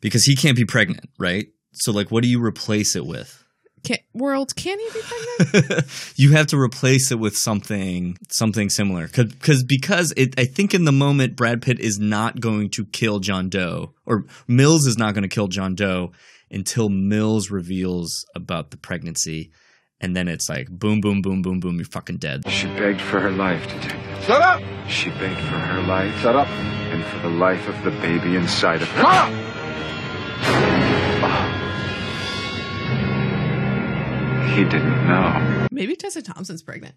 because 0.00 0.24
he 0.24 0.36
can't 0.36 0.56
be 0.56 0.64
pregnant, 0.64 1.08
right? 1.18 1.48
So, 1.76 1.92
like, 1.92 2.10
what 2.10 2.22
do 2.22 2.28
you 2.28 2.42
replace 2.42 2.96
it 2.96 3.06
with? 3.06 3.44
can, 3.86 3.98
world 4.14 4.54
can 4.56 4.78
he 4.78 4.88
be 4.92 5.00
pregnant? 5.02 5.86
you 6.16 6.32
have 6.32 6.48
to 6.48 6.58
replace 6.58 7.12
it 7.12 7.18
with 7.18 7.36
something 7.36 8.16
something 8.28 8.68
similar 8.68 9.06
because 9.06 9.62
because 9.62 10.12
it, 10.16 10.38
I 10.38 10.44
think 10.44 10.74
in 10.74 10.84
the 10.84 10.92
moment 10.92 11.36
Brad 11.36 11.62
Pitt 11.62 11.78
is 11.78 11.98
not 11.98 12.40
going 12.40 12.70
to 12.70 12.84
kill 12.84 13.20
John 13.20 13.48
Doe 13.48 13.94
or 14.04 14.24
Mills 14.48 14.86
is 14.86 14.98
not 14.98 15.14
going 15.14 15.22
to 15.22 15.28
kill 15.28 15.48
John 15.48 15.74
Doe 15.74 16.12
until 16.50 16.88
Mills 16.88 17.50
reveals 17.50 18.26
about 18.34 18.70
the 18.70 18.76
pregnancy 18.76 19.52
and 20.00 20.16
then 20.16 20.28
it's 20.28 20.48
like 20.48 20.68
boom 20.68 21.00
boom 21.00 21.22
boom 21.22 21.42
boom 21.42 21.60
boom 21.60 21.76
you're 21.76 21.84
fucking 21.84 22.18
dead. 22.18 22.48
She 22.50 22.66
begged 22.66 23.00
for 23.00 23.20
her 23.20 23.30
life, 23.30 23.66
Detective. 23.68 24.24
Shut 24.24 24.42
up! 24.42 24.62
She 24.88 25.10
begged 25.10 25.40
for 25.40 25.58
her 25.58 25.82
life. 25.82 26.14
Shut 26.20 26.36
up! 26.36 26.48
And 26.48 27.04
for 27.04 27.18
the 27.20 27.34
life 27.34 27.68
of 27.68 27.82
the 27.84 27.90
baby 27.90 28.36
inside 28.36 28.82
of 28.82 28.88
her. 28.88 29.65
He 34.56 34.64
didn't 34.64 35.06
know. 35.06 35.66
Maybe 35.70 35.94
Tessa 35.96 36.22
Thompson's 36.22 36.62
pregnant. 36.62 36.94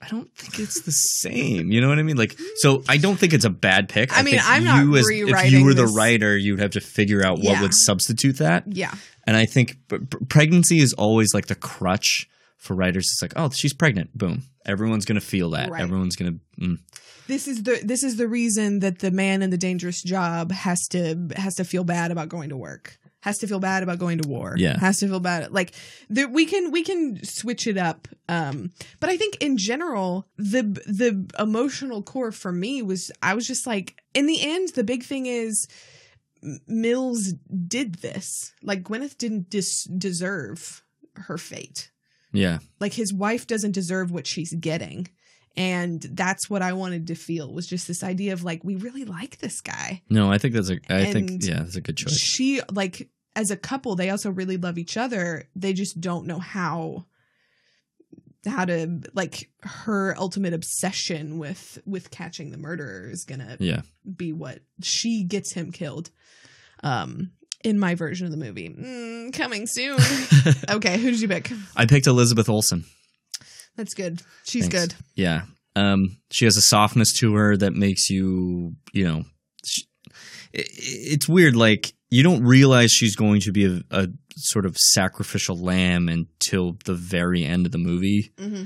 I 0.00 0.08
don't 0.08 0.32
think 0.34 0.60
it's 0.60 0.82
the 0.82 0.92
same. 0.92 1.70
You 1.72 1.80
know 1.80 1.88
what 1.88 1.98
I 1.98 2.02
mean? 2.02 2.16
Like, 2.16 2.38
so 2.56 2.82
I 2.88 2.96
don't 2.96 3.16
think 3.18 3.32
it's 3.34 3.44
a 3.44 3.50
bad 3.50 3.88
pick. 3.88 4.16
I 4.16 4.22
mean, 4.22 4.34
think 4.36 4.48
I'm 4.48 4.64
not 4.64 4.82
you 4.84 4.96
as, 4.96 5.06
if 5.10 5.50
you 5.52 5.64
were 5.64 5.74
the 5.74 5.82
this. 5.82 5.94
writer, 5.94 6.36
you'd 6.36 6.60
have 6.60 6.70
to 6.70 6.80
figure 6.80 7.22
out 7.24 7.38
what 7.38 7.44
Yeah. 7.44 7.62
would 7.62 7.74
substitute 7.74 8.38
that. 8.38 8.64
Yeah. 8.68 8.94
And 9.26 9.36
I 9.36 9.44
think 9.44 9.76
p- 9.88 9.98
p- 9.98 10.24
pregnancy 10.28 10.78
is 10.78 10.92
always 10.94 11.34
like 11.34 11.46
the 11.48 11.54
crutch 11.54 12.28
for 12.56 12.74
writers. 12.74 13.10
It's 13.12 13.20
like, 13.20 13.32
oh, 13.36 13.50
she's 13.50 13.74
pregnant. 13.74 14.16
Boom. 14.16 14.44
Everyone's 14.64 15.04
gonna 15.04 15.20
feel 15.20 15.50
that. 15.50 15.68
Right. 15.70 15.82
Everyone's 15.82 16.16
gonna. 16.16 16.36
Mm. 16.60 16.78
This 17.26 17.46
is 17.48 17.62
the 17.64 17.80
this 17.84 18.02
is 18.02 18.16
the 18.16 18.26
reason 18.28 18.78
that 18.80 19.00
the 19.00 19.10
man 19.10 19.42
in 19.42 19.50
the 19.50 19.58
dangerous 19.58 20.02
job 20.02 20.50
has 20.52 20.86
to 20.88 21.28
has 21.36 21.56
to 21.56 21.64
feel 21.64 21.84
bad 21.84 22.10
about 22.10 22.28
going 22.28 22.48
to 22.50 22.56
work. 22.56 22.98
Has 23.22 23.38
to 23.38 23.46
feel 23.46 23.60
bad 23.60 23.82
about 23.82 23.98
going 23.98 24.18
to 24.18 24.28
war. 24.28 24.54
Yeah. 24.56 24.78
Has 24.78 24.98
to 25.00 25.08
feel 25.08 25.20
bad 25.20 25.52
like 25.52 25.72
there, 26.08 26.28
we 26.28 26.46
can 26.46 26.70
we 26.70 26.82
can 26.82 27.22
switch 27.24 27.66
it 27.66 27.76
up. 27.76 28.08
Um 28.28 28.72
but 28.98 29.10
I 29.10 29.16
think 29.16 29.36
in 29.40 29.56
general 29.56 30.26
the 30.38 30.62
the 30.62 31.28
emotional 31.38 32.02
core 32.02 32.32
for 32.32 32.50
me 32.52 32.82
was 32.82 33.10
I 33.22 33.34
was 33.34 33.46
just 33.46 33.66
like 33.66 34.00
in 34.14 34.26
the 34.26 34.40
end 34.40 34.70
the 34.70 34.84
big 34.84 35.02
thing 35.04 35.26
is 35.26 35.68
Mills 36.66 37.34
did 37.68 37.96
this. 37.96 38.54
Like 38.62 38.82
Gwyneth 38.82 39.18
didn't 39.18 39.50
dis- 39.50 39.84
deserve 39.84 40.82
her 41.16 41.36
fate. 41.36 41.90
Yeah. 42.32 42.60
Like 42.78 42.94
his 42.94 43.12
wife 43.12 43.46
doesn't 43.46 43.72
deserve 43.72 44.10
what 44.10 44.26
she's 44.26 44.54
getting. 44.54 45.08
And 45.56 46.00
that's 46.12 46.48
what 46.48 46.62
I 46.62 46.72
wanted 46.74 47.08
to 47.08 47.14
feel 47.14 47.52
was 47.52 47.66
just 47.66 47.88
this 47.88 48.04
idea 48.04 48.32
of 48.32 48.44
like 48.44 48.62
we 48.62 48.76
really 48.76 49.04
like 49.04 49.38
this 49.38 49.60
guy. 49.60 50.02
No, 50.08 50.30
I 50.30 50.38
think 50.38 50.54
that's 50.54 50.70
a. 50.70 50.78
I 50.88 51.12
think 51.12 51.44
yeah, 51.44 51.58
that's 51.58 51.76
a 51.76 51.80
good 51.80 51.96
choice. 51.96 52.16
She 52.16 52.60
like 52.72 53.08
as 53.36 53.50
a 53.50 53.56
couple, 53.56 53.96
they 53.96 54.10
also 54.10 54.30
really 54.30 54.56
love 54.56 54.78
each 54.78 54.96
other. 54.96 55.48
They 55.56 55.72
just 55.72 56.00
don't 56.00 56.26
know 56.26 56.38
how 56.38 57.06
how 58.46 58.64
to 58.64 59.00
like 59.12 59.50
her 59.62 60.14
ultimate 60.16 60.54
obsession 60.54 61.38
with 61.38 61.78
with 61.84 62.10
catching 62.10 62.50
the 62.52 62.56
murderer 62.58 63.10
is 63.10 63.24
gonna 63.24 63.56
Yeah. 63.60 63.82
be 64.16 64.32
what 64.32 64.60
she 64.82 65.24
gets 65.24 65.52
him 65.52 65.72
killed. 65.72 66.10
Um 66.82 67.32
in 67.62 67.78
my 67.78 67.94
version 67.94 68.24
of 68.24 68.30
the 68.32 68.38
movie. 68.38 68.70
Mm, 68.70 69.34
coming 69.34 69.66
soon. 69.66 69.98
okay, 70.70 70.96
who 70.96 71.10
did 71.10 71.20
you 71.20 71.28
pick? 71.28 71.52
I 71.76 71.84
picked 71.84 72.06
Elizabeth 72.06 72.48
Olsen. 72.48 72.84
That's 73.80 73.94
good. 73.94 74.20
She's 74.44 74.68
Thanks. 74.68 74.94
good. 74.94 75.04
Yeah. 75.14 75.42
Um, 75.74 76.18
she 76.30 76.44
has 76.44 76.58
a 76.58 76.62
softness 76.62 77.14
to 77.20 77.32
her 77.34 77.56
that 77.56 77.72
makes 77.72 78.10
you, 78.10 78.74
you 78.92 79.04
know, 79.04 79.24
sh 79.64 79.80
it, 80.52 80.66
it's 80.74 81.26
weird. 81.28 81.56
Like 81.56 81.94
you 82.10 82.22
don't 82.22 82.42
realize 82.44 82.90
she's 82.90 83.16
going 83.16 83.40
to 83.42 83.52
be 83.52 83.64
a, 83.64 83.80
a 83.90 84.08
sort 84.36 84.66
of 84.66 84.76
sacrificial 84.76 85.56
lamb 85.56 86.08
until 86.10 86.76
the 86.84 86.92
very 86.94 87.44
end 87.44 87.64
of 87.64 87.72
the 87.72 87.78
movie. 87.78 88.32
Mm-hmm. 88.36 88.64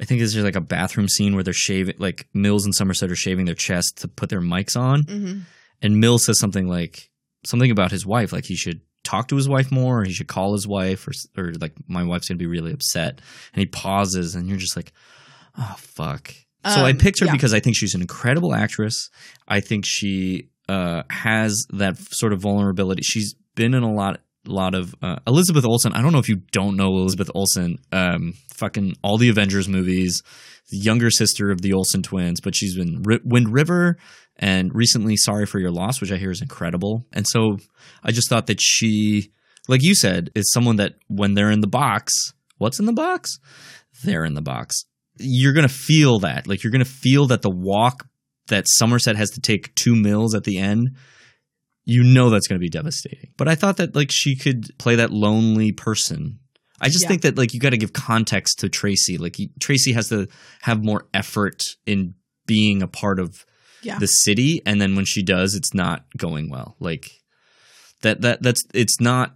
I 0.00 0.04
think 0.04 0.18
there's 0.18 0.36
like 0.36 0.56
a 0.56 0.60
bathroom 0.60 1.08
scene 1.08 1.34
where 1.34 1.44
they're 1.44 1.54
shaving, 1.54 1.94
like 1.98 2.26
Mills 2.34 2.64
and 2.66 2.74
Somerset 2.74 3.10
are 3.10 3.16
shaving 3.16 3.46
their 3.46 3.54
chest 3.54 3.98
to 4.02 4.08
put 4.08 4.28
their 4.28 4.42
mics 4.42 4.76
on, 4.76 5.04
Mm-hmm. 5.04 5.38
and 5.82 6.00
Mills 6.00 6.26
says 6.26 6.38
something 6.38 6.68
like 6.68 7.10
something 7.46 7.70
about 7.70 7.92
his 7.92 8.04
wife, 8.04 8.32
like 8.32 8.44
he 8.44 8.56
should 8.56 8.80
talk 9.04 9.28
to 9.28 9.36
his 9.36 9.48
wife 9.48 9.70
more, 9.70 10.00
or 10.00 10.04
he 10.04 10.12
should 10.12 10.26
call 10.28 10.52
his 10.52 10.66
wife, 10.66 11.06
or 11.06 11.12
or 11.40 11.52
like 11.60 11.72
my 11.88 12.02
wife's 12.04 12.28
gonna 12.28 12.38
be 12.38 12.46
really 12.46 12.72
upset, 12.72 13.20
and 13.52 13.60
he 13.60 13.66
pauses, 13.66 14.34
and 14.34 14.48
you're 14.48 14.58
just 14.58 14.76
like, 14.76 14.92
oh 15.58 15.74
fuck. 15.78 16.34
So 16.66 16.80
I 16.84 16.90
Um, 16.92 16.96
picked 16.96 17.20
her 17.20 17.26
yeah. 17.26 17.32
because 17.32 17.52
I 17.52 17.60
think 17.60 17.76
she's 17.76 17.94
an 17.94 18.00
incredible 18.00 18.54
actress. 18.54 19.10
I 19.46 19.60
think 19.60 19.84
she 19.86 20.48
uh, 20.68 21.02
has 21.10 21.66
that 21.74 21.98
sort 21.98 22.32
of 22.32 22.40
vulnerability. 22.40 23.02
She's 23.02 23.34
been 23.54 23.74
in 23.74 23.82
a 23.82 23.92
lot 23.92 24.20
lot 24.46 24.74
of 24.74 24.94
uh, 25.02 25.16
Elizabeth 25.26 25.64
Olsen. 25.64 25.92
I 25.94 26.02
don't 26.02 26.12
know 26.12 26.18
if 26.18 26.28
you 26.28 26.36
don't 26.52 26.76
know 26.76 26.88
Elizabeth 26.88 27.30
Olsen. 27.34 27.76
Um, 27.92 28.34
fucking 28.56 28.94
all 29.02 29.16
the 29.18 29.28
Avengers 29.30 29.68
movies, 29.68 30.22
the 30.70 30.78
younger 30.78 31.10
sister 31.10 31.50
of 31.50 31.60
the 31.62 31.72
Olsen 31.74 32.02
twins, 32.02 32.40
but 32.40 32.54
she's 32.54 32.76
been 32.76 33.02
Ri- 33.02 33.20
Wind 33.24 33.52
River 33.52 33.96
and 34.36 34.74
recently 34.74 35.16
Sorry 35.16 35.46
for 35.46 35.58
Your 35.58 35.70
Loss, 35.70 36.00
which 36.00 36.12
I 36.12 36.16
hear 36.16 36.30
is 36.30 36.42
incredible. 36.42 37.06
And 37.12 37.26
so 37.26 37.58
I 38.02 38.10
just 38.12 38.28
thought 38.28 38.46
that 38.48 38.60
she, 38.60 39.30
like 39.68 39.82
you 39.82 39.94
said, 39.94 40.30
is 40.34 40.52
someone 40.52 40.76
that 40.76 40.94
when 41.08 41.34
they're 41.34 41.50
in 41.50 41.60
the 41.60 41.66
box, 41.68 42.12
what's 42.58 42.78
in 42.80 42.86
the 42.86 42.92
box? 42.92 43.38
They're 44.02 44.24
in 44.24 44.34
the 44.34 44.42
box. 44.42 44.84
You're 45.18 45.52
gonna 45.52 45.68
feel 45.68 46.18
that. 46.20 46.46
Like 46.48 46.62
you're 46.64 46.72
gonna 46.72 46.84
feel 46.84 47.26
that 47.28 47.42
the 47.42 47.50
walk 47.50 48.06
that 48.48 48.66
Somerset 48.68 49.16
has 49.16 49.30
to 49.30 49.40
take 49.40 49.74
to 49.76 49.94
Mills 49.94 50.34
at 50.34 50.44
the 50.44 50.58
end 50.58 50.96
you 51.86 52.02
know 52.02 52.30
that's 52.30 52.48
going 52.48 52.58
to 52.58 52.64
be 52.64 52.70
devastating. 52.70 53.30
But 53.36 53.46
I 53.46 53.54
thought 53.56 53.76
that 53.76 53.94
like 53.94 54.08
she 54.10 54.36
could 54.36 54.64
play 54.78 54.96
that 54.96 55.10
lonely 55.10 55.70
person. 55.70 56.38
I 56.80 56.88
just 56.88 57.02
Yeah. 57.02 57.08
think 57.08 57.22
that 57.22 57.36
like 57.36 57.52
you 57.52 57.60
got 57.60 57.70
to 57.70 57.76
give 57.76 57.92
context 57.92 58.60
to 58.60 58.70
Tracy. 58.70 59.18
Like 59.18 59.38
you, 59.38 59.48
Tracy 59.60 59.92
has 59.92 60.08
to 60.08 60.26
have 60.62 60.82
more 60.82 61.06
effort 61.12 61.62
in 61.86 62.14
being 62.46 62.82
a 62.82 62.88
part 62.88 63.20
of 63.20 63.44
Yeah. 63.84 63.98
the 63.98 64.06
city, 64.06 64.60
and 64.66 64.80
then 64.80 64.96
when 64.96 65.04
she 65.04 65.22
does, 65.22 65.54
it's 65.54 65.74
not 65.74 66.04
going 66.16 66.50
well. 66.50 66.76
Like 66.80 67.10
that 68.02 68.20
that 68.22 68.42
that's 68.42 68.62
it's 68.74 69.00
not 69.00 69.34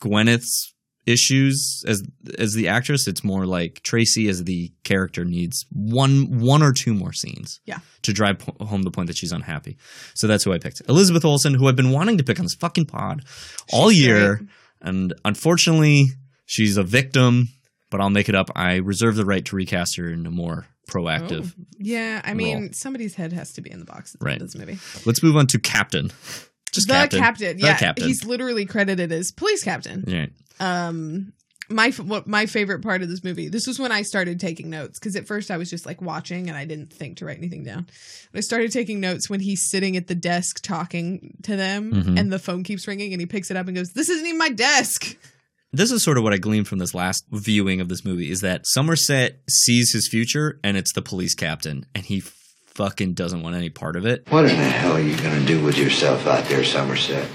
Gwyneth's 0.00 0.74
issues 1.06 1.82
as 1.86 2.02
as 2.38 2.52
the 2.52 2.68
actress. 2.68 3.08
It's 3.08 3.24
more 3.24 3.46
like 3.46 3.80
Tracy 3.82 4.28
as 4.28 4.44
the 4.44 4.72
character 4.84 5.24
needs 5.24 5.64
one 5.72 6.38
one 6.40 6.62
or 6.62 6.72
two 6.72 6.92
more 6.94 7.12
scenes 7.12 7.60
Yeah. 7.64 7.78
to 8.02 8.12
drive 8.12 8.38
po- 8.40 8.64
home 8.66 8.82
the 8.82 8.90
point 8.90 9.06
that 9.06 9.16
she's 9.16 9.32
unhappy. 9.32 9.78
So 10.14 10.26
that's 10.26 10.44
who 10.44 10.52
I 10.52 10.58
picked. 10.58 10.82
Elizabeth 10.88 11.24
Olsen, 11.24 11.54
who 11.54 11.66
I've 11.68 11.76
been 11.76 11.90
wanting 11.92 12.18
to 12.18 12.24
pick 12.24 12.38
on 12.38 12.44
this 12.44 12.54
fucking 12.54 12.86
pod 12.86 13.24
all 13.72 13.90
She's 13.90 14.00
year. 14.04 14.36
great. 14.36 14.48
And 14.80 15.14
unfortunately, 15.24 16.08
she's 16.46 16.76
a 16.76 16.84
victim, 16.84 17.48
but 17.90 18.00
I'll 18.00 18.10
make 18.10 18.28
it 18.28 18.34
up. 18.34 18.50
I 18.54 18.76
reserve 18.76 19.16
the 19.16 19.24
right 19.24 19.44
to 19.46 19.56
recast 19.56 19.96
her 19.96 20.08
in 20.10 20.24
a 20.26 20.30
more 20.30 20.66
proactive. 20.88 21.54
Oh. 21.58 21.64
Yeah, 21.78 22.20
I 22.24 22.34
mean, 22.34 22.58
role. 22.60 22.68
somebody's 22.72 23.14
head 23.14 23.32
has 23.32 23.52
to 23.52 23.60
be 23.60 23.70
in 23.70 23.78
the 23.78 23.84
box 23.86 24.14
at 24.14 24.20
the 24.20 24.26
Right. 24.26 24.32
end 24.32 24.42
of 24.42 24.52
this 24.52 24.58
movie. 24.60 24.78
Let's 25.06 25.22
move 25.22 25.36
on 25.36 25.46
to 25.48 25.58
Captain. 25.60 26.10
Just 26.72 26.88
the 26.88 26.94
Captain. 26.94 27.20
captain. 27.20 27.56
The 27.58 27.62
Yeah, 27.62 27.76
Captain. 27.78 28.06
he's 28.06 28.24
literally 28.24 28.66
credited 28.66 29.10
as 29.12 29.30
police 29.32 29.62
captain. 29.64 30.04
Right. 30.06 30.32
Um, 30.60 31.32
my 31.70 31.90
what 31.90 32.26
my 32.26 32.46
favorite 32.46 32.80
part 32.82 33.02
of 33.02 33.08
this 33.10 33.22
movie. 33.22 33.48
This 33.48 33.66
was 33.66 33.78
when 33.78 33.92
I 33.92 34.00
started 34.02 34.40
taking 34.40 34.70
notes 34.70 34.98
because 34.98 35.16
at 35.16 35.26
first 35.26 35.50
I 35.50 35.56
was 35.58 35.68
just 35.70 35.84
like 35.86 36.00
watching 36.02 36.48
and 36.48 36.56
I 36.56 36.64
didn't 36.64 36.92
think 36.92 37.18
to 37.18 37.26
write 37.26 37.36
anything 37.38 37.62
down. 37.64 37.86
But 38.32 38.38
I 38.38 38.40
started 38.40 38.72
taking 38.72 39.00
notes 39.00 39.28
when 39.30 39.40
he's 39.40 39.68
sitting 39.70 39.96
at 39.96 40.06
the 40.08 40.14
desk 40.14 40.62
talking 40.62 41.36
to 41.42 41.56
them, 41.56 41.92
Mhm. 41.92 42.18
and 42.18 42.32
the 42.32 42.38
phone 42.38 42.64
keeps 42.64 42.86
ringing, 42.88 43.12
and 43.12 43.20
he 43.20 43.26
picks 43.26 43.50
it 43.50 43.56
up 43.56 43.66
and 43.66 43.76
goes, 43.76 43.90
"This 43.92 44.08
isn't 44.08 44.26
even 44.26 44.38
my 44.38 44.48
desk." 44.50 45.16
This 45.72 45.90
is 45.90 46.02
sort 46.02 46.16
of 46.16 46.24
what 46.24 46.32
I 46.32 46.38
gleaned 46.38 46.66
from 46.66 46.78
this 46.78 46.94
last 46.94 47.26
viewing 47.30 47.82
of 47.82 47.90
this 47.90 48.02
movie 48.02 48.30
is 48.30 48.40
that 48.40 48.66
Somerset 48.66 49.40
sees 49.50 49.92
his 49.92 50.08
future 50.08 50.58
and 50.64 50.78
it's 50.78 50.94
the 50.94 51.02
police 51.02 51.34
captain 51.34 51.84
and 51.94 52.06
he 52.06 52.20
fucking 52.20 53.12
doesn't 53.12 53.42
want 53.42 53.54
any 53.54 53.68
part 53.68 53.94
of 53.94 54.06
it. 54.06 54.26
What 54.30 54.46
in 54.46 54.56
the 54.56 54.64
hell 54.64 54.92
are 54.92 55.00
you 55.00 55.14
gonna 55.18 55.44
do 55.44 55.62
with 55.62 55.76
yourself 55.76 56.26
out 56.26 56.46
there, 56.46 56.64
Somerset? 56.64 57.28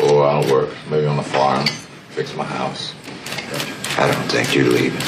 Oh, 0.00 0.20
I'll 0.20 0.52
work. 0.52 0.68
Maybe 0.90 1.06
on 1.06 1.16
the 1.16 1.22
farm. 1.22 1.66
Fix 2.10 2.34
my 2.34 2.44
house. 2.44 2.92
I 3.98 4.12
don't 4.12 4.30
think 4.30 4.54
you're 4.54 4.66
leaving. 4.66 5.00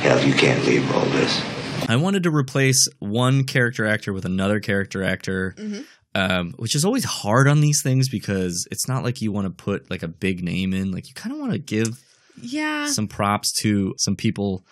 Hell, 0.00 0.20
you 0.26 0.34
can't 0.34 0.64
leave 0.64 0.90
all 0.96 1.04
this. 1.06 1.40
I 1.88 1.94
wanted 1.94 2.24
to 2.24 2.34
replace 2.34 2.88
one 2.98 3.44
character 3.44 3.86
actor 3.86 4.12
with 4.12 4.24
another 4.24 4.58
character 4.58 5.04
actor. 5.04 5.54
Mm-hmm. 5.56 5.82
Um, 6.14 6.52
which 6.58 6.74
is 6.74 6.84
always 6.84 7.04
hard 7.04 7.48
on 7.48 7.60
these 7.60 7.82
things 7.82 8.08
because 8.08 8.66
it's 8.70 8.86
not 8.88 9.02
like 9.04 9.20
you 9.22 9.32
want 9.32 9.46
to 9.46 9.64
put 9.64 9.90
like 9.90 10.02
a 10.02 10.08
big 10.08 10.42
name 10.42 10.72
in. 10.74 10.90
Like 10.92 11.08
you 11.08 11.14
kind 11.14 11.32
of 11.32 11.38
want 11.40 11.52
to 11.52 11.58
give 11.58 11.98
Yeah. 12.40 12.86
some 12.86 13.08
props 13.08 13.52
to 13.62 13.94
some 13.98 14.16
people. 14.16 14.64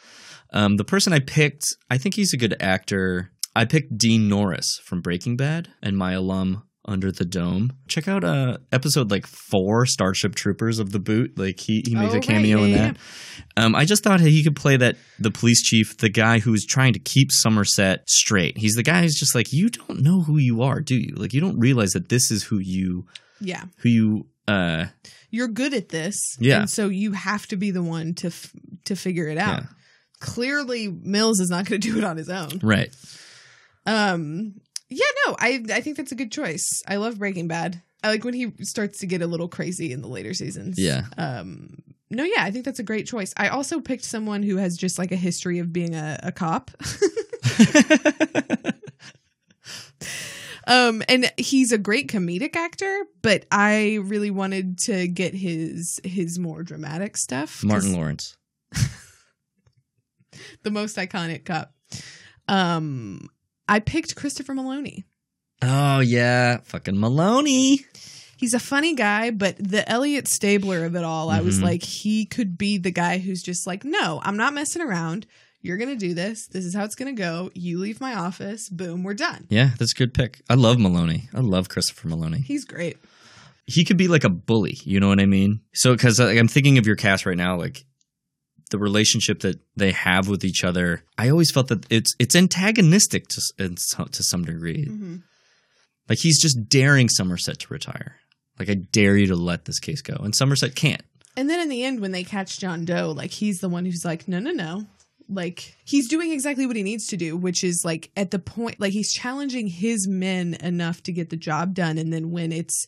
Um, 0.53 0.76
the 0.76 0.84
person 0.84 1.12
I 1.12 1.20
picked, 1.20 1.64
I 1.91 1.97
think 1.99 2.14
he's 2.16 2.32
a 2.32 2.36
good 2.36 2.57
actor. 2.61 3.30
I 3.55 3.64
picked 3.64 3.97
Dean 3.97 4.28
Norris 4.28 4.80
from 4.84 5.01
Breaking 5.01 5.36
Bad 5.36 5.68
and 5.82 5.97
my 5.97 6.12
alum 6.12 6.62
Under 6.87 7.12
the 7.12 7.24
Dome. 7.26 7.72
Check 7.89 8.09
out 8.09 8.24
uh, 8.24 8.57
episode 8.72 9.11
like 9.11 9.26
four, 9.26 9.85
Starship 9.87 10.35
Troopers 10.35 10.78
of 10.78 10.93
the 10.93 10.99
Boot. 10.99 11.39
Like 11.39 11.61
he, 11.61 11.83
he 11.87 11.95
makes 11.95 12.14
Oh, 12.14 12.18
a 12.18 12.20
cameo 12.20 12.59
right, 12.59 12.64
in 12.64 12.72
that. 12.72 12.97
Um, 13.57 13.74
I 13.74 13.85
just 13.85 14.03
thought 14.03 14.20
he 14.20 14.43
could 14.43 14.57
play 14.57 14.76
that 14.78 14.97
the 15.18 15.31
police 15.31 15.62
chief, 15.62 15.99
the 15.99 16.09
guy 16.09 16.39
who's 16.39 16.64
trying 16.64 16.95
to 16.95 16.99
keep 16.99 17.31
Somerset 17.33 18.09
straight. 18.09 18.57
He's 18.59 18.74
the 18.74 18.83
guy 18.83 19.03
who's 19.03 19.18
just 19.18 19.35
like, 19.35 19.53
you 19.53 19.68
don't 19.68 20.01
know 20.03 20.22
who 20.22 20.39
you 20.39 20.62
are, 20.62 20.81
do 20.81 20.95
you? 20.97 21.14
Like 21.16 21.33
you 21.35 21.41
don't 21.41 21.59
realize 21.59 21.93
that 21.93 22.09
this 22.09 22.31
is 22.31 22.45
who 22.45 22.59
you 22.59 23.07
Yeah. 23.41 23.64
who 23.78 23.89
you 23.89 24.26
uh 24.49 24.87
You're 25.31 25.49
good 25.49 25.74
at 25.74 25.91
this. 25.91 26.18
Yeah. 26.41 26.61
And 26.61 26.70
so 26.70 26.89
you 26.89 27.12
have 27.12 27.47
to 27.49 27.57
be 27.57 27.70
the 27.70 27.83
one 27.83 28.14
to 28.16 28.28
f- 28.28 28.53
to 28.87 28.97
figure 28.97 29.28
it 29.28 29.37
out. 29.39 29.62
Yeah. 29.62 29.66
Clearly 30.20 30.89
Mills 30.89 31.41
is 31.41 31.51
not 31.51 31.66
going 31.66 31.81
to 31.81 31.89
do 31.93 31.99
it 31.99 32.05
on 32.05 32.16
his 32.16 32.31
own. 32.31 32.59
right. 32.62 32.93
Um 33.87 34.55
yeah, 34.91 35.07
no, 35.26 35.36
I 35.38 35.64
I 35.72 35.80
think 35.80 35.97
that's 35.97 36.12
a 36.12 36.16
good 36.16 36.32
choice. 36.32 36.82
I 36.86 36.97
love 36.97 37.18
Breaking 37.18 37.49
Bad. 37.49 37.80
I 38.03 38.09
like 38.09 38.24
when 38.24 38.34
he 38.34 38.53
starts 38.62 38.99
to 39.01 39.07
get 39.07 39.22
a 39.22 39.26
little 39.26 39.49
crazy 39.49 39.93
in 39.93 40.03
the 40.03 40.09
later 40.09 40.34
seasons. 40.34 40.78
Yeah. 40.78 41.05
Um 41.16 41.78
no, 42.11 42.24
yeah, 42.24 42.43
I 42.43 42.51
think 42.51 42.64
that's 42.64 42.80
a 42.80 42.84
great 42.84 43.07
choice. 43.07 43.32
I 43.36 43.49
also 43.49 43.80
picked 43.80 44.05
someone 44.05 44.43
who 44.43 44.57
has 44.57 44.76
just 44.76 44.99
like 44.99 45.12
a 45.12 45.16
history 45.16 45.61
of 45.61 45.72
being 45.72 45.95
a, 45.95 46.18
a 46.24 46.32
cop. 46.32 46.72
um 50.66 51.05
and 51.09 51.32
he's 51.36 51.70
a 51.70 51.78
great 51.78 52.11
comedic 52.11 52.57
actor, 52.57 53.05
but 53.22 53.47
I 53.53 54.01
really 54.03 54.32
wanted 54.32 54.78
to 54.86 55.07
get 55.07 55.34
his 55.34 56.01
his 56.03 56.38
more 56.38 56.64
dramatic 56.64 57.16
stuff. 57.16 57.62
Martin 57.62 57.93
Lawrence. 57.93 58.36
the 60.64 60.70
most 60.70 60.97
iconic 60.97 61.45
cop. 61.45 61.72
Um 62.49 63.28
I 63.71 63.81
picked 63.81 64.16
Christopher 64.16 64.53
Meloni. 64.55 65.05
Oh 65.62 66.01
yeah, 66.01 66.59
fucking 66.64 66.95
Meloni. 66.97 67.85
He's 68.37 68.55
a 68.55 68.59
funny 68.59 68.95
guy, 68.95 69.31
but 69.31 69.57
the 69.59 69.87
Elliot 69.89 70.27
Stabler 70.27 70.85
of 70.87 70.97
it 70.97 71.05
all, 71.05 71.29
I 71.29 71.41
was 71.41 71.59
Mhm. 71.59 71.62
like, 71.62 71.83
he 71.83 72.25
could 72.25 72.57
be 72.57 72.79
the 72.79 72.91
guy 72.91 73.18
who's 73.18 73.43
just 73.43 73.66
like, 73.66 73.85
no, 73.85 74.18
I'm 74.25 74.39
not 74.39 74.55
messing 74.55 74.81
around. 74.81 75.27
You're 75.61 75.77
going 75.77 75.91
to 75.91 76.07
do 76.07 76.14
this. 76.14 76.47
This 76.47 76.64
is 76.64 76.75
how 76.75 76.85
it's 76.85 76.95
going 76.95 77.14
to 77.14 77.21
go. 77.21 77.51
You 77.55 77.79
leave 77.79 78.01
my 78.01 78.14
office. 78.14 78.71
Boom, 78.71 79.03
we're 79.03 79.12
done. 79.12 79.47
Yeah, 79.51 79.73
that's 79.79 79.93
a 79.93 79.95
good 79.95 80.14
pick. 80.14 80.41
I 80.49 80.55
love 80.55 80.79
Meloni. 80.79 81.29
I 81.35 81.41
love 81.41 81.68
Christopher 81.68 82.09
Meloni. 82.09 82.43
He's 82.43 82.64
great. 82.64 82.97
He 83.66 83.85
could 83.85 83.99
be 83.99 84.09
like 84.09 84.25
a 84.25 84.31
bully. 84.31 84.79
You 84.85 85.01
know 85.01 85.09
what 85.09 85.21
I 85.21 85.27
mean? 85.27 85.61
So, 85.75 85.93
because 85.95 86.18
like, 86.18 86.39
I'm 86.39 86.49
thinking 86.49 86.79
of 86.79 86.87
your 86.87 86.97
cast 86.97 87.27
right 87.27 87.37
now, 87.37 87.59
like 87.59 87.85
the 88.71 88.79
relationship 88.79 89.41
that 89.41 89.61
they 89.77 89.93
have 89.93 90.29
with 90.29 90.45
each 90.45 90.64
other. 90.64 91.03
I 91.18 91.29
always 91.29 91.51
felt 91.51 91.68
that 91.68 91.87
it's 91.91 92.14
it's 92.18 92.35
antagonistic 92.35 93.29
to 93.29 93.41
some, 93.41 94.09
to 94.09 94.23
some 94.23 94.45
degree. 94.45 94.87
Mhm. 94.87 95.23
Like 96.09 96.18
he's 96.18 96.41
just 96.41 96.68
daring 96.68 97.09
Somerset 97.09 97.61
to 97.61 97.73
retire. 97.73 98.16
Like 98.59 98.68
I 98.68 98.75
dare 98.75 99.16
you 99.16 99.27
to 99.29 99.37
let 99.37 99.64
this 99.64 99.79
case 99.79 100.03
go, 100.03 100.14
and 100.14 100.35
Somerset 100.35 100.75
can't. 100.75 101.03
And 101.37 101.49
then 101.49 101.61
in 101.61 101.68
the 101.68 101.85
end, 101.85 102.01
when 102.01 102.12
they 102.12 102.25
catch 102.25 102.59
John 102.59 102.85
Doe, 102.85 103.12
like 103.16 103.31
he's 103.31 103.61
the 103.61 103.68
one 103.68 103.85
who's 103.85 104.05
like, 104.05 104.27
no, 104.29 104.39
no, 104.41 104.51
no. 104.51 104.87
Like 105.29 105.77
he's 105.85 106.09
doing 106.09 106.33
exactly 106.33 106.66
what 106.66 106.75
he 106.77 106.83
needs 106.83 107.07
to 107.09 107.16
do, 107.16 107.37
which 107.37 107.62
is 107.62 107.83
like 107.85 108.11
at 108.16 108.33
the 108.33 108.41
point, 108.41 108.81
like 108.81 108.93
he's 108.93 109.12
challenging 109.12 109.68
his 109.68 110.09
men 110.09 110.55
enough 110.55 111.03
to 111.05 111.12
get 111.12 111.31
the 111.31 111.37
job 111.37 111.73
done. 111.75 111.99
And 111.99 112.12
then 112.12 112.33
when 112.33 112.51
it's 112.51 112.87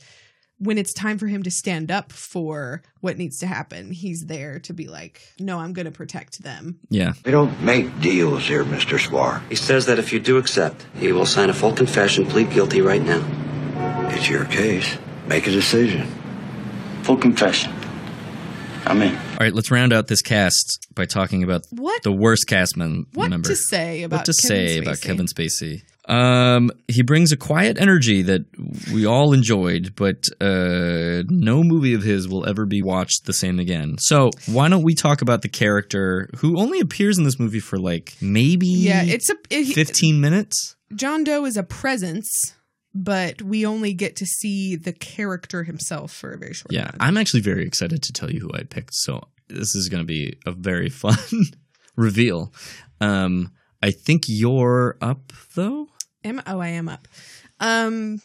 when 0.62 0.78
it's 0.78 0.92
time 0.92 1.18
for 1.18 1.26
him 1.26 1.42
to 1.42 1.50
stand 1.50 1.90
up 1.90 2.12
for 2.12 2.82
what 3.00 3.18
needs 3.18 3.38
to 3.38 3.46
happen, 3.46 3.90
he's 3.90 4.26
there 4.26 4.60
to 4.60 4.72
be 4.72 4.86
like, 4.86 5.20
no, 5.40 5.58
I'm 5.58 5.72
going 5.72 5.86
to 5.86 5.90
protect 5.90 6.42
them. 6.42 6.78
Yeah. 6.88 7.14
We 7.24 7.32
don't 7.32 7.60
make 7.62 8.00
deals 8.00 8.46
here, 8.46 8.64
Mr. 8.64 8.96
Swarr. 8.98 9.42
He 9.48 9.56
says 9.56 9.86
that 9.86 9.98
if 9.98 10.12
you 10.12 10.20
do 10.20 10.38
accept, 10.38 10.86
he 10.94 11.10
will 11.10 11.26
sign 11.26 11.50
a 11.50 11.52
full 11.54 11.72
confession, 11.72 12.26
plead 12.26 12.50
guilty 12.52 12.80
right 12.80 13.02
now. 13.02 13.22
It's 14.10 14.28
your 14.28 14.44
case. 14.44 14.96
Make 15.26 15.46
a 15.48 15.50
decision. 15.50 16.06
Full 17.02 17.16
confession. 17.16 17.72
I'm 18.84 19.00
in. 19.02 19.14
All 19.16 19.36
right, 19.40 19.52
let's 19.54 19.70
round 19.70 19.92
out 19.92 20.06
this 20.08 20.22
cast 20.22 20.86
by 20.94 21.04
talking 21.06 21.42
about 21.42 21.62
What- 21.70 22.02
the 22.02 22.12
worst 22.12 22.46
cast 22.46 22.76
mem- 22.76 23.06
What 23.14 23.30
member. 23.30 23.48
to 23.48 23.56
say 23.56 24.02
about 24.02 24.18
what 24.18 24.26
to 24.26 24.32
Kevin 24.42 24.56
say 24.68 24.78
about 24.78 25.00
Kevin 25.00 25.26
Spacey? 25.26 25.82
Um, 26.08 26.72
he 26.88 27.02
brings 27.02 27.30
a 27.30 27.36
quiet 27.36 27.80
energy 27.80 28.22
that 28.22 28.44
we 28.92 29.06
all 29.06 29.32
enjoyed, 29.32 29.94
but 29.94 30.28
uh, 30.40 31.22
no 31.28 31.62
movie 31.62 31.94
of 31.94 32.02
his 32.02 32.28
will 32.28 32.48
ever 32.48 32.66
be 32.66 32.82
watched 32.82 33.24
the 33.24 33.32
same 33.32 33.60
again. 33.60 33.98
So 33.98 34.30
why 34.46 34.68
don't 34.68 34.82
we 34.82 34.94
talk 34.94 35.22
about 35.22 35.42
the 35.42 35.48
character 35.48 36.28
who 36.38 36.58
only 36.58 36.80
appears 36.80 37.18
in 37.18 37.24
this 37.24 37.38
movie 37.38 37.60
for 37.60 37.78
like 37.78 38.14
maybe 38.20 38.66
Yeah, 38.66 39.04
it's 39.04 39.30
a 39.30 39.36
it, 39.50 39.74
fifteen 39.74 40.20
minutes? 40.20 40.76
John 40.94 41.24
Doe 41.24 41.44
is 41.44 41.56
a 41.56 41.62
presence, 41.62 42.54
but 42.94 43.40
we 43.40 43.64
only 43.64 43.94
get 43.94 44.16
to 44.16 44.26
see 44.26 44.76
the 44.76 44.92
character 44.92 45.62
himself 45.62 46.12
for 46.12 46.32
a 46.32 46.38
very 46.38 46.52
short 46.52 46.72
time. 46.72 46.80
Yeah, 46.80 46.90
I'm 46.98 47.16
actually 47.16 47.42
very 47.42 47.64
excited 47.64 48.02
to 48.02 48.12
tell 48.12 48.30
you 48.30 48.40
who 48.40 48.50
I 48.52 48.64
picked. 48.64 48.94
So 48.94 49.22
this 49.48 49.74
is 49.74 49.88
going 49.88 50.02
to 50.02 50.06
be 50.06 50.36
a 50.46 50.52
very 50.52 50.88
fun 50.90 51.16
reveal. 51.96 52.52
Um, 53.00 53.52
I 53.82 53.90
think 53.90 54.24
you're 54.28 54.96
up 55.00 55.32
though. 55.54 55.88
Am 56.24 56.40
oh 56.46 56.60
I 56.60 56.68
am 56.68 56.88
up. 56.88 57.08
Um 57.60 58.20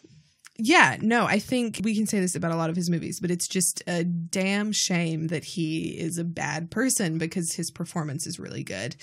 yeah, 0.59 0.97
no, 1.01 1.25
I 1.25 1.37
think 1.37 1.81
we 1.83 1.95
can 1.95 2.07
say 2.07 2.19
this 2.19 2.33
about 2.33 2.51
a 2.51 2.55
lot 2.55 2.71
of 2.71 2.75
his 2.75 2.89
movies, 2.89 3.19
but 3.19 3.29
it's 3.29 3.47
just 3.47 3.83
a 3.85 4.03
damn 4.03 4.71
shame 4.71 5.27
that 5.27 5.43
he 5.43 5.89
is 5.89 6.17
a 6.17 6.23
bad 6.23 6.71
person 6.71 7.19
because 7.19 7.53
his 7.53 7.69
performance 7.69 8.25
is 8.25 8.39
really 8.39 8.63
good. 8.63 8.95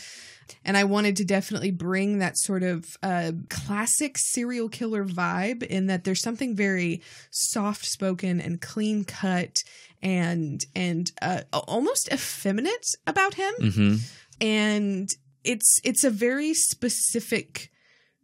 And 0.65 0.77
I 0.77 0.83
wanted 0.83 1.17
to 1.19 1.25
definitely 1.25 1.71
bring 1.71 2.19
that 2.19 2.37
sort 2.37 2.65
of 2.65 2.97
uh, 3.05 3.31
classic 3.51 4.19
serial 4.19 4.69
killer 4.69 5.05
vibe 5.05 5.63
in 5.63 5.87
that 5.87 6.03
there's 6.03 6.23
something 6.23 6.57
very 6.57 7.01
soft 7.31 7.87
spoken 7.87 8.41
and 8.41 8.61
clean 8.61 9.05
cut 9.05 9.63
and 10.03 10.67
and 10.75 11.13
uh, 11.23 11.43
almost 11.53 12.13
effeminate 12.13 12.87
about 13.07 13.35
him 13.35 13.55
Mm-hmm. 13.61 13.95
and 14.41 15.09
it's 15.45 15.81
it's 15.85 16.05
a 16.05 16.11
very 16.11 16.53
specific 16.53 17.71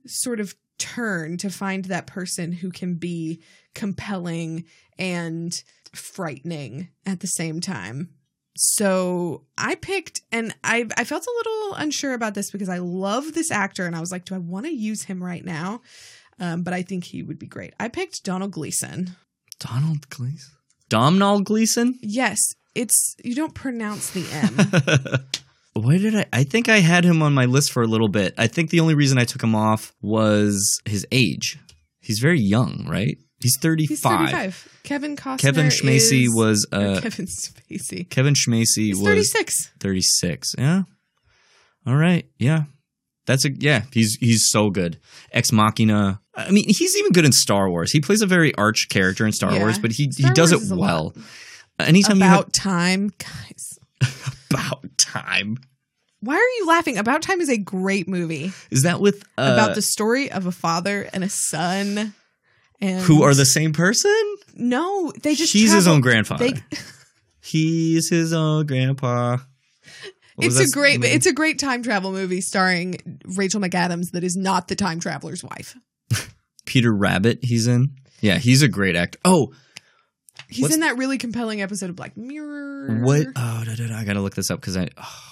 sort 0.06 0.40
of 0.40 0.54
turn 0.80 1.36
to 1.38 1.50
find 1.50 1.84
that 1.84 2.08
person 2.08 2.50
who 2.50 2.70
can 2.70 2.94
be 2.94 3.40
compelling 3.74 4.64
and 4.98 5.62
frightening 5.92 6.88
at 7.06 7.20
the 7.20 7.26
same 7.26 7.60
time. 7.60 8.10
So 8.56 9.44
I 9.56 9.76
picked, 9.76 10.22
and 10.32 10.54
I 10.64 10.86
I 10.96 11.04
felt 11.04 11.24
a 11.24 11.36
little 11.36 11.74
unsure 11.74 12.14
about 12.14 12.34
this 12.34 12.50
because 12.50 12.68
I 12.68 12.78
love 12.78 13.32
this 13.32 13.50
actor, 13.50 13.86
and 13.86 13.94
I 13.94 14.00
was 14.00 14.10
like, 14.10 14.24
do 14.24 14.34
I 14.34 14.38
want 14.38 14.66
to 14.66 14.74
use 14.74 15.04
him 15.04 15.22
right 15.22 15.44
now? 15.44 15.82
Um, 16.38 16.62
but 16.62 16.74
I 16.74 16.82
think 16.82 17.04
he 17.04 17.22
would 17.22 17.38
be 17.38 17.46
great. 17.46 17.74
I 17.78 17.88
picked 17.88 18.24
Donald 18.24 18.50
Gleeson. 18.50 19.16
Donald 19.58 20.08
Gleeson. 20.08 20.54
Domhnall 20.88 21.42
Gleeson. 21.42 21.98
Yes, 22.02 22.38
it's 22.74 23.14
you 23.22 23.34
don't 23.34 23.54
pronounce 23.54 24.10
the 24.10 24.26
M. 24.32 25.22
Why 25.74 25.98
did 25.98 26.14
I? 26.16 26.26
I 26.32 26.44
think 26.44 26.68
I 26.68 26.78
had 26.78 27.04
him 27.04 27.22
on 27.22 27.32
my 27.34 27.44
list 27.46 27.72
for 27.72 27.82
a 27.82 27.86
little 27.86 28.08
bit. 28.08 28.34
I 28.36 28.46
think 28.48 28.70
the 28.70 28.80
only 28.80 28.94
reason 28.94 29.18
I 29.18 29.24
took 29.24 29.42
him 29.42 29.54
off 29.54 29.92
was 30.02 30.80
his 30.84 31.06
age. 31.12 31.58
He's 32.00 32.18
very 32.18 32.40
young, 32.40 32.86
right? 32.88 33.16
He's 33.40 33.56
35. 33.60 33.88
He's 33.88 34.00
35. 34.02 34.80
Kevin 34.82 35.16
Costner. 35.16 35.38
Kevin 35.38 35.66
Schmacey 35.68 36.24
is- 36.24 36.34
was, 36.34 36.66
uh, 36.72 37.00
Kevin 37.00 37.26
Spacey. 37.26 38.08
Kevin 38.10 38.34
Schmacey 38.34 38.86
He's 38.88 38.98
was 38.98 39.06
36. 39.06 39.70
36. 39.80 40.54
Yeah. 40.58 40.82
All 41.86 41.96
right. 41.96 42.26
Yeah. 42.38 42.64
That's 43.26 43.44
a 43.44 43.50
yeah. 43.52 43.82
He's 43.92 44.16
he's 44.20 44.48
so 44.50 44.70
good. 44.70 44.98
Ex 45.32 45.52
Machina. 45.52 46.20
I 46.34 46.50
mean, 46.50 46.64
he's 46.66 46.96
even 46.96 47.12
good 47.12 47.24
in 47.24 47.32
Star 47.32 47.70
Wars. 47.70 47.92
He 47.92 48.00
plays 48.00 48.22
a 48.22 48.26
very 48.26 48.52
arch 48.56 48.88
character 48.90 49.24
in 49.24 49.32
Star 49.32 49.52
Yeah. 49.52 49.60
Wars, 49.60 49.78
but 49.78 49.92
he 49.92 50.10
Star 50.10 50.30
he 50.30 50.34
does 50.34 50.52
Wars 50.52 50.70
it 50.72 50.74
well. 50.76 51.14
Anytime 51.78 52.16
About 52.16 52.24
you 52.26 52.30
have 52.30 52.52
time, 52.52 53.10
guys. 53.18 53.78
about 54.50 54.84
time, 54.98 55.56
Why 56.20 56.34
are 56.34 56.38
you 56.58 56.66
laughing? 56.66 56.98
About 56.98 57.22
Time 57.22 57.40
is 57.40 57.48
a 57.48 57.56
great 57.58 58.08
movie 58.08 58.52
is 58.70 58.82
that 58.82 59.00
with 59.00 59.22
uh, 59.38 59.50
about 59.54 59.74
the 59.74 59.82
story 59.82 60.30
of 60.30 60.46
a 60.46 60.52
father 60.52 61.08
and 61.12 61.24
a 61.24 61.28
son, 61.28 62.14
and 62.80 63.00
who 63.02 63.22
are 63.22 63.34
the 63.34 63.46
same 63.46 63.72
person? 63.72 64.14
no, 64.54 65.12
they 65.22 65.34
just 65.34 65.52
He's 65.52 65.72
his 65.72 65.86
own 65.86 66.00
grandfather. 66.00 66.48
they- 66.50 66.60
He's 67.42 68.10
his 68.10 68.32
own 68.34 68.66
grandpa. 68.66 69.38
What 70.36 70.46
it's 70.46 70.60
a 70.60 70.66
great, 70.74 71.00
movie? 71.00 71.12
it's 71.12 71.26
a 71.26 71.32
great 71.32 71.58
time 71.58 71.82
travel 71.82 72.12
movie 72.12 72.40
starring 72.42 73.20
Rachel 73.36 73.60
McAdams 73.60 74.10
that 74.12 74.22
is 74.24 74.36
not 74.36 74.68
the 74.68 74.76
time 74.76 75.00
traveler's 75.00 75.42
wife. 75.42 75.76
Peter 76.66 76.92
Rabbit. 76.94 77.38
He's 77.42 77.66
in. 77.66 77.96
Yeah, 78.20 78.36
he's 78.38 78.62
a 78.62 78.68
great 78.68 78.94
actor. 78.96 79.18
Oh, 79.24 79.52
He's 80.50 80.62
What's- 80.62 80.74
in 80.74 80.80
that 80.80 80.96
really 80.98 81.16
compelling 81.18 81.62
episode 81.62 81.90
of 81.90 81.96
Black 81.96 82.16
Mirror. 82.16 83.00
What? 83.02 83.26
Oh, 83.36 83.62
da, 83.64 83.74
da, 83.76 83.86
da, 83.88 83.96
I 83.96 84.04
gotta 84.04 84.20
look 84.20 84.34
this 84.34 84.50
up 84.50 84.60
because 84.60 84.76
I. 84.76 84.88
Oh, 84.96 85.22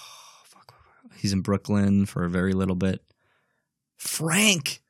fuck. 0.44 0.74
He's 1.16 1.32
in 1.32 1.40
Brooklyn 1.40 2.06
for 2.06 2.24
a 2.24 2.30
very 2.30 2.52
little 2.52 2.76
bit. 2.76 3.02
Frank. 3.96 4.80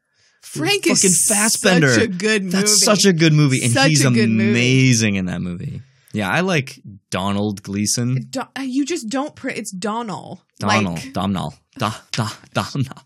Frank 0.42 0.86
is 0.86 1.26
Fassbender. 1.28 1.88
such 1.92 2.02
a 2.04 2.06
good 2.08 2.42
movie. 2.44 2.56
That's 2.56 2.82
such 2.84 3.04
a 3.04 3.12
good 3.12 3.32
movie, 3.32 3.62
and 3.62 3.72
Such 3.72 3.88
he's 3.88 4.04
a 4.04 4.10
good 4.10 4.28
movie. 4.30 4.50
amazing 4.50 5.16
in 5.16 5.26
that 5.26 5.40
movie. 5.42 5.82
Yeah, 6.14 6.30
I 6.30 6.40
like 6.40 6.80
Donald 7.10 7.62
Gleeson. 7.62 8.26
Do- 8.30 8.40
uh, 8.58 8.62
you 8.62 8.86
just 8.86 9.08
don't. 9.08 9.34
Pr- 9.36 9.50
it's 9.50 9.70
Donald. 9.70 10.40
Donald, 10.58 10.96
Like, 11.04 11.12
Domhnall, 11.12 11.54
da, 11.76 11.92
da, 12.12 12.30
Domhnall. 12.54 13.02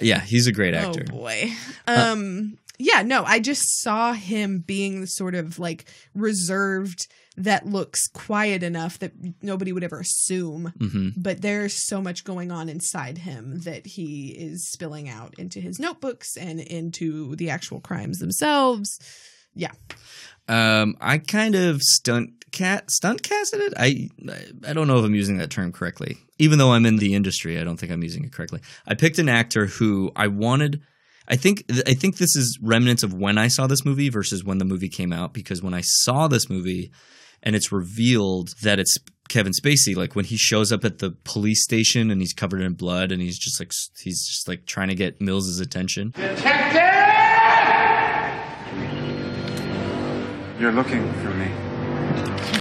Yeah, 0.00 0.20
he's 0.20 0.46
a 0.46 0.52
great 0.52 0.74
actor. 0.74 1.04
Oh 1.08 1.12
boy. 1.12 1.52
Uh, 1.86 2.12
Um 2.12 2.58
yeah, 2.78 3.02
no, 3.02 3.24
I 3.24 3.38
just 3.38 3.80
saw 3.80 4.12
him 4.12 4.60
being 4.60 5.00
the 5.00 5.06
sort 5.06 5.34
of 5.34 5.58
like 5.58 5.84
reserved 6.14 7.06
that 7.36 7.66
looks 7.66 8.08
quiet 8.08 8.62
enough 8.62 8.98
that 8.98 9.12
nobody 9.42 9.72
would 9.72 9.84
ever 9.84 10.00
assume. 10.00 10.72
Mhm. 10.78 11.14
But 11.16 11.40
there's 11.40 11.86
so 11.86 12.02
much 12.02 12.24
going 12.24 12.50
on 12.50 12.68
inside 12.68 13.18
him 13.18 13.60
that 13.60 13.86
he 13.86 14.28
is 14.38 14.70
spilling 14.70 15.08
out 15.08 15.34
into 15.38 15.58
his 15.60 15.78
notebooks 15.78 16.36
and 16.36 16.60
into 16.60 17.34
the 17.36 17.48
actual 17.48 17.80
crimes 17.80 18.18
themselves. 18.18 18.98
Yeah. 19.54 19.72
Um, 20.48 20.96
I 21.00 21.18
kind 21.18 21.54
of 21.54 21.80
stunt 21.82 22.30
cat 22.50 22.90
stunt 22.90 23.22
casted 23.22 23.60
it. 23.60 23.72
I 23.78 24.10
I 24.66 24.74
don't 24.74 24.86
know 24.86 24.98
if 24.98 25.04
I'm 25.04 25.14
using 25.14 25.38
that 25.38 25.50
term 25.50 25.72
correctly. 25.72 26.18
Even 26.38 26.58
though 26.58 26.72
I'm 26.72 26.84
in 26.84 26.96
the 26.96 27.14
industry, 27.14 27.58
I 27.58 27.64
don't 27.64 27.78
think 27.78 27.92
I'm 27.92 28.02
using 28.02 28.24
it 28.24 28.32
correctly. 28.32 28.60
I 28.86 28.94
picked 28.94 29.18
an 29.18 29.28
actor 29.28 29.66
who 29.66 30.12
I 30.16 30.26
wanted. 30.26 30.82
I 31.32 31.36
think 31.36 31.64
I 31.86 31.94
think 31.94 32.18
this 32.18 32.36
is 32.36 32.58
remnants 32.60 33.02
of 33.02 33.14
when 33.14 33.38
I 33.38 33.48
saw 33.48 33.66
this 33.66 33.86
movie 33.86 34.10
versus 34.10 34.44
when 34.44 34.58
the 34.58 34.66
movie 34.66 34.90
came 34.90 35.14
out. 35.14 35.32
Because 35.32 35.62
when 35.62 35.72
I 35.72 35.80
saw 35.80 36.28
this 36.28 36.50
movie, 36.50 36.92
and 37.42 37.56
it's 37.56 37.72
revealed 37.72 38.50
that 38.60 38.78
it's 38.78 38.98
Kevin 39.30 39.52
Spacey, 39.52 39.96
like 39.96 40.14
when 40.14 40.26
he 40.26 40.36
shows 40.36 40.70
up 40.72 40.84
at 40.84 40.98
the 40.98 41.12
police 41.24 41.64
station 41.64 42.10
and 42.10 42.20
he's 42.20 42.34
covered 42.34 42.60
in 42.60 42.74
blood 42.74 43.12
and 43.12 43.22
he's 43.22 43.38
just 43.38 43.58
like 43.58 43.72
he's 43.98 44.26
just 44.26 44.46
like 44.46 44.66
trying 44.66 44.88
to 44.88 44.94
get 44.94 45.22
Mills's 45.22 45.58
attention. 45.58 46.10
Detective! 46.10 46.82
You're 50.60 50.72
looking 50.72 51.10
for 51.14 51.30
me. 51.30 51.50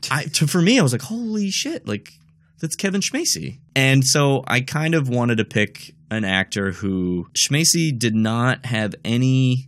I 0.09 0.28
to, 0.32 0.47
for 0.47 0.61
me, 0.61 0.80
I 0.80 0.82
was 0.82 0.93
like, 0.93 1.01
holy 1.01 1.49
shit, 1.49 1.86
like 1.89 2.09
that's 2.61 2.78
Kevin 2.78 3.01
Schmacy. 3.01 3.59
And 3.76 4.05
so 4.05 4.45
I 4.47 4.61
kind 4.61 4.95
of 4.95 5.09
wanted 5.09 5.39
to 5.39 5.45
pick 5.45 5.93
an 6.12 6.24
actor 6.26 6.72
who 6.72 7.26
Schmacy 7.34 7.97
did 7.97 8.14
not 8.14 8.66
have 8.68 8.93
any 9.03 9.68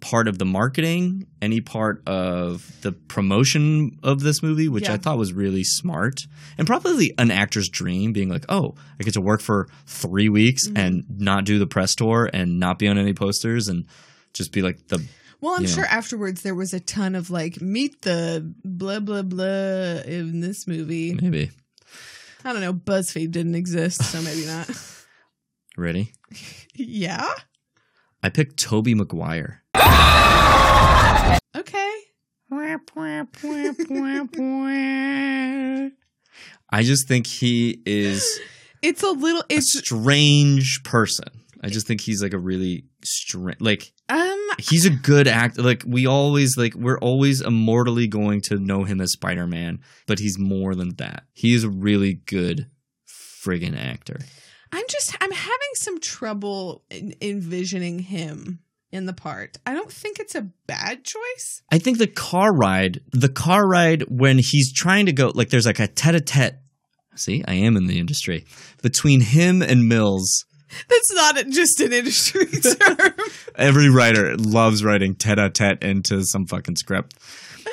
part 0.00 0.28
of 0.28 0.38
the 0.38 0.44
marketing, 0.44 1.26
any 1.40 1.62
part 1.62 2.06
of 2.06 2.70
the 2.82 2.92
promotion 2.92 3.98
of 4.02 4.20
this 4.20 4.42
movie, 4.42 4.68
which 4.68 4.84
Yeah. 4.84 4.92
I 4.94 4.96
thought 4.98 5.16
was 5.16 5.32
really 5.32 5.64
smart 5.64 6.20
and 6.58 6.66
probably 6.66 7.14
an 7.16 7.30
actor's 7.30 7.70
dream 7.70 8.12
being 8.12 8.28
like, 8.28 8.44
oh, 8.50 8.74
I 9.00 9.04
get 9.04 9.14
to 9.14 9.22
work 9.22 9.40
for 9.40 9.66
three 9.86 10.28
weeks 10.28 10.68
Mhm. 10.68 10.78
and 10.78 11.04
not 11.08 11.46
do 11.46 11.58
the 11.58 11.66
press 11.66 11.94
tour 11.94 12.28
and 12.34 12.58
not 12.60 12.78
be 12.78 12.86
on 12.86 12.98
any 12.98 13.14
posters 13.14 13.68
and 13.68 13.86
just 14.34 14.52
be 14.52 14.60
like 14.60 14.88
the 14.88 15.02
Well, 15.40 15.54
I'm 15.54 15.62
you 15.62 15.68
know. 15.68 15.74
sure 15.74 15.86
afterwards 15.86 16.42
there 16.42 16.54
was 16.54 16.74
a 16.74 16.80
ton 16.80 17.14
of 17.14 17.30
like 17.30 17.62
meet 17.62 18.02
the 18.02 18.52
blah 18.62 19.00
blah 19.00 19.22
blah 19.22 20.02
in 20.04 20.40
this 20.40 20.66
movie. 20.66 21.14
maybe. 21.14 21.50
I 22.44 22.52
don't 22.52 22.60
know. 22.60 22.74
BuzzFeed 22.74 23.30
didn't 23.30 23.54
exist, 23.54 24.02
so 24.04 24.20
maybe 24.20 24.44
not. 24.44 24.68
Ready? 25.76 26.12
yeah. 26.74 27.32
I 28.22 28.28
picked 28.30 28.58
Tobey 28.58 28.94
Maguire. 28.94 29.62
Okay. 31.56 31.94
I 36.70 36.82
just 36.82 37.06
think 37.08 37.26
he 37.26 37.80
is 37.86 38.40
It's 38.82 39.02
a 39.02 39.10
little. 39.10 39.42
it's 39.48 39.74
a 39.76 39.78
strange 39.80 40.82
person. 40.84 41.28
I 41.62 41.68
just 41.68 41.86
think 41.86 42.00
he's 42.02 42.22
like 42.22 42.34
a 42.34 42.38
really 42.38 42.84
strange, 43.04 43.60
like 43.60 43.92
um. 44.08 44.38
he's 44.58 44.84
a 44.84 44.90
good 44.90 45.26
actor. 45.26 45.62
Like 45.62 45.82
we 45.86 46.06
always 46.06 46.56
like 46.56 46.74
we're 46.74 46.98
always 46.98 47.40
immortally 47.40 48.06
going 48.06 48.40
to 48.42 48.58
know 48.58 48.84
him 48.84 49.00
as 49.00 49.12
Spider 49.12 49.46
Man, 49.46 49.80
but 50.06 50.18
he's 50.18 50.38
more 50.38 50.74
than 50.74 50.90
that. 50.96 51.24
He 51.32 51.54
is 51.54 51.64
a 51.64 51.70
really 51.70 52.14
good 52.26 52.68
friggin' 53.42 53.76
actor. 53.78 54.18
I'm 54.74 54.84
just. 54.88 55.16
I'm 55.20 55.30
having 55.30 55.74
some 55.74 56.00
trouble 56.00 56.82
in, 56.90 57.14
envisioning 57.20 58.00
him 58.00 58.58
in 58.90 59.06
the 59.06 59.12
part. 59.12 59.56
I 59.64 59.72
don't 59.72 59.90
think 59.90 60.18
it's 60.18 60.34
a 60.34 60.50
bad 60.66 61.04
choice. 61.04 61.62
I 61.70 61.78
think 61.78 61.98
the 61.98 62.08
car 62.08 62.52
ride, 62.52 63.00
the 63.12 63.28
car 63.28 63.66
ride 63.68 64.02
when 64.08 64.38
he's 64.38 64.72
trying 64.72 65.06
to 65.06 65.12
go, 65.12 65.30
like 65.32 65.50
there's 65.50 65.66
like 65.66 65.78
a 65.78 65.86
tete 65.86 66.16
a 66.16 66.20
tete. 66.20 66.56
See, 67.14 67.44
I 67.46 67.54
am 67.54 67.76
in 67.76 67.86
the 67.86 68.00
industry 68.00 68.46
between 68.82 69.20
him 69.20 69.62
and 69.62 69.88
Mills. 69.88 70.44
That's 70.88 71.12
not 71.14 71.46
just 71.50 71.80
an 71.80 71.92
industry 71.92 72.46
term. 72.46 73.12
Every 73.54 73.88
writer 73.88 74.36
loves 74.36 74.82
writing 74.82 75.14
tete 75.14 75.38
a 75.38 75.50
tete 75.50 75.84
into 75.84 76.24
some 76.24 76.46
fucking 76.46 76.76
script. 76.76 77.14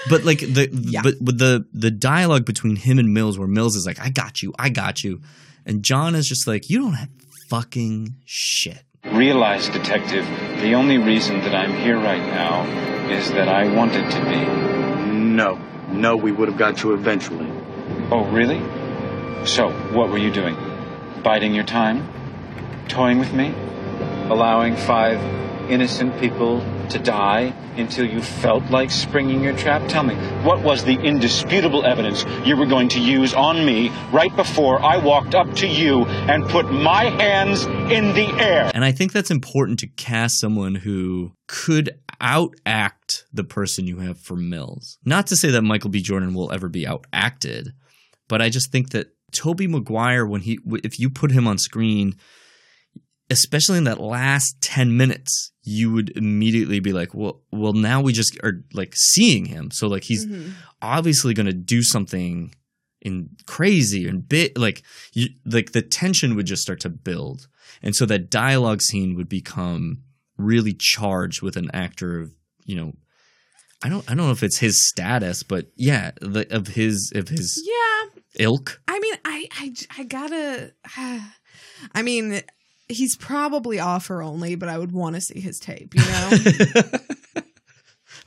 But 0.08 0.24
like 0.24 0.40
the 0.40 0.68
but 1.04 1.16
with 1.20 1.40
the 1.40 1.66
the 1.74 1.90
dialogue 1.90 2.46
between 2.46 2.76
him 2.76 3.00
and 3.00 3.12
Mills, 3.12 3.40
where 3.40 3.48
Mills 3.48 3.76
is 3.76 3.88
like, 3.88 4.00
"I 4.00 4.10
got 4.10 4.44
you, 4.44 4.54
I 4.60 4.70
got 4.70 5.04
you," 5.04 5.22
and 5.66 5.84
John 5.84 6.16
is 6.16 6.28
just 6.28 6.48
like, 6.48 6.70
"You 6.70 6.80
don't 6.80 6.94
have 6.94 7.10
fucking 7.50 8.16
shit." 8.26 8.84
Realize, 9.06 9.68
detective, 9.70 10.26
the 10.62 10.74
only 10.76 10.98
reason 10.98 11.40
that 11.42 11.56
I'm 11.56 11.74
here 11.74 11.98
right 11.98 12.22
now 12.22 12.66
is 13.10 13.32
that 13.32 13.48
I 13.48 13.68
wanted 13.76 14.10
to 14.12 14.26
be. 14.26 14.46
No. 15.12 15.60
No, 15.92 16.16
we 16.16 16.32
would 16.32 16.48
have 16.48 16.58
got 16.58 16.84
you 16.84 16.94
eventually. 16.94 17.50
Oh, 18.12 18.24
really? 18.26 18.62
So, 19.46 19.72
what 19.92 20.10
were 20.10 20.18
you 20.18 20.32
doing? 20.32 20.56
Biding 21.24 21.54
your 21.54 21.64
time? 21.66 22.08
Toying 22.88 23.20
with 23.20 23.34
me? 23.34 23.54
Allowing 24.30 24.76
five 24.76 25.20
innocent 25.72 26.20
people 26.20 26.60
to 26.90 27.00
die 27.00 27.54
until 27.78 28.06
you 28.06 28.22
felt 28.22 28.64
like 28.70 28.92
springing 28.92 29.44
your 29.44 29.56
trap? 29.58 29.88
Tell 29.88 30.04
me, 30.04 30.16
what 30.44 30.62
was 30.62 30.84
the 30.84 31.00
indisputable 31.00 31.86
evidence 31.86 32.26
you 32.46 32.58
were 32.58 32.66
going 32.66 32.90
to 32.90 33.00
use 33.00 33.34
on 33.34 33.66
me 33.66 33.90
right 34.12 34.36
before 34.36 34.82
I 34.82 34.98
walked 34.98 35.34
up 35.34 35.54
to 35.56 35.68
you 35.68 36.06
and 36.06 36.48
put 36.50 36.72
my 36.72 37.06
hands 37.06 37.66
in 37.66 38.14
the 38.14 38.28
air? 38.40 38.72
And 38.74 38.84
I 38.84 38.92
think 38.92 39.14
that's 39.14 39.32
important 39.32 39.80
to 39.80 39.88
cast 39.88 40.40
someone 40.40 40.76
who 40.76 41.32
could 41.48 42.00
outact 42.22 43.24
the 43.34 43.44
person 43.44 43.88
you 43.88 43.98
have 43.98 44.20
for 44.20 44.36
Mills. 44.36 44.98
Not 45.06 45.28
to 45.28 45.36
say 45.36 45.50
that 45.52 45.64
Michael 45.64 45.90
B. 45.90 46.02
Jordan 46.02 46.34
will 46.34 46.52
ever 46.52 46.70
be 46.70 46.86
outacted, 46.86 47.70
but 48.28 48.42
I 48.42 48.50
just 48.50 48.72
think 48.72 48.92
that 48.92 49.08
Tobey 49.32 49.68
Maguire, 49.68 50.26
when 50.26 50.42
he, 50.42 50.60
if 50.84 51.00
you 51.00 51.10
put 51.10 51.32
him 51.32 51.48
on 51.48 51.58
screen, 51.58 52.16
especially 53.32 53.78
in 53.80 53.86
that 53.86 54.00
last 54.00 54.62
10 54.62 54.96
minutes, 54.98 55.52
you 55.64 55.92
would 55.92 56.16
immediately 56.16 56.80
be 56.80 56.94
like, 56.94 57.14
well, 57.16 57.42
well, 57.52 57.74
now 57.74 58.02
we 58.02 58.14
just 58.14 58.38
are 58.44 58.64
like 58.74 58.94
seeing 58.96 59.46
him. 59.46 59.72
So 59.72 59.88
like 59.88 60.04
he's 60.04 60.26
Mhm. 60.28 60.54
obviously 60.82 61.34
going 61.34 61.46
to 61.48 61.54
do 61.54 61.82
something 61.82 62.54
in 63.02 63.30
crazy 63.48 64.08
and 64.08 64.28
bit 64.30 64.56
like 64.58 64.84
you 65.14 65.30
like 65.46 65.72
the 65.72 65.82
tension 65.82 66.36
would 66.36 66.46
just 66.46 66.62
start 66.62 66.80
to 66.82 66.90
build 66.90 67.48
and 67.82 67.96
so 67.96 68.06
that 68.06 68.30
dialogue 68.30 68.80
scene 68.80 69.16
would 69.16 69.28
become 69.28 70.04
really 70.38 70.76
charged 70.78 71.42
with 71.42 71.58
an 71.58 71.68
actor 71.74 72.20
of 72.22 72.32
you 72.64 72.76
know 72.76 72.94
i 73.84 73.90
don't 73.90 74.06
i 74.08 74.14
don't 74.14 74.28
know 74.28 74.32
if 74.32 74.44
it's 74.44 74.60
his 74.60 74.88
status 74.88 75.42
but 75.42 75.72
yeah 75.76 76.12
the, 76.22 76.46
of 76.56 76.68
his 76.68 77.12
of 77.16 77.28
his 77.30 77.60
Yeah. 77.66 78.22
ilk 78.46 78.80
I 78.88 79.00
mean, 79.00 79.16
I, 79.26 79.48
I, 79.54 79.74
I 79.98 80.04
gotta. 80.04 80.72
I 81.96 82.02
mean, 82.04 82.42
he's 82.92 83.16
probably 83.16 83.80
offer 83.80 84.22
only, 84.22 84.56
but 84.56 84.70
I 84.70 84.78
would 84.78 84.92
want 84.92 85.16
to 85.16 85.22
see 85.22 85.40
his 85.40 85.60
tape. 85.60 85.94
You 85.96 86.02
know, 86.02 86.32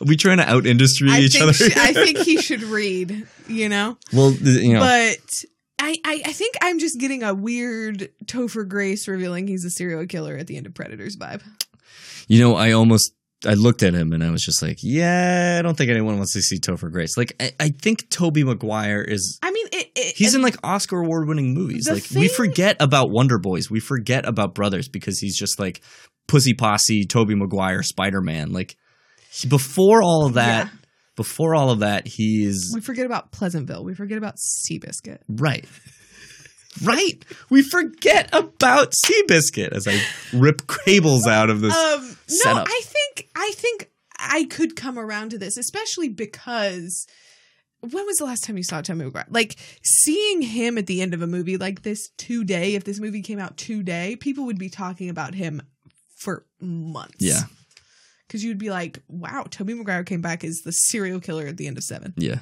are 0.01 0.07
we 0.07 0.17
trying 0.17 0.39
to 0.39 0.49
out 0.49 0.67
industry 0.67 1.11
each 1.13 1.41
other 1.41 1.53
sh- 1.53 1.77
I 1.77 1.93
think 1.95 2.19
he 2.19 2.41
should 2.41 2.63
read. 2.63 3.27
You 3.49 3.69
know, 3.69 3.99
well 4.13 4.33
you 4.33 4.75
know 4.75 4.81
but. 4.81 5.45
I, 5.77 5.97
I, 6.05 6.23
I 6.27 6.33
think 6.33 6.55
I'm 6.63 6.79
just 6.79 7.01
getting 7.01 7.25
a 7.25 7.35
weird 7.35 8.09
Topher 8.27 8.67
Grace 8.67 9.09
revealing 9.09 9.49
he's 9.49 9.65
a 9.65 9.71
serial 9.71 10.07
killer 10.07 10.37
at 10.37 10.47
the 10.47 10.57
end 10.57 10.67
of 10.67 10.73
Predators 10.73 11.17
vibe. 11.17 11.43
You 12.29 12.41
know, 12.41 12.55
I 12.55 12.71
almost 12.71 13.13
I 13.47 13.55
looked 13.55 13.83
at 13.83 13.95
him 13.95 14.13
and 14.13 14.23
I 14.25 14.31
was 14.31 14.43
just 14.43 14.63
like, 14.63 14.79
yeah, 14.83 15.57
I 15.59 15.63
don't 15.63 15.77
think 15.77 15.91
anyone 15.91 16.17
wants 16.17 16.33
to 16.35 16.41
see 16.41 16.59
Topher 16.59 16.91
Grace. 16.91 17.17
Like, 17.17 17.35
I, 17.41 17.53
I 17.61 17.69
think 17.69 18.09
Tobey 18.11 18.45
Maguire 18.45 19.03
is 19.03 19.39
I 19.43 19.51
mean, 19.51 19.67
it, 19.73 19.91
it, 19.95 20.15
he's 20.17 20.35
in 20.35 20.43
like 20.43 20.57
Oscar 20.65 21.01
award 21.01 21.29
winning 21.29 21.55
movies. 21.55 21.89
Like, 21.91 22.05
we 22.15 22.29
forget 22.29 22.77
about 22.81 23.11
Wonder 23.11 23.39
Boys, 23.39 23.71
we 23.71 23.81
forget 23.81 24.27
about 24.27 24.55
Brothers 24.55 24.89
because 24.89 25.19
he's 25.19 25.37
just 25.37 25.59
like 25.59 25.81
Pussy 26.27 26.55
Posse, 26.55 27.05
Tobey 27.05 27.35
Maguire, 27.35 27.83
Spider 27.83 28.21
Man. 28.21 28.53
Like, 28.53 28.77
before 29.49 30.03
all 30.03 30.27
of 30.27 30.35
that, 30.35 30.71
before 31.17 31.55
all 31.55 31.71
of 31.71 31.81
that, 31.81 32.07
he's. 32.07 32.71
we 32.75 32.81
forget 32.81 33.05
about 33.07 33.31
Pleasantville. 33.33 33.85
We 33.85 33.95
forget 33.95 34.19
about 34.19 34.37
Seabiscuit. 34.37 35.19
right. 35.29 35.65
Right, 36.83 37.25
we 37.51 37.63
forget 37.63 38.29
about 38.33 38.95
Seabiscuit 39.07 39.69
as 39.69 39.87
I 39.87 40.01
rip 40.37 40.63
cables 40.85 41.25
out 41.25 41.49
of 41.49 41.61
this 41.61 41.73
Um, 41.73 42.01
no, 42.03 42.15
setup. 42.27 42.67
I 42.69 42.81
think 42.83 43.04
I 43.35 43.53
think 43.55 43.91
I 44.19 44.45
could 44.45 44.77
come 44.77 44.99
around 44.99 45.31
to 45.31 45.39
this, 45.39 45.57
especially 45.57 46.09
because 46.09 47.07
when 47.81 48.07
was 48.07 48.17
the 48.17 48.25
last 48.25 48.45
time 48.45 48.57
you 48.57 48.63
saw 48.63 48.81
Tommy 48.81 49.05
McGrath? 49.05 49.27
Like 49.29 49.57
seeing 49.83 50.43
him 50.43 50.79
at 50.79 50.87
the 50.87 51.03
end 51.03 51.15
of 51.15 51.23
a 51.23 51.27
movie 51.27 51.57
like 51.57 51.83
this 51.83 52.11
today, 52.17 52.75
if 52.75 52.85
this 52.85 53.01
movie 53.01 53.23
came 53.23 53.39
out 53.39 53.57
today, 53.57 54.17
people 54.17 54.47
would 54.47 54.59
be 54.59 54.71
talking 54.71 55.11
about 55.11 55.35
him 55.35 55.63
for 56.17 56.47
months. 56.61 57.17
Yeah. 57.19 57.43
Because 58.27 58.43
you'd 58.43 58.59
be 58.59 58.71
like, 58.71 59.01
wow, 59.09 59.45
Tobey 59.51 59.75
Maguire 59.75 60.05
came 60.05 60.23
back 60.23 60.45
as 60.45 60.63
the 60.65 60.73
serial 60.73 61.21
killer 61.21 61.47
at 61.47 61.57
the 61.57 61.67
end 61.67 61.77
of 61.77 61.85
seven. 61.85 62.15
Yeah. 62.17 62.39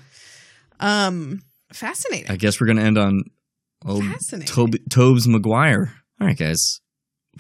Um, 0.79 1.43
fascinating. 1.73 2.31
I 2.31 2.37
guess 2.37 2.61
we're 2.61 2.69
gonna 2.69 2.83
end 2.83 2.99
on 2.99 3.25
old 3.85 4.05
Fascinating. 4.05 4.53
Toby, 4.53 4.79
Tobes 4.91 5.27
Maguire. 5.27 5.93
All 6.21 6.27
right, 6.27 6.39
guys. 6.39 6.81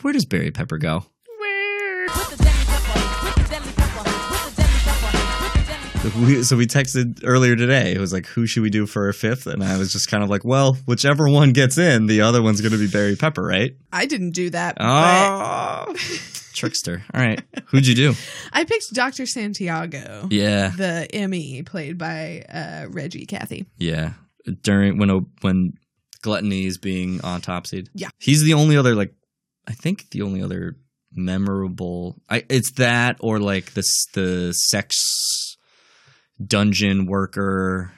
Where 0.01 0.13
does 0.13 0.25
Barry 0.27 0.51
Pepper 0.51 0.79
go? 0.79 1.05
We, 6.19 6.43
so 6.43 6.57
we 6.57 6.67
texted 6.67 7.21
earlier 7.25 7.55
today. 7.55 7.93
It 7.93 7.99
was 7.99 8.13
like, 8.13 8.27
who 8.27 8.45
should 8.47 8.65
we 8.65 8.71
do 8.71 8.87
for 8.87 9.09
a 9.09 9.15
fifth? 9.15 9.47
And 9.47 9.63
I 9.63 9.79
was 9.79 9.93
just 9.93 10.09
kind 10.09 10.25
of 10.25 10.31
like, 10.31 10.45
well, 10.45 10.75
whichever 10.85 11.29
one 11.29 11.53
gets 11.53 11.79
in, 11.79 12.07
the 12.07 12.23
other 12.23 12.43
one's 12.43 12.61
going 12.61 12.73
to 12.73 12.79
be 12.79 12.89
Barry 12.89 13.15
Pepper, 13.15 13.43
right? 13.43 13.77
I 13.93 14.07
didn't 14.07 14.33
do 14.33 14.51
that. 14.51 14.79
Oh, 14.81 15.95
trickster. 16.55 17.05
All 17.15 17.21
right, 17.21 17.41
who'd 17.67 17.87
you 17.87 17.95
do? 17.95 18.15
I 18.53 18.65
picked 18.65 18.93
Dr. 18.93 19.27
Santiago. 19.27 20.27
Yeah. 20.29 20.73
The 20.77 21.07
M.E. 21.13 21.63
played 21.63 21.99
by 21.99 22.45
uh, 22.53 22.87
Reggie 22.91 23.27
Cathy. 23.27 23.67
Yeah, 23.79 24.15
during 24.63 24.99
when 24.99 25.27
when 25.41 25.75
gluttony 26.21 26.67
is 26.67 26.79
being 26.79 27.21
autopsied. 27.21 27.89
Yeah. 27.95 28.09
he's 28.19 28.43
the 28.43 28.55
only 28.55 28.77
other 28.77 28.97
like, 28.97 29.15
I 29.69 29.73
think 29.73 30.11
the 30.11 30.23
only 30.23 30.43
other 30.43 30.77
memorable. 31.13 32.17
I 32.29 32.45
it's 32.49 32.73
that 32.73 33.19
or 33.21 33.39
like 33.39 33.75
this 33.75 34.07
the 34.15 34.53
sex 34.53 34.97
dungeon 36.47 37.07
worker. 37.07 37.93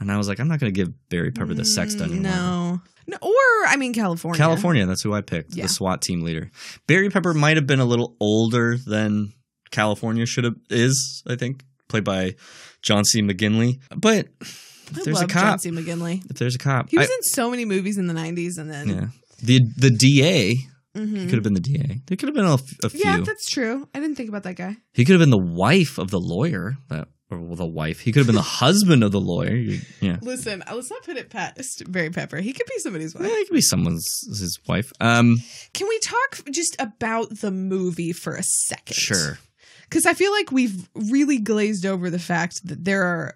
And 0.00 0.10
I 0.10 0.16
was 0.16 0.28
like, 0.28 0.40
I'm 0.40 0.48
not 0.48 0.60
going 0.60 0.72
to 0.72 0.78
give 0.78 0.92
Barry 1.10 1.30
Pepper 1.30 1.52
the 1.54 1.64
sex 1.64 1.94
dungeon 1.94 2.22
worker. 2.22 2.34
No. 2.36 2.80
no. 3.06 3.16
Or, 3.20 3.66
I 3.68 3.76
mean, 3.76 3.92
California. 3.92 4.38
California, 4.38 4.86
that's 4.86 5.02
who 5.02 5.12
I 5.12 5.20
picked. 5.20 5.54
Yeah. 5.54 5.64
The 5.64 5.68
SWAT 5.68 6.00
team 6.00 6.22
leader. 6.22 6.50
Barry 6.86 7.10
Pepper 7.10 7.34
might 7.34 7.56
have 7.56 7.66
been 7.66 7.80
a 7.80 7.84
little 7.84 8.16
older 8.20 8.76
than 8.78 9.32
California 9.70 10.24
should 10.26 10.44
have 10.44 10.54
is, 10.70 11.22
I 11.28 11.36
think, 11.36 11.62
played 11.88 12.04
by 12.04 12.34
John 12.82 13.04
C. 13.04 13.20
McGinley. 13.22 13.78
But 13.94 14.28
if 14.40 14.88
I 14.98 15.02
there's 15.04 15.16
love 15.20 15.24
a 15.24 15.32
cop, 15.32 15.42
John 15.44 15.58
C. 15.58 15.70
McGinley. 15.70 16.24
if 16.30 16.38
there's 16.38 16.54
a 16.54 16.58
cop, 16.58 16.88
He 16.90 16.96
was 16.98 17.08
I- 17.10 17.12
in 17.12 17.22
so 17.24 17.50
many 17.50 17.64
movies 17.66 17.98
in 17.98 18.06
the 18.06 18.14
90s 18.14 18.56
and 18.58 18.70
then. 18.70 18.88
yeah, 18.88 19.06
the 19.42 19.60
the 19.76 19.90
DA. 19.90 20.54
Mhm. 20.96 21.16
He 21.18 21.24
could 21.26 21.34
have 21.34 21.44
been 21.44 21.54
the 21.54 21.60
DA. 21.60 22.00
There 22.06 22.16
could 22.16 22.28
have 22.28 22.34
been 22.34 22.46
a, 22.46 22.54
f- 22.54 22.78
a 22.82 22.88
few. 22.88 23.00
Yeah, 23.04 23.20
that's 23.20 23.48
true. 23.48 23.86
I 23.94 24.00
didn't 24.00 24.16
think 24.16 24.28
about 24.28 24.42
that 24.42 24.56
guy. 24.56 24.76
he 24.92 25.04
could 25.04 25.12
have 25.12 25.20
been 25.20 25.30
the 25.30 25.38
wife 25.38 25.98
of 25.98 26.10
the 26.10 26.18
lawyer. 26.18 26.78
That 26.88 27.06
or 27.30 27.56
the 27.56 27.64
wife. 27.66 28.00
He 28.00 28.12
could 28.12 28.20
have 28.20 28.26
been 28.26 28.34
the 28.36 28.42
husband 28.64 29.02
of 29.04 29.12
the 29.12 29.20
lawyer. 29.20 29.54
You- 29.54 29.80
Yeah. 30.00 30.18
Listen, 30.22 30.62
let's 30.72 30.90
not 30.90 31.02
put 31.04 31.16
it 31.16 31.30
past 31.30 31.82
Barry 31.90 32.10
Pepper. 32.10 32.38
He 32.38 32.52
could 32.52 32.66
be 32.66 32.78
somebody's 32.78 33.14
wife. 33.14 33.28
Yeah, 33.28 33.36
he 33.36 33.44
could 33.46 33.54
be 33.54 33.60
someone's 33.60 34.06
his 34.28 34.58
wife. 34.66 34.92
Um, 35.00 35.36
Can 35.74 35.88
we 35.88 35.98
talk 36.00 36.40
just 36.50 36.76
about 36.78 37.38
the 37.40 37.50
movie 37.50 38.12
for 38.12 38.34
a 38.34 38.42
second? 38.42 38.94
sure. 38.96 39.38
Because 39.84 40.06
I 40.06 40.14
feel 40.14 40.30
like 40.30 40.52
we've 40.52 40.88
really 40.94 41.38
glazed 41.38 41.84
over 41.84 42.10
the 42.10 42.18
fact 42.20 42.60
that 42.68 42.84
there 42.84 43.02
are, 43.02 43.34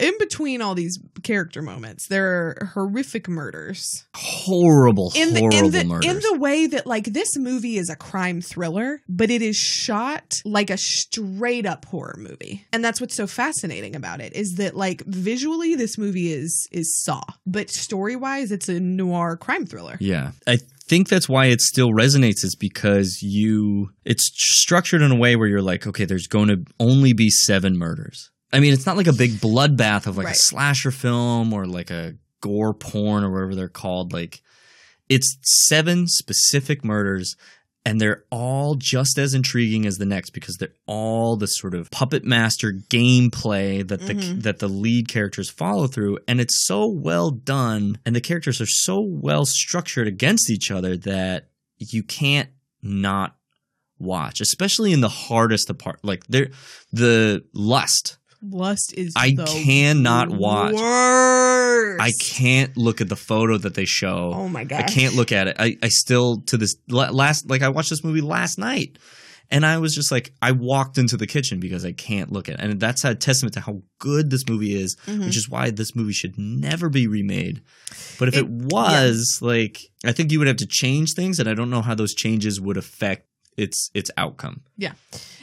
in 0.00 0.14
between 0.18 0.62
all 0.62 0.74
these 0.74 0.98
character 1.22 1.62
moments, 1.62 2.08
there 2.08 2.26
are 2.26 2.70
horrific 2.74 3.28
murders. 3.28 4.04
Horrible, 4.14 5.12
In 5.14 5.34
the, 5.34 5.40
horrible 5.40 5.58
in 5.66 5.70
the 5.72 5.84
murders. 5.84 6.06
in 6.06 6.20
the 6.20 6.38
way 6.38 6.66
that 6.66 6.86
like 6.86 7.04
this 7.04 7.36
movie 7.36 7.76
is 7.76 7.90
a 7.90 7.96
crime 7.96 8.40
thriller, 8.40 9.02
but 9.08 9.30
it 9.30 9.42
is 9.42 9.56
shot 9.56 10.34
like 10.44 10.70
a 10.70 10.76
straight 10.78 11.66
up 11.66 11.84
horror 11.84 12.16
movie, 12.18 12.64
and 12.72 12.84
that's 12.84 13.00
what's 13.00 13.14
so 13.14 13.26
fascinating 13.26 13.94
about 13.94 14.20
it 14.20 14.32
is 14.34 14.54
that 14.54 14.76
like 14.76 15.02
visually 15.06 15.74
this 15.74 15.98
movie 15.98 16.32
is 16.32 16.68
is 16.72 17.02
Saw, 17.04 17.22
but 17.46 17.70
story 17.70 18.16
wise 18.16 18.50
it's 18.52 18.68
a 18.68 18.80
noir 18.80 19.36
crime 19.36 19.66
thriller. 19.66 19.96
Yeah. 20.00 20.32
I 20.46 20.58
think 20.88 21.08
that's 21.08 21.28
why 21.28 21.46
it 21.46 21.60
still 21.60 21.90
resonates 21.90 22.42
is 22.44 22.56
because 22.58 23.18
you 23.22 23.90
it's 24.04 24.30
structured 24.34 25.02
in 25.02 25.12
a 25.12 25.16
way 25.16 25.36
where 25.36 25.46
you're 25.46 25.62
like, 25.62 25.86
okay, 25.86 26.04
there's 26.04 26.26
going 26.26 26.48
to 26.48 26.64
only 26.80 27.12
be 27.12 27.30
seven 27.30 27.78
murders. 27.78 28.29
I 28.52 28.60
mean, 28.60 28.72
it's 28.72 28.86
not 28.86 28.96
like 28.96 29.06
a 29.06 29.12
big 29.12 29.32
bloodbath 29.32 30.06
of 30.06 30.16
like 30.16 30.26
Right. 30.26 30.34
a 30.34 30.38
slasher 30.38 30.90
film 30.90 31.52
or 31.52 31.66
like 31.66 31.90
a 31.90 32.16
gore 32.40 32.74
porn 32.74 33.22
or 33.24 33.30
whatever 33.30 33.54
they're 33.54 33.68
called. 33.68 34.12
Like 34.12 34.42
it's 35.08 35.36
seven 35.68 36.06
specific 36.08 36.84
murders 36.84 37.36
and 37.86 38.00
they're 38.00 38.24
all 38.30 38.74
just 38.74 39.18
as 39.18 39.32
intriguing 39.34 39.86
as 39.86 39.96
the 39.98 40.04
next 40.04 40.30
because 40.30 40.56
they're 40.56 40.74
all 40.86 41.36
the 41.36 41.46
sort 41.46 41.74
of 41.74 41.90
puppet 41.90 42.24
master 42.24 42.72
gameplay 42.72 43.86
that 43.86 44.06
the 44.06 44.14
Mhm. 44.14 44.42
that 44.42 44.58
the 44.58 44.68
lead 44.68 45.08
characters 45.08 45.48
follow 45.50 45.86
through 45.86 46.18
and 46.28 46.40
it's 46.40 46.66
so 46.66 46.86
well 46.86 47.30
done 47.30 47.98
and 48.04 48.14
the 48.14 48.20
characters 48.20 48.60
are 48.60 48.66
so 48.66 49.00
well 49.00 49.44
structured 49.46 50.06
against 50.06 50.50
each 50.50 50.70
other 50.70 50.96
that 50.96 51.48
you 51.78 52.02
can't 52.02 52.50
not 52.82 53.36
watch 53.98 54.40
especially 54.40 54.92
in 54.92 55.00
the 55.00 55.08
hardest 55.08 55.70
part 55.78 55.98
like 56.04 56.26
there 56.28 56.50
the 56.92 57.42
lust 57.54 58.18
Lust 58.42 58.94
is 58.94 59.12
I 59.16 59.32
cannot 59.34 60.30
watch. 60.30 60.74
worst. 60.74 62.00
I 62.00 62.12
can't 62.20 62.76
look 62.76 63.00
at 63.00 63.08
the 63.08 63.16
photo 63.16 63.58
that 63.58 63.74
they 63.74 63.84
show. 63.84 64.32
Oh 64.34 64.48
my 64.48 64.64
god! 64.64 64.80
I 64.84 64.86
can't 64.86 65.14
look 65.14 65.32
at 65.32 65.48
it. 65.48 65.56
I, 65.58 65.76
I 65.82 65.88
still 65.88 66.40
to 66.46 66.56
this 66.56 66.76
last 66.88 67.48
like 67.50 67.62
I 67.62 67.68
watched 67.68 67.90
this 67.90 68.02
movie 68.04 68.20
last 68.22 68.58
night, 68.58 68.98
and 69.50 69.66
I 69.66 69.76
was 69.78 69.94
just 69.94 70.10
like 70.10 70.32
I 70.40 70.52
walked 70.52 70.96
into 70.96 71.16
the 71.18 71.26
kitchen 71.26 71.60
because 71.60 71.84
I 71.84 71.92
can't 71.92 72.32
look 72.32 72.48
at 72.48 72.54
it, 72.54 72.60
and 72.60 72.80
that's 72.80 73.04
a 73.04 73.14
testament 73.14 73.54
to 73.54 73.60
how 73.60 73.82
good 73.98 74.30
this 74.30 74.48
movie 74.48 74.74
is, 74.80 74.96
Mhm. 75.06 75.26
which 75.26 75.36
is 75.36 75.48
why 75.48 75.70
this 75.70 75.94
movie 75.94 76.12
should 76.14 76.38
never 76.38 76.88
be 76.88 77.06
remade. 77.06 77.60
But 78.18 78.28
if 78.28 78.34
it, 78.36 78.40
It- 78.46 78.48
was, 78.48 79.38
like 79.42 79.78
I 80.04 80.12
think 80.12 80.32
you 80.32 80.38
would 80.38 80.48
have 80.48 80.56
to 80.58 80.66
change 80.66 81.12
things, 81.14 81.38
and 81.38 81.48
I 81.48 81.54
don't 81.54 81.70
know 81.70 81.82
how 81.82 81.94
those 81.94 82.14
changes 82.14 82.58
would 82.60 82.78
affect 82.78 83.26
its 83.60 83.90
its 83.94 84.10
outcome. 84.16 84.62
Yeah. 84.76 84.92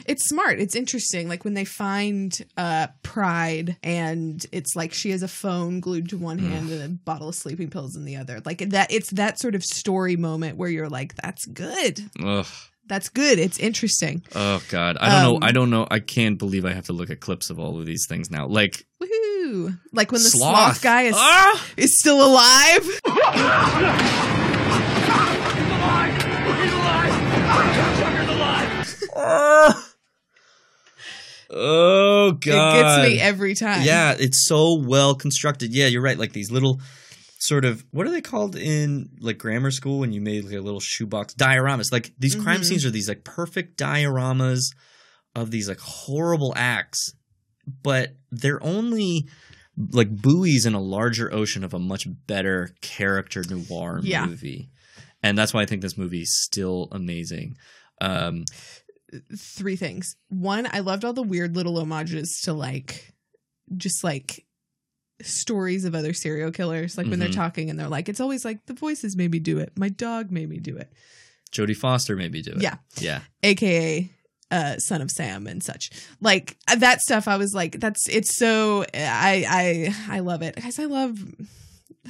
It's 0.06 0.28
smart. 0.28 0.58
It's 0.58 0.74
interesting. 0.74 1.28
Like 1.28 1.44
when 1.44 1.54
they 1.54 1.64
find 1.64 2.32
uh 2.56 2.88
Pride 3.02 3.76
and 3.82 4.44
it's 4.52 4.74
like 4.76 4.92
she 4.92 5.10
has 5.10 5.22
a 5.22 5.28
phone 5.28 5.80
glued 5.80 6.08
to 6.10 6.18
one 6.18 6.38
hand 6.38 6.70
and 6.70 6.82
a 6.82 6.88
bottle 6.88 7.28
of 7.28 7.34
sleeping 7.34 7.70
pills 7.70 7.94
in 7.96 8.04
the 8.04 8.16
other. 8.16 8.40
Like 8.44 8.58
that 8.70 8.90
it's 8.92 9.10
that 9.12 9.38
sort 9.38 9.54
of 9.54 9.62
story 9.62 10.16
moment 10.16 10.56
where 10.56 10.68
you're 10.70 10.88
like, 10.88 11.14
that's 11.16 11.46
good. 11.46 12.00
Ugh. 12.24 12.46
That's 12.86 13.10
good. 13.10 13.38
It's 13.38 13.58
interesting. 13.58 14.22
Oh 14.34 14.62
God, 14.70 14.96
I 14.98 15.08
don't 15.10 15.34
Um, 15.36 15.40
know. 15.40 15.46
I 15.46 15.52
don't 15.52 15.68
know. 15.70 15.86
I 15.90 15.98
can't 16.00 16.38
believe 16.38 16.64
I 16.64 16.72
have 16.72 16.86
to 16.86 16.94
look 16.94 17.10
at 17.10 17.20
clips 17.20 17.50
of 17.50 17.58
all 17.58 17.78
of 17.78 17.84
these 17.84 18.06
things 18.08 18.30
now. 18.30 18.46
Like 18.46 18.86
Woohoo. 19.02 19.78
Like 19.92 20.10
when 20.10 20.22
the 20.22 20.30
sloth, 20.30 20.78
Sloth. 20.78 20.82
guy 20.82 21.02
is 21.02 21.14
Ah! 21.16 21.66
is 21.76 21.98
still 22.00 22.24
alive. 22.26 22.84
Oh 31.50 32.28
It 32.36 32.40
god. 32.40 32.72
gets 33.02 33.14
me 33.14 33.20
every 33.20 33.54
time. 33.54 33.82
Yeah, 33.82 34.14
it's 34.18 34.46
so 34.46 34.74
well 34.84 35.14
constructed. 35.14 35.72
Yeah, 35.74 35.86
you're 35.86 36.02
right. 36.02 36.18
Like 36.18 36.32
these 36.32 36.50
little 36.50 36.80
sort 37.38 37.64
of 37.64 37.84
what 37.90 38.06
are 38.06 38.10
they 38.10 38.20
called 38.20 38.56
in 38.56 39.08
like 39.20 39.38
grammar 39.38 39.70
school 39.70 40.00
when 40.00 40.12
you 40.12 40.20
made 40.20 40.44
like 40.44 40.54
a 40.54 40.60
little 40.60 40.80
shoebox 40.80 41.34
dioramas. 41.34 41.90
Like 41.92 42.12
these 42.18 42.34
crime 42.34 42.60
Mhm. 42.60 42.64
scenes 42.64 42.84
are 42.84 42.90
these 42.90 43.08
like 43.08 43.24
perfect 43.24 43.78
dioramas 43.78 44.60
of 45.34 45.50
these 45.50 45.68
like 45.68 45.78
horrible 45.80 46.52
acts, 46.56 47.14
but 47.82 48.16
they're 48.30 48.62
only 48.62 49.28
like 49.92 50.10
buoys 50.10 50.66
in 50.66 50.74
a 50.74 50.80
larger 50.80 51.32
ocean 51.32 51.62
of 51.64 51.72
a 51.72 51.78
much 51.78 52.06
better 52.26 52.74
character 52.82 53.42
noir 53.48 54.00
Yeah. 54.02 54.26
movie. 54.26 54.70
And 55.22 55.38
that's 55.38 55.54
why 55.54 55.62
I 55.62 55.66
think 55.66 55.80
this 55.82 55.96
movie 55.96 56.22
is 56.22 56.42
still 56.44 56.88
amazing. 56.92 57.56
Um 58.00 58.44
three 59.36 59.76
things. 59.76 60.16
One, 60.28 60.68
I 60.70 60.80
loved 60.80 61.04
all 61.04 61.12
the 61.12 61.22
weird 61.22 61.56
little 61.56 61.78
homages 61.78 62.40
to 62.44 62.52
like 62.52 63.12
just 63.76 64.02
like 64.04 64.44
stories 65.22 65.84
of 65.84 65.94
other 65.94 66.12
serial 66.12 66.50
killers. 66.52 66.96
Like 66.96 67.06
when 67.08 67.18
they're 67.18 67.28
Mhm. 67.28 67.34
talking 67.34 67.70
and 67.70 67.78
they're 67.78 67.88
like, 67.88 68.08
it's 68.08 68.20
always 68.20 68.44
like 68.44 68.64
the 68.66 68.74
voices 68.74 69.16
made 69.16 69.30
me 69.30 69.38
do 69.40 69.58
it. 69.58 69.72
My 69.76 69.88
dog 69.88 70.30
made 70.30 70.48
me 70.48 70.58
do 70.58 70.76
it. 70.76 70.92
Jodie 71.50 71.76
Foster 71.76 72.14
made 72.14 72.32
me 72.32 72.42
do 72.42 72.52
it. 72.52 72.62
Yeah. 72.62 72.76
Yeah. 73.00 73.20
AKA 73.42 74.10
uh 74.50 74.78
son 74.78 75.02
of 75.02 75.10
Sam 75.10 75.46
and 75.46 75.62
such. 75.62 75.90
Like 76.20 76.56
that 76.78 77.00
stuff 77.00 77.26
I 77.28 77.36
was 77.36 77.52
like, 77.54 77.80
that's 77.80 78.08
it's 78.08 78.36
so 78.36 78.84
I 78.94 79.44
I 80.08 80.16
I 80.16 80.20
love 80.20 80.42
it. 80.42 80.56
Guys, 80.56 80.78
I 80.78 80.84
love 80.84 81.18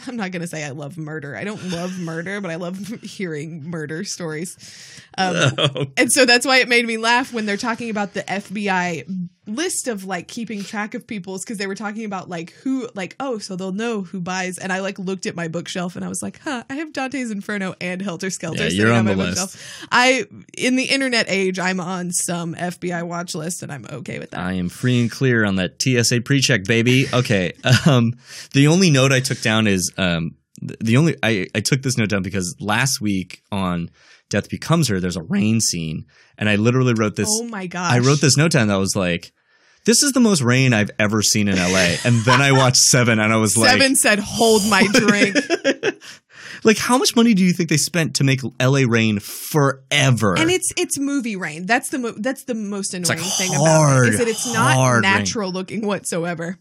I'm 0.07 0.17
not 0.17 0.31
gonna 0.31 0.47
say 0.47 0.65
I 0.65 0.71
love 0.71 0.97
murder. 0.97 1.37
I 1.37 1.45
don't 1.45 1.71
love 1.71 1.99
murder, 1.99 2.41
but 2.41 2.51
I 2.51 2.57
love 2.57 2.79
hearing 3.03 3.69
murder 3.69 4.05
stories. 4.05 4.57
Um, 5.17 5.53
and 5.97 6.13
so 6.13 6.25
that's 6.25 6.47
why 6.47 6.59
it 6.59 6.69
made 6.69 6.87
me 6.87 6.97
laugh 6.97 7.33
when 7.33 7.47
they're 7.47 7.57
talking 7.57 7.91
about 7.91 8.15
the 8.15 8.23
FBI 8.23 9.29
list 9.47 9.89
of 9.89 10.05
like 10.05 10.29
keeping 10.29 10.63
track 10.63 10.93
of 10.93 11.07
people's 11.07 11.43
because 11.43 11.57
they 11.57 11.67
were 11.67 11.75
talking 11.75 12.05
about 12.05 12.29
like 12.29 12.51
who 12.63 12.87
like 12.95 13.17
oh 13.19 13.39
so 13.39 13.57
they'll 13.57 13.73
know 13.73 14.03
who 14.03 14.21
buys 14.21 14.59
and 14.59 14.71
I 14.71 14.81
like 14.81 14.99
looked 14.99 15.25
at 15.25 15.35
my 15.35 15.49
bookshelf 15.49 15.97
and 15.97 16.05
I 16.05 16.09
was 16.09 16.23
like 16.23 16.39
huh 16.41 16.65
I 16.69 16.75
have 16.75 16.93
Dante's 16.93 17.31
Inferno 17.31 17.75
and 17.81 18.03
Helter 18.03 18.29
Skelter 18.29 18.65
Yeah, 18.65 18.69
sitting 18.69 18.79
you're 18.87 18.93
on 18.93 19.07
my 19.07 19.15
list. 19.15 19.41
bookshelf. 19.41 19.87
I 19.91 20.27
in 20.57 20.77
the 20.77 20.85
internet 20.85 21.31
age 21.31 21.59
I'm 21.59 21.81
on 21.81 22.11
some 22.13 22.55
FBI 22.57 23.03
watch 23.05 23.35
list 23.35 23.63
and 23.63 23.73
I'm 23.73 23.87
okay 23.91 24.19
with 24.19 24.33
that. 24.33 24.41
I 24.41 24.53
am 24.53 24.69
free 24.69 25.01
and 25.01 25.11
clear 25.11 25.47
on 25.47 25.57
that 25.57 25.81
TSA 25.83 26.21
pre-check, 26.21 26.65
baby. 26.65 27.07
Okay. 27.13 27.53
Um, 27.87 28.15
the 28.53 28.67
only 28.67 28.91
note 28.91 29.13
I 29.13 29.21
took 29.21 29.41
down 29.41 29.67
is 29.67 29.88
um, 29.97 30.37
the 30.61 30.97
only 30.97 31.17
I, 31.23 31.47
I 31.55 31.61
took 31.61 31.83
this 31.83 31.97
note 31.97 32.09
down 32.09 32.23
because 32.23 32.57
last 32.61 33.01
week 33.01 33.43
on 33.53 33.91
Death 34.29 34.49
Becomes 34.51 34.89
Her, 34.89 35.01
there's 35.01 35.17
a 35.17 35.23
rain 35.23 35.61
scene, 35.61 36.07
and 36.37 36.49
I 36.49 36.57
literally 36.57 36.95
wrote 36.95 37.17
this. 37.17 37.29
Oh 37.31 37.45
my 37.45 37.67
god! 37.67 37.93
I 37.93 37.99
wrote 38.01 38.21
this 38.21 38.37
note 38.37 38.53
down 38.53 38.69
that 38.69 38.77
was 38.77 38.97
like, 38.97 39.33
"This 39.85 40.03
is 40.03 40.13
the 40.13 40.21
most 40.21 40.43
rain 40.43 40.73
I've 40.73 40.91
ever 40.99 41.23
seen 41.23 41.49
in 41.49 41.57
LA." 41.57 41.97
And 42.05 42.17
then 42.25 42.41
I 42.41 42.53
watched 42.53 42.77
Seven, 42.91 43.19
and 43.19 43.33
I 43.33 43.37
was 43.37 43.57
like, 43.57 43.71
Seven 43.71 43.97
said, 43.97 44.19
"Hold 44.19 44.69
my 44.69 44.87
drink." 44.93 45.37
"Like, 46.65 46.79
how 46.79 46.99
much 46.99 47.15
money 47.15 47.35
do 47.35 47.45
you 47.45 47.53
think 47.53 47.69
they 47.69 47.77
spent 47.77 48.17
to 48.17 48.25
make 48.25 48.41
LA 48.61 48.83
rain 48.87 49.21
forever?" 49.21 50.37
and 50.37 50.51
it's 50.51 50.73
it's 50.77 50.99
movie 50.99 51.37
rain. 51.37 51.67
That's 51.67 51.91
the 51.91 51.99
mo- 51.99 52.15
that's 52.17 52.45
the 52.45 52.55
most 52.55 52.95
annoying 52.95 53.21
like 53.21 53.29
thing 53.29 53.51
about 53.55 53.67
hard, 53.67 54.09
it 54.09 54.15
is 54.15 54.19
that 54.19 54.29
it's 54.29 54.53
not 54.53 54.75
hard 54.75 55.05
rain. 55.05 55.13
natural 55.15 55.53
looking 55.53 55.87
whatsoever. 55.87 56.59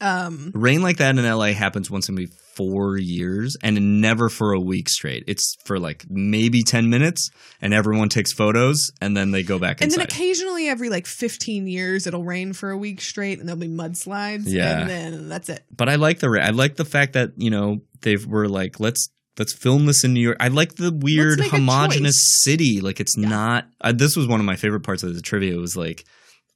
Um, 0.00 0.52
rain 0.54 0.82
like 0.82 0.98
that 0.98 1.16
in 1.16 1.24
LA 1.24 1.52
happens 1.52 1.90
once 1.90 2.10
every 2.10 2.26
four 2.54 2.98
years, 2.98 3.56
and 3.62 4.00
never 4.00 4.28
for 4.28 4.52
a 4.52 4.60
week 4.60 4.88
straight. 4.88 5.24
It's 5.26 5.56
for 5.64 5.78
like 5.78 6.04
maybe 6.10 6.62
ten 6.62 6.90
minutes, 6.90 7.30
and 7.62 7.72
everyone 7.72 8.08
takes 8.10 8.32
photos, 8.32 8.90
and 9.00 9.16
then 9.16 9.30
they 9.30 9.42
go 9.42 9.58
back 9.58 9.80
and 9.80 9.90
inside. 9.90 10.00
then 10.00 10.06
occasionally 10.06 10.68
every 10.68 10.88
like 10.90 11.06
15 11.06 11.66
years 11.66 12.06
it'll 12.06 12.24
rain 12.24 12.52
for 12.52 12.70
a 12.70 12.76
week 12.76 13.00
straight 13.00 13.38
and 13.38 13.48
there'll 13.48 13.58
be 13.60 13.68
mudslides 13.68 14.44
Yeah. 14.46 14.80
and 14.80 14.90
then 14.90 15.28
that's 15.28 15.48
it. 15.48 15.64
but 15.74 15.88
I 15.88 15.94
like 15.96 16.18
the 16.18 16.28
I 16.42 16.50
like 16.50 16.76
the 16.76 16.84
fact 16.84 17.12
that 17.14 17.30
you 17.36 17.50
know 17.50 17.80
they 18.02 18.16
were 18.16 18.48
like 18.48 18.78
let's 18.80 19.08
let's 19.38 19.52
film 19.52 19.86
this 19.86 20.02
in 20.04 20.12
New 20.14 20.20
York. 20.20 20.36
I 20.40 20.48
like 20.48 20.74
the 20.76 20.92
weird 20.92 21.38
make 21.40 21.52
a 21.52 21.56
homogenous 21.56 22.16
city. 22.42 22.80
Like 22.80 23.00
it's 23.00 23.16
not. 23.16 23.66
Uh, 23.80 23.92
this 23.92 24.16
was 24.16 24.26
one 24.26 24.40
of 24.40 24.46
my 24.46 24.56
favorite 24.56 24.80
parts 24.82 25.02
of 25.02 25.14
the 25.14 25.20
trivia. 25.22 25.54
It 25.54 25.60
was 25.60 25.76
like 25.76 26.04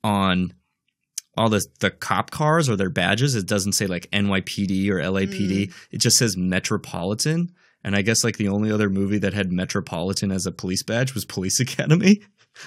on 0.03 0.53
all 1.37 1.49
the 1.49 1.65
the 1.81 1.91
cop 1.91 2.31
cars 2.31 2.69
or 2.69 2.77
their 2.77 2.91
badges. 2.91 3.35
It 3.35 3.47
doesn't 3.47 3.73
say 3.73 3.87
like 3.87 4.11
NYPD 4.11 4.89
or 4.89 4.97
LAPD. 4.97 5.69
Mm. 5.69 5.75
It 5.91 5.99
just 5.99 6.17
says 6.17 6.37
Metropolitan. 6.37 7.53
And 7.83 7.97
I 7.97 8.03
guess 8.03 8.25
like 8.25 8.37
the 8.37 8.49
only 8.49 8.71
other 8.71 8.91
movie 8.91 9.19
that 9.19 9.33
had 9.33 9.51
Metropolitan 9.53 10.31
as 10.31 10.45
a 10.47 10.53
police 10.53 10.83
badge 10.83 11.15
was 11.15 11.25
Police 11.25 11.61
Academy. 11.67 12.21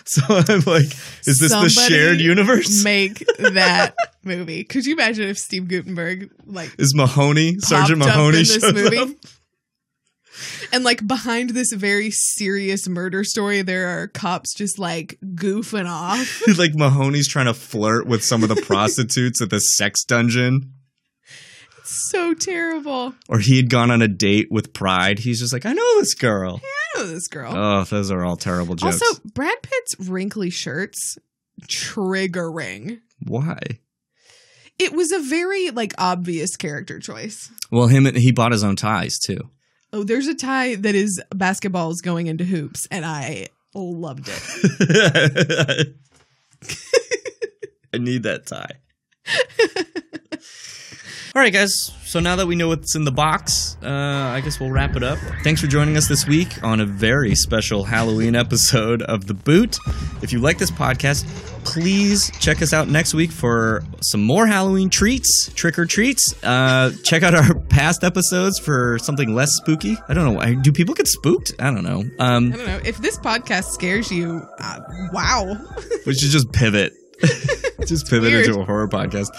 So 0.05 0.22
I'm 0.28 0.61
like, 0.61 0.86
is 1.28 1.39
this 1.39 1.51
the 1.51 1.70
shared 1.70 2.20
universe? 2.20 2.84
Make 2.84 3.20
that 3.39 3.93
movie. 4.24 4.64
Could 4.64 4.86
you 4.86 4.93
imagine 4.93 5.28
if 5.28 5.38
Steve 5.38 5.68
Guttenberg 5.68 6.32
like 6.45 6.74
Is 6.80 6.95
Mahoney 6.95 7.59
Sergeant 7.59 7.99
Mahoney 7.99 8.38
in 8.38 8.43
this 8.43 8.53
shows 8.61 8.74
movie? 8.74 8.97
up? 8.97 9.09
And 10.71 10.84
like 10.84 11.05
behind 11.05 11.51
this 11.51 11.71
very 11.73 12.09
serious 12.11 12.88
murder 12.88 13.23
story, 13.23 13.61
there 13.61 13.88
are 14.01 14.07
cops 14.07 14.53
just 14.53 14.79
like 14.79 15.17
goofing 15.23 15.88
off. 15.88 16.41
like 16.57 16.73
Mahoney's 16.75 17.27
trying 17.27 17.45
to 17.45 17.53
flirt 17.53 18.07
with 18.07 18.23
some 18.23 18.43
of 18.43 18.49
the 18.49 18.61
prostitutes 18.65 19.41
at 19.41 19.49
the 19.49 19.59
sex 19.59 20.03
dungeon. 20.03 20.73
so 21.84 22.34
terrible. 22.34 23.13
Or 23.29 23.39
he 23.39 23.57
had 23.57 23.69
gone 23.69 23.91
on 23.91 24.01
a 24.01 24.07
date 24.07 24.47
with 24.49 24.73
Pride. 24.73 25.19
He's 25.19 25.39
just 25.39 25.53
like, 25.53 25.65
I 25.65 25.73
know 25.73 25.99
this 25.99 26.15
girl. 26.15 26.59
I 26.63 26.99
know 26.99 27.07
this 27.07 27.27
girl. 27.27 27.53
Oh, 27.55 27.84
those 27.84 28.09
are 28.11 28.23
all 28.23 28.38
terrible 28.38 28.75
jokes. 28.75 29.01
also, 29.01 29.21
Brad 29.34 29.61
Pitt's 29.61 29.95
wrinkly 29.99 30.49
shirts 30.49 31.17
triggering. 31.67 33.01
Why? 33.25 33.59
It 34.79 34.93
was 34.93 35.11
a 35.11 35.19
very 35.19 35.69
like 35.69 35.93
obvious 35.97 36.55
character 36.57 36.99
choice. 36.99 37.51
Well, 37.71 37.88
him 37.88 38.05
he 38.15 38.31
bought 38.31 38.51
his 38.51 38.63
own 38.63 38.75
ties 38.75 39.19
too. 39.19 39.49
Oh, 39.95 40.03
there's 40.03 40.25
a 40.25 40.33
tie 40.33 40.73
that 40.73 40.95
is 40.95 41.21
basketballs 41.35 42.01
going 42.01 42.25
into 42.25 42.43
hoops, 42.43 42.87
and 42.89 43.05
I 43.05 43.49
loved 43.75 44.27
it. 44.27 45.93
I 47.93 47.99
need 47.99 48.23
that 48.23 48.47
tie. 48.47 48.71
All 51.35 51.41
right, 51.43 51.53
guys. 51.53 51.91
So 52.14 52.20
now 52.20 52.36
that 52.36 52.45
we 52.45 52.55
know 52.55 52.68
what's 52.68 52.93
in 52.95 53.05
the 53.05 53.11
box, 53.11 53.76
uh, 53.82 53.88
I 53.88 54.39
guess 54.41 54.59
we'll 54.59 54.70
wrap 54.70 54.95
it 54.95 55.01
up. 55.01 55.18
Thanks 55.43 55.59
for 55.61 55.66
joining 55.66 55.97
us 55.97 56.07
this 56.07 56.28
week 56.28 56.64
on 56.64 56.80
a 56.80 56.86
very 56.86 57.34
special 57.34 57.84
Halloween 57.84 58.36
episode 58.36 59.01
of 59.01 59.26
The 59.26 59.34
Boot. 59.34 59.80
If 60.22 60.32
you 60.32 60.38
like 60.38 60.59
this 60.59 60.70
podcast, 60.70 61.26
please 61.66 62.30
check 62.39 62.61
us 62.61 62.72
out 62.72 62.88
next 62.88 63.16
week 63.16 63.32
for 63.32 63.84
some 64.03 64.22
more 64.22 64.45
Halloween 64.45 64.91
treats, 64.91 65.51
trick 65.55 65.80
or 65.80 65.88
treats. 65.88 66.36
Uh, 66.43 66.91
check 67.03 67.24
out 67.24 67.34
our 67.34 67.55
past 67.61 68.03
episodes 68.03 68.59
for 68.59 68.99
something 68.99 69.34
less 69.34 69.55
spooky. 69.55 69.97
I 70.07 70.14
don't 70.14 70.26
know. 70.26 70.34
why- 70.34 70.53
Do 70.53 70.72
people 70.72 70.93
get 70.93 71.07
spooked? 71.07 71.53
I 71.57 71.72
don't 71.72 71.84
know. 71.84 72.03
Um, 72.20 72.53
I 72.53 72.57
don't 72.57 72.68
know 72.68 72.80
if 72.86 72.99
this 72.99 73.18
podcast 73.18 73.72
scares 73.72 74.11
you. 74.11 74.47
Uh, 74.59 74.82
wow. 75.14 75.57
we 76.05 76.14
should 76.14 76.30
just 76.30 76.51
pivot. 76.51 76.93
just 77.86 78.09
pivot 78.09 78.32
weird. 78.32 78.45
into 78.45 78.59
a 78.59 78.63
horror 78.65 78.88
podcast. 78.88 79.30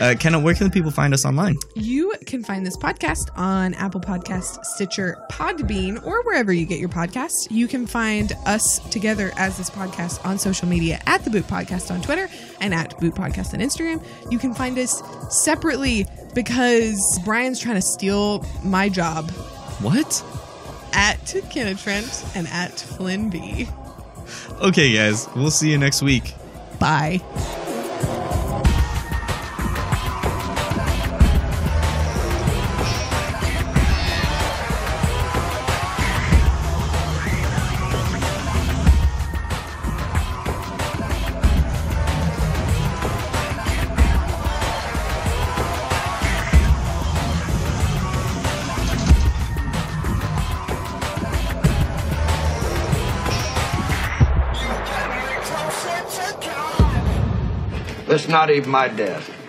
Uh, 0.00 0.14
Kenna, 0.18 0.38
where 0.40 0.54
can 0.54 0.70
people 0.70 0.90
find 0.90 1.12
us 1.14 1.24
online? 1.24 1.56
You 1.74 2.12
can 2.26 2.42
find 2.42 2.66
this 2.66 2.76
podcast 2.76 3.30
on 3.36 3.74
Apple 3.74 4.00
Podcast, 4.00 4.64
Stitcher, 4.64 5.18
Podbean, 5.30 6.04
or 6.06 6.22
wherever 6.22 6.52
you 6.52 6.66
get 6.66 6.78
your 6.78 6.88
podcasts. 6.88 7.46
You 7.50 7.68
can 7.68 7.86
find 7.86 8.32
us 8.46 8.78
together 8.90 9.32
as 9.36 9.58
this 9.58 9.70
podcast 9.70 10.24
on 10.24 10.38
social 10.38 10.68
media 10.68 11.00
at 11.06 11.24
the 11.24 11.30
Boot 11.30 11.46
Podcast 11.46 11.90
on 11.90 12.00
Twitter 12.02 12.28
and 12.60 12.72
at 12.74 12.98
Boot 13.00 13.14
Podcast 13.14 13.54
on 13.54 13.60
Instagram. 13.60 14.04
You 14.30 14.38
can 14.38 14.54
find 14.54 14.78
us 14.78 15.02
separately 15.30 16.06
because 16.34 17.18
Brian's 17.24 17.58
trying 17.58 17.76
to 17.76 17.82
steal 17.82 18.44
my 18.64 18.88
job 18.88 19.30
What? 19.80 20.24
at 20.92 21.34
Kenna 21.50 21.74
Trent 21.74 22.24
and 22.34 22.48
at 22.48 22.72
Flynn 22.80 23.30
B. 23.30 23.68
Okay, 24.60 24.92
guys. 24.94 25.28
We'll 25.36 25.50
see 25.50 25.70
you 25.70 25.78
next 25.78 26.02
week. 26.02 26.34
Bye. 26.80 27.20
That's 58.10 58.26
not 58.26 58.50
even 58.50 58.70
my 58.70 58.88
desk. 58.88 59.30